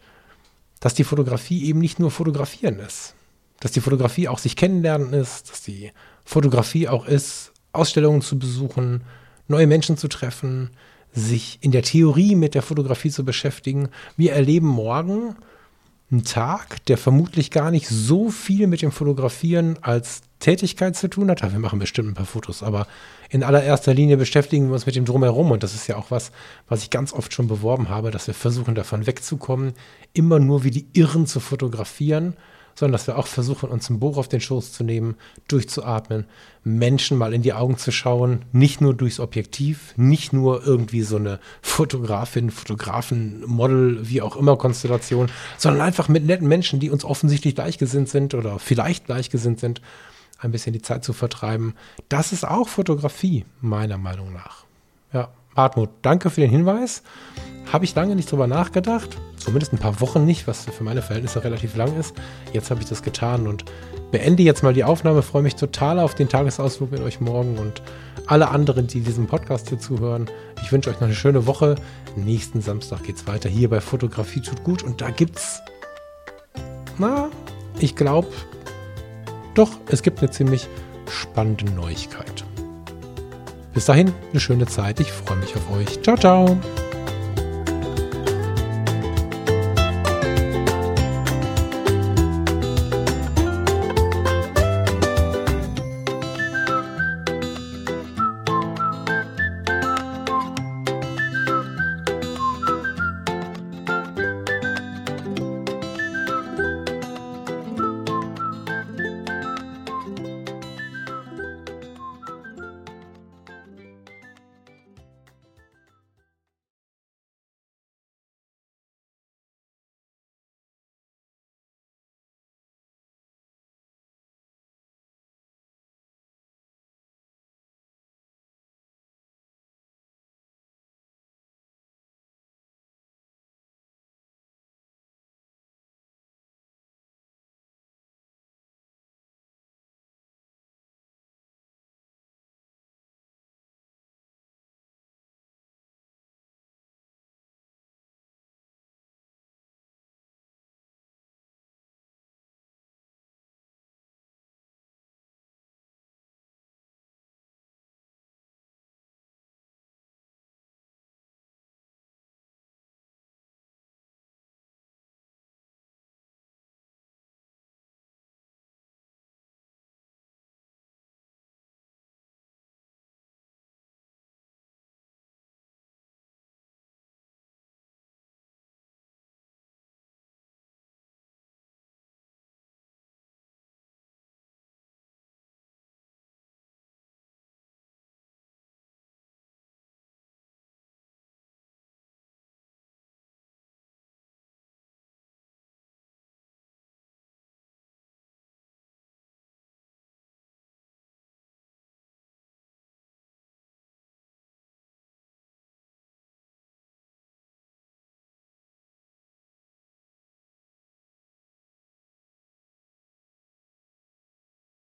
dass 0.80 0.94
die 0.94 1.04
Fotografie 1.04 1.64
eben 1.64 1.80
nicht 1.80 1.98
nur 1.98 2.10
fotografieren 2.10 2.78
ist. 2.78 3.14
Dass 3.62 3.70
die 3.70 3.80
Fotografie 3.80 4.26
auch 4.26 4.40
sich 4.40 4.56
kennenlernen 4.56 5.12
ist, 5.12 5.48
dass 5.48 5.62
die 5.62 5.92
Fotografie 6.24 6.88
auch 6.88 7.06
ist, 7.06 7.52
Ausstellungen 7.72 8.20
zu 8.20 8.36
besuchen, 8.36 9.02
neue 9.46 9.68
Menschen 9.68 9.96
zu 9.96 10.08
treffen, 10.08 10.70
sich 11.12 11.58
in 11.60 11.70
der 11.70 11.82
Theorie 11.82 12.34
mit 12.34 12.56
der 12.56 12.62
Fotografie 12.62 13.10
zu 13.10 13.24
beschäftigen. 13.24 13.88
Wir 14.16 14.32
erleben 14.32 14.66
morgen 14.66 15.36
einen 16.10 16.24
Tag, 16.24 16.84
der 16.86 16.98
vermutlich 16.98 17.52
gar 17.52 17.70
nicht 17.70 17.86
so 17.86 18.30
viel 18.30 18.66
mit 18.66 18.82
dem 18.82 18.90
Fotografieren 18.90 19.78
als 19.80 20.22
Tätigkeit 20.40 20.96
zu 20.96 21.08
tun 21.08 21.30
hat. 21.30 21.40
Wir 21.40 21.58
machen 21.60 21.78
bestimmt 21.78 22.08
ein 22.08 22.14
paar 22.14 22.26
Fotos, 22.26 22.64
aber 22.64 22.88
in 23.30 23.44
allererster 23.44 23.94
Linie 23.94 24.16
beschäftigen 24.16 24.66
wir 24.66 24.74
uns 24.74 24.86
mit 24.86 24.96
dem 24.96 25.04
Drumherum. 25.04 25.52
Und 25.52 25.62
das 25.62 25.76
ist 25.76 25.86
ja 25.86 25.96
auch 25.96 26.10
was, 26.10 26.32
was 26.68 26.82
ich 26.82 26.90
ganz 26.90 27.12
oft 27.12 27.32
schon 27.32 27.46
beworben 27.46 27.90
habe, 27.90 28.10
dass 28.10 28.26
wir 28.26 28.34
versuchen, 28.34 28.74
davon 28.74 29.06
wegzukommen, 29.06 29.74
immer 30.14 30.40
nur 30.40 30.64
wie 30.64 30.72
die 30.72 30.86
Irren 30.94 31.28
zu 31.28 31.38
fotografieren 31.38 32.36
sondern 32.74 32.92
dass 32.92 33.06
wir 33.06 33.18
auch 33.18 33.26
versuchen, 33.26 33.68
uns 33.68 33.90
ein 33.90 33.98
Buch 33.98 34.16
auf 34.16 34.28
den 34.28 34.40
Schoß 34.40 34.72
zu 34.72 34.84
nehmen, 34.84 35.16
durchzuatmen, 35.48 36.26
Menschen 36.64 37.18
mal 37.18 37.34
in 37.34 37.42
die 37.42 37.52
Augen 37.52 37.76
zu 37.76 37.90
schauen, 37.90 38.44
nicht 38.52 38.80
nur 38.80 38.94
durchs 38.94 39.20
Objektiv, 39.20 39.94
nicht 39.96 40.32
nur 40.32 40.64
irgendwie 40.64 41.02
so 41.02 41.16
eine 41.16 41.40
Fotografin, 41.60 42.50
Fotografen, 42.50 43.44
Model, 43.46 44.08
wie 44.08 44.22
auch 44.22 44.36
immer 44.36 44.56
Konstellation, 44.56 45.30
sondern 45.58 45.82
einfach 45.82 46.08
mit 46.08 46.24
netten 46.24 46.48
Menschen, 46.48 46.80
die 46.80 46.90
uns 46.90 47.04
offensichtlich 47.04 47.54
gleichgesinnt 47.54 48.08
sind 48.08 48.34
oder 48.34 48.58
vielleicht 48.58 49.06
gleichgesinnt 49.06 49.60
sind, 49.60 49.80
ein 50.38 50.52
bisschen 50.52 50.72
die 50.72 50.82
Zeit 50.82 51.04
zu 51.04 51.12
vertreiben. 51.12 51.74
Das 52.08 52.32
ist 52.32 52.46
auch 52.46 52.68
Fotografie, 52.68 53.44
meiner 53.60 53.98
Meinung 53.98 54.32
nach. 54.32 54.64
Ja, 55.12 55.30
Hartmut, 55.56 55.90
danke 56.02 56.30
für 56.30 56.40
den 56.40 56.50
Hinweis. 56.50 57.02
Habe 57.72 57.84
ich 57.84 57.94
lange 57.94 58.16
nicht 58.16 58.30
drüber 58.30 58.46
nachgedacht. 58.46 59.16
Zumindest 59.36 59.72
ein 59.72 59.78
paar 59.78 60.00
Wochen 60.00 60.24
nicht, 60.24 60.46
was 60.46 60.64
für 60.64 60.84
meine 60.84 61.02
Verhältnisse 61.02 61.42
relativ 61.42 61.76
lang 61.76 61.98
ist. 61.98 62.14
Jetzt 62.52 62.70
habe 62.70 62.80
ich 62.80 62.88
das 62.88 63.02
getan 63.02 63.46
und 63.46 63.64
beende 64.10 64.42
jetzt 64.42 64.62
mal 64.62 64.74
die 64.74 64.84
Aufnahme. 64.84 65.22
Freue 65.22 65.42
mich 65.42 65.56
total 65.56 65.98
auf 65.98 66.14
den 66.14 66.28
Tagesausflug 66.28 66.90
mit 66.90 67.00
euch 67.00 67.20
morgen 67.20 67.58
und 67.58 67.82
alle 68.26 68.50
anderen, 68.50 68.86
die 68.86 69.00
diesem 69.00 69.26
Podcast 69.26 69.68
hier 69.68 69.78
zuhören. 69.78 70.30
Ich 70.62 70.70
wünsche 70.70 70.90
euch 70.90 70.96
noch 70.96 71.06
eine 71.06 71.14
schöne 71.14 71.46
Woche. 71.46 71.74
Nächsten 72.16 72.60
Samstag 72.60 73.04
geht 73.04 73.16
es 73.16 73.26
weiter 73.26 73.48
hier 73.48 73.68
bei 73.68 73.80
Fotografie 73.80 74.40
tut 74.40 74.62
gut 74.64 74.82
und 74.82 75.00
da 75.00 75.10
gibt's, 75.10 75.60
na, 76.98 77.30
ich 77.78 77.96
glaube, 77.96 78.28
doch, 79.54 79.70
es 79.88 80.02
gibt 80.02 80.20
eine 80.20 80.30
ziemlich 80.30 80.68
spannende 81.08 81.64
Neuigkeit. 81.72 82.44
Bis 83.74 83.86
dahin, 83.86 84.12
eine 84.30 84.40
schöne 84.40 84.66
Zeit. 84.66 85.00
Ich 85.00 85.10
freue 85.10 85.38
mich 85.38 85.54
auf 85.56 85.70
euch. 85.76 86.02
Ciao, 86.02 86.16
ciao. 86.16 86.58